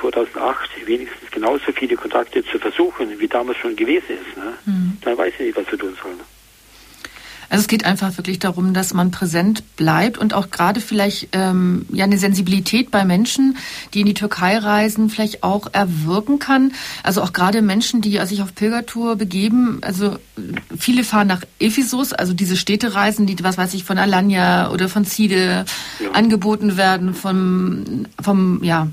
[0.00, 4.54] 2008 wenigstens genauso viele Kontakte zu versuchen, wie damals schon gewesen ist, ne?
[4.66, 4.98] Mhm.
[5.00, 6.20] dann weiß ich nicht, was wir tun sollen.
[7.50, 11.86] Also es geht einfach wirklich darum, dass man präsent bleibt und auch gerade vielleicht ähm,
[11.90, 13.56] ja eine Sensibilität bei Menschen,
[13.94, 16.72] die in die Türkei reisen, vielleicht auch erwirken kann.
[17.02, 19.78] Also auch gerade Menschen, die sich auf Pilgertour begeben.
[19.80, 20.16] Also
[20.78, 25.06] viele fahren nach Ephesus, also diese Städtereisen, die was weiß ich von Alanya oder von
[25.06, 25.64] Zide
[26.00, 26.10] ja.
[26.12, 28.88] angeboten werden vom vom ja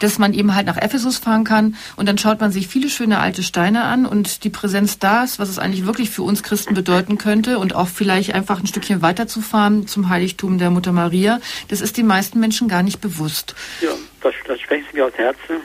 [0.00, 3.20] dass man eben halt nach Ephesus fahren kann und dann schaut man sich viele schöne
[3.20, 6.74] alte Steine an und die Präsenz da ist, was es eigentlich wirklich für uns Christen
[6.74, 11.80] bedeuten könnte und auch vielleicht einfach ein Stückchen weiterzufahren zum Heiligtum der Mutter Maria, das
[11.80, 13.54] ist den meisten Menschen gar nicht bewusst.
[13.80, 13.90] Ja,
[14.22, 15.56] das, das sprechen Sie mir aus Herzen.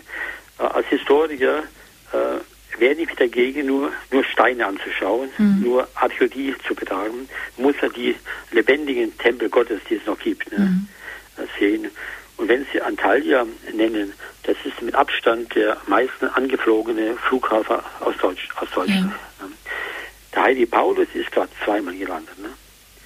[0.60, 1.60] Äh, als Historiker
[2.12, 5.62] äh, wäre ich dagegen, nur, nur Steine anzuschauen, mhm.
[5.62, 8.16] nur Archäologie zu betreiben, muss er die
[8.52, 10.88] lebendigen Tempel Gottes, die es noch gibt, ne, mhm.
[11.60, 11.88] sehen.
[12.38, 14.14] Und wenn Sie Antalya nennen,
[14.44, 19.14] das ist mit Abstand der meisten angeflogene Flughafen aus, Deutsch, aus Deutschland.
[19.40, 19.48] Ja.
[20.34, 22.38] Der Heidi Paulus ist gerade zweimal gelandet.
[22.40, 22.50] Ne?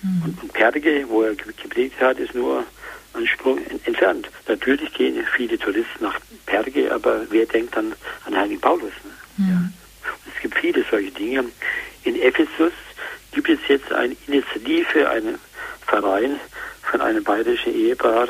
[0.01, 0.23] Mhm.
[0.23, 2.65] Und, und Perge, wo er gepredigt hat, ist nur
[3.14, 4.30] ein Sprung entfernt.
[4.47, 7.93] Natürlich gehen viele Touristen nach Perge, aber wer denkt dann
[8.26, 8.93] an Heidi Paulus?
[9.03, 9.45] Ne?
[9.45, 9.49] Mhm.
[9.49, 9.69] Ja.
[10.35, 11.45] Es gibt viele solche Dinge.
[12.03, 12.73] In Ephesus
[13.31, 15.38] gibt es jetzt eine Initiative, einen
[15.85, 16.39] Verein
[16.81, 18.30] von einem bayerischen Ehepaar,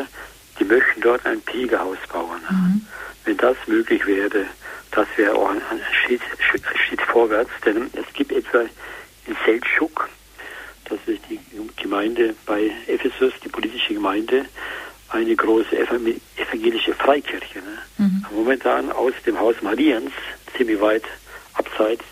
[0.60, 2.41] die möchten dort ein Pilgerhaus bauen.
[2.49, 2.86] Mhm.
[3.26, 4.45] Wenn das möglich wäre,
[4.91, 5.61] das wäre auch ein,
[6.06, 6.22] Schritt,
[6.88, 10.10] Schritt vorwärts, denn es gibt etwa in Seltschuk,
[10.86, 11.40] das ist die
[11.77, 14.45] Gemeinde bei Ephesus, die politische Gemeinde,
[15.10, 17.60] eine große evangelische Freikirche.
[17.60, 17.77] Ne?
[17.98, 18.26] Mhm.
[18.31, 20.11] Momentan aus dem Haus Mariens,
[20.57, 21.03] ziemlich weit
[21.53, 22.03] abseits,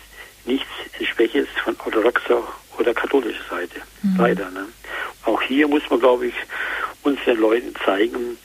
[0.44, 0.68] nichts
[0.98, 2.42] entsprechendes von orthodoxer
[2.78, 3.80] oder katholischer Seite.
[4.02, 4.16] Mhm.
[4.18, 4.50] Leider.
[4.50, 4.66] Ne?
[5.24, 6.34] Auch hier muss man, glaube ich,
[7.02, 8.38] unseren Leuten zeigen,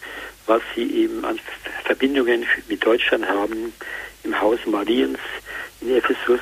[0.46, 1.40] was sie eben an
[1.86, 3.74] Verbindungen mit Deutschland haben.
[4.24, 5.20] Im Haus Mariens
[5.82, 6.40] in Ephesus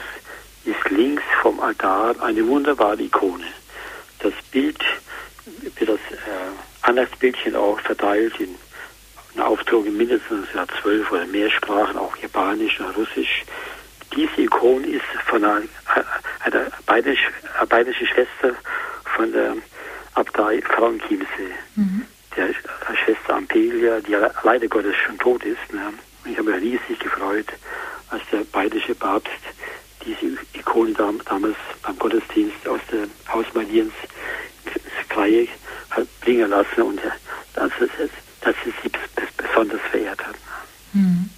[0.66, 3.46] ist links vom Altar eine wunderbare Ikone.
[4.20, 4.80] Das Bild
[5.80, 6.52] das äh,
[6.82, 8.56] Anlassbildchen auch verteilt in,
[9.36, 13.44] in Aufdrucken mindestens ja, zwölf oder mehr Sprachen, auch Japanisch und Russisch.
[14.16, 15.64] Diese Ikone ist von einer,
[16.42, 18.56] einer bayerischen Schwester
[19.16, 19.56] von der
[20.16, 21.54] Abtei Frauenchiemsee.
[21.76, 22.06] Mhm.
[22.36, 22.54] Der
[22.96, 25.74] Schwester Ampelia, die leider Gottes schon tot ist.
[25.74, 25.94] Ne?
[26.26, 27.48] Ich habe mich riesig gefreut,
[28.10, 29.32] als der bayerische Papst
[30.06, 33.94] diese Ikone damals beim Gottesdienst aus der Haus Mariens
[35.10, 35.48] Freie
[35.90, 37.00] hat bringen lassen und
[37.54, 38.10] dass es,
[38.42, 38.92] dass es sie
[39.38, 40.36] besonders verehrt hat.
[40.94, 41.30] Mhm.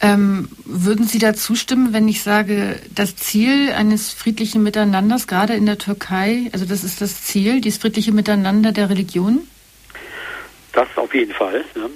[0.00, 5.66] Ähm, würden Sie da zustimmen, wenn ich sage, das Ziel eines friedlichen Miteinanders, gerade in
[5.66, 9.48] der Türkei, also das ist das Ziel, dieses friedliche Miteinander der Religionen?
[10.72, 11.64] Das auf jeden Fall.
[11.74, 11.90] Ne?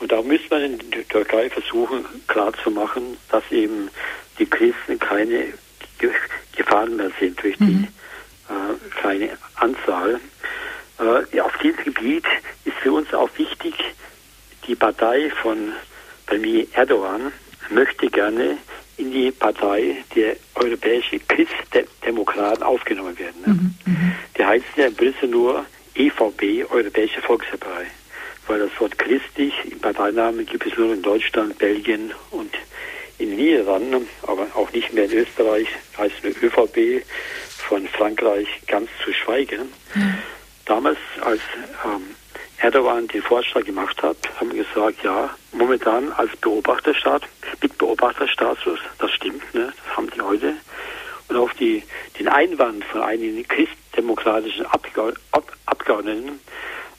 [0.00, 3.90] Und da müsste man in der Türkei versuchen, klarzumachen, dass eben
[4.38, 5.44] die Christen keine
[6.56, 7.66] Gefahren mehr sind durch mhm.
[7.66, 10.20] die äh, kleine Anzahl.
[10.98, 12.24] Äh, auf diesem Gebiet
[12.64, 13.74] ist für uns auch wichtig,
[14.66, 15.72] die Partei von
[16.26, 17.32] Premier Erdogan
[17.70, 18.58] möchte gerne
[18.96, 23.42] in die Partei der europäischen Christdemokraten aufgenommen werden.
[23.44, 23.52] Ne?
[23.52, 24.12] Mhm.
[24.36, 27.86] Die heißen ja in Brüssel nur EVP, Europäische Volkspartei.
[28.46, 32.52] Weil das Wort christlich im Parteinamen gibt es nur in Deutschland, Belgien und
[33.18, 35.66] in den Niederlanden, aber auch nicht mehr in Österreich,
[35.98, 37.04] heißt nur ÖVP,
[37.68, 39.72] von Frankreich ganz zu schweigen.
[39.94, 40.18] Mhm.
[40.64, 41.40] Damals, als
[41.84, 42.14] ähm,
[42.58, 47.22] Erdogan den Vorschlag gemacht hat, haben wir gesagt, ja, momentan als Beobachterstaat,
[47.60, 50.54] mit Beobachterstatus, das stimmt, ne, das haben die heute.
[51.28, 51.82] Und auf die,
[52.18, 56.40] den Einwand von einigen christdemokratischen Abgeordneten,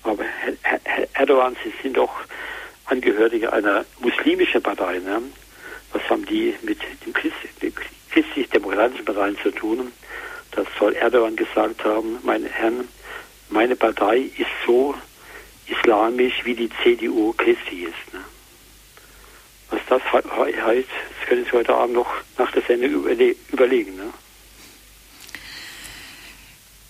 [0.03, 0.23] aber
[0.61, 2.11] Herr Erdogan, Sie sind doch
[2.85, 5.21] Angehörige einer muslimischen Partei, ne?
[5.91, 9.91] Was haben die mit dem christlich-demokratischen Parteien zu tun?
[10.51, 12.87] Das soll Erdogan gesagt haben, meine Herren,
[13.49, 14.95] meine Partei ist so
[15.69, 18.13] islamisch wie die CDU Christi ist.
[18.13, 18.21] Ne?
[19.69, 20.87] Was das heißt,
[21.19, 23.95] das können Sie heute Abend noch nach der Sendung überle überlegen.
[23.95, 24.13] Ne?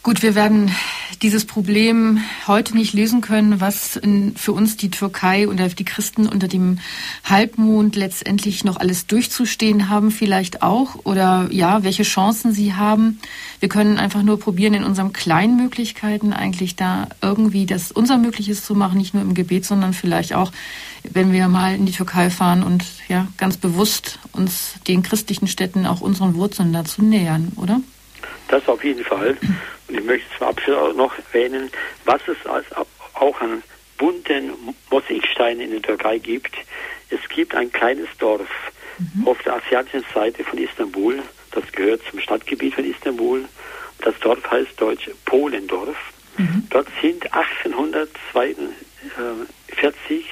[0.03, 0.73] Gut, wir werden
[1.21, 6.27] dieses Problem heute nicht lösen können, was in, für uns die Türkei und die Christen
[6.27, 6.79] unter dem
[7.23, 13.19] Halbmond letztendlich noch alles durchzustehen haben, vielleicht auch, oder ja, welche Chancen sie haben.
[13.59, 18.63] Wir können einfach nur probieren, in unseren kleinen Möglichkeiten eigentlich da irgendwie das unser Mögliches
[18.63, 20.51] zu machen, nicht nur im Gebet, sondern vielleicht auch,
[21.03, 25.85] wenn wir mal in die Türkei fahren und ja, ganz bewusst uns den christlichen Städten
[25.85, 27.81] auch unseren Wurzeln dazu nähern, oder?
[28.47, 29.37] Das auf jeden Fall.
[29.87, 31.71] Und ich möchte zum Abschluss auch noch erwähnen,
[32.05, 32.65] was es als
[33.13, 33.63] auch an
[33.97, 34.51] bunten
[34.91, 36.53] Mosaiksteinen in der Türkei gibt.
[37.09, 38.47] Es gibt ein kleines Dorf
[38.97, 39.27] mhm.
[39.27, 41.23] auf der asiatischen Seite von Istanbul.
[41.51, 43.45] Das gehört zum Stadtgebiet von Istanbul.
[43.99, 45.97] Das Dorf heißt deutsch Polendorf.
[46.37, 46.67] Mhm.
[46.69, 50.25] Dort sind 1842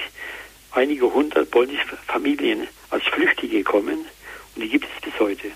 [0.72, 4.06] einige hundert polnische Familien als Flüchtige gekommen
[4.54, 5.50] und die gibt es bis heute.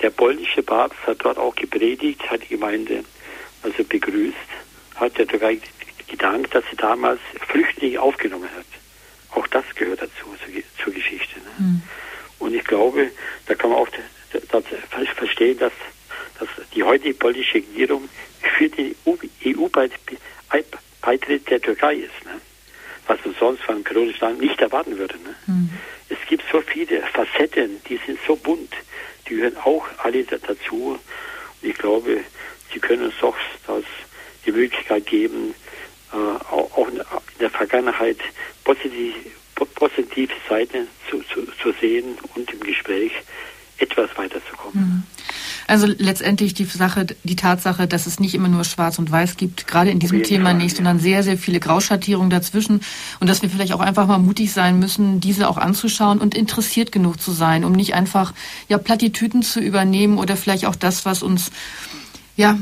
[0.00, 3.04] Der polnische Papst hat dort auch gepredigt, hat die Gemeinde
[3.62, 4.36] also begrüßt,
[4.94, 5.58] hat der Türkei
[6.06, 8.66] gedankt, dass sie damals Flüchtlinge aufgenommen hat.
[9.30, 10.12] Auch das gehört dazu,
[10.44, 11.38] zur, zur Geschichte.
[11.40, 11.50] Ne?
[11.58, 11.82] Mhm.
[12.38, 13.10] Und ich glaube,
[13.46, 14.64] da kann man auch das,
[15.16, 15.72] verstehen, dass,
[16.38, 18.08] dass die heutige polnische Regierung
[18.40, 18.94] für den
[19.44, 20.20] EU-Beitritt
[21.50, 22.24] der Türkei ist.
[22.24, 22.40] Ne?
[23.06, 25.14] Was man sonst von einem kronischen Land nicht erwarten würde.
[25.18, 25.34] Ne?
[25.46, 25.70] Mhm.
[26.08, 28.72] Es gibt so viele Facetten, die sind so bunt,
[29.28, 30.98] die gehören auch alle dazu.
[31.60, 32.20] Und ich glaube,
[32.72, 33.36] sie können uns doch
[33.66, 33.84] das,
[34.46, 35.54] die Möglichkeit geben,
[36.12, 37.02] äh, auch in
[37.40, 38.18] der Vergangenheit
[38.64, 39.14] positiv,
[39.74, 43.12] positive Seiten zu, zu, zu sehen und im Gespräch
[43.78, 44.84] etwas weiterzukommen.
[44.84, 45.02] Mhm.
[45.66, 49.66] Also letztendlich die Sache, die Tatsache, dass es nicht immer nur Schwarz und Weiß gibt,
[49.66, 50.76] gerade in diesem Thema Fall, nicht, ja.
[50.76, 52.80] sondern sehr, sehr viele Grauschattierungen dazwischen
[53.20, 56.90] und dass wir vielleicht auch einfach mal mutig sein müssen, diese auch anzuschauen und interessiert
[56.90, 58.32] genug zu sein, um nicht einfach
[58.68, 61.50] ja Plattitüten zu übernehmen oder vielleicht auch das, was uns
[62.36, 62.56] ja,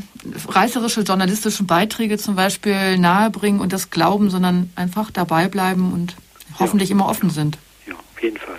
[0.48, 6.16] reißerische journalistische Beiträge zum Beispiel nahebringen und das glauben, sondern einfach dabei bleiben und
[6.58, 6.94] hoffentlich ja.
[6.94, 7.58] immer offen sind.
[7.86, 8.56] Ja, auf jeden Fall.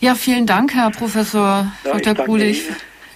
[0.00, 2.24] Ja, vielen Dank, Herr Professor ja, Dr.
[2.24, 2.62] Kulich,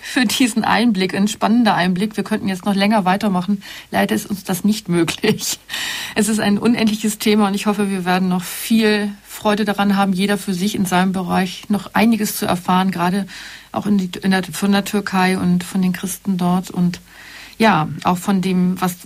[0.00, 2.16] für diesen Einblick, ein spannender Einblick.
[2.16, 3.62] Wir könnten jetzt noch länger weitermachen.
[3.92, 5.60] Leider ist uns das nicht möglich.
[6.14, 10.12] Es ist ein unendliches Thema und ich hoffe, wir werden noch viel Freude daran haben,
[10.12, 13.26] jeder für sich in seinem Bereich noch einiges zu erfahren, gerade
[13.70, 17.00] auch in die, in der, von der Türkei und von den Christen dort und
[17.58, 18.96] ja, auch von dem, was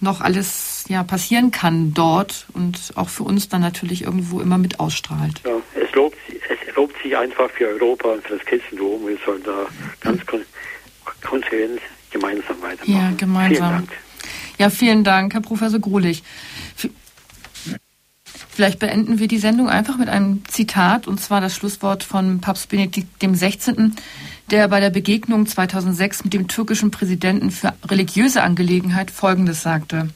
[0.00, 4.78] noch alles ja passieren kann dort und auch für uns dann natürlich irgendwo immer mit
[4.80, 5.42] ausstrahlt.
[5.44, 6.16] Ja, es lobt,
[6.76, 9.06] lobt sich einfach für Europa und für das Christentum.
[9.06, 9.66] Wir sollen da
[10.00, 10.22] ganz
[11.22, 11.80] konsequent
[12.10, 12.92] gemeinsam weitermachen.
[12.92, 13.50] Ja, gemeinsam.
[13.50, 13.92] Vielen Dank.
[14.58, 16.22] Ja, vielen Dank, Herr Professor Grulich.
[18.50, 22.68] Vielleicht beenden wir die Sendung einfach mit einem Zitat, und zwar das Schlusswort von Papst
[22.68, 23.90] Benedikt XVI.,
[24.50, 30.10] der bei der Begegnung 2006 mit dem türkischen Präsidenten für religiöse Angelegenheit Folgendes sagte.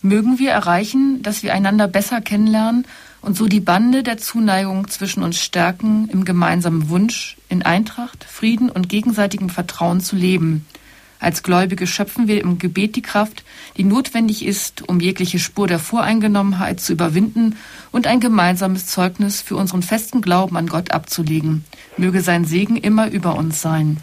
[0.00, 2.86] Mögen wir erreichen, dass wir einander besser kennenlernen
[3.24, 8.70] und so die Bande der Zuneigung zwischen uns stärken, im gemeinsamen Wunsch, in Eintracht, Frieden
[8.70, 10.66] und gegenseitigem Vertrauen zu leben–
[11.24, 13.44] als Gläubige schöpfen wir im Gebet die Kraft,
[13.78, 17.56] die notwendig ist, um jegliche Spur der Voreingenommenheit zu überwinden
[17.92, 21.64] und ein gemeinsames Zeugnis für unseren festen Glauben an Gott abzulegen.
[21.96, 23.96] Möge sein Segen immer über uns sein.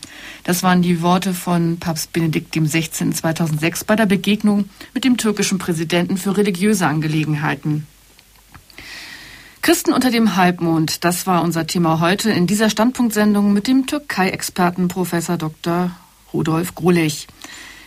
[0.45, 3.11] Das waren die Worte von Papst Benedikt XVI.
[3.11, 7.85] 2006 bei der Begegnung mit dem türkischen Präsidenten für religiöse Angelegenheiten.
[9.62, 14.88] Christen unter dem Halbmond, das war unser Thema heute in dieser Standpunktsendung mit dem Türkei-Experten
[14.88, 15.92] Professor Dr.
[16.34, 17.28] Rudolf Grulich.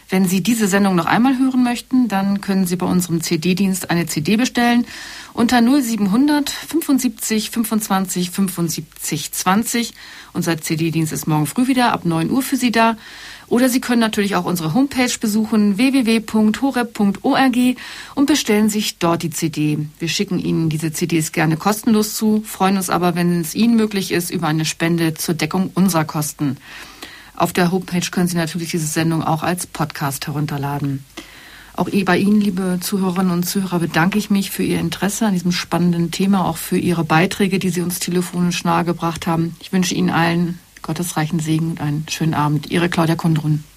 [0.08, 4.06] Wenn Sie diese Sendung noch einmal hören möchten, dann können Sie bei unserem CD-Dienst eine
[4.06, 4.86] CD bestellen
[5.32, 9.94] unter 0700 75 25 75 20.
[10.32, 12.96] Unser CD-Dienst ist morgen früh wieder ab 9 Uhr für Sie da.
[13.48, 17.56] Oder Sie können natürlich auch unsere Homepage besuchen www.horeb.org
[18.14, 19.78] und bestellen sich dort die CD.
[19.98, 24.12] Wir schicken Ihnen diese CDs gerne kostenlos zu, freuen uns aber, wenn es Ihnen möglich
[24.12, 26.56] ist, über eine Spende zur Deckung unserer Kosten.
[27.36, 31.04] Auf der Homepage können Sie natürlich diese Sendung auch als Podcast herunterladen.
[31.76, 35.50] Auch bei Ihnen, liebe Zuhörerinnen und Zuhörer, bedanke ich mich für Ihr Interesse an diesem
[35.50, 39.56] spannenden Thema, auch für Ihre Beiträge, die Sie uns telefonisch nahegebracht haben.
[39.60, 42.70] Ich wünsche Ihnen allen gottesreichen Segen und einen schönen Abend.
[42.70, 43.64] Ihre Claudia Kundrun.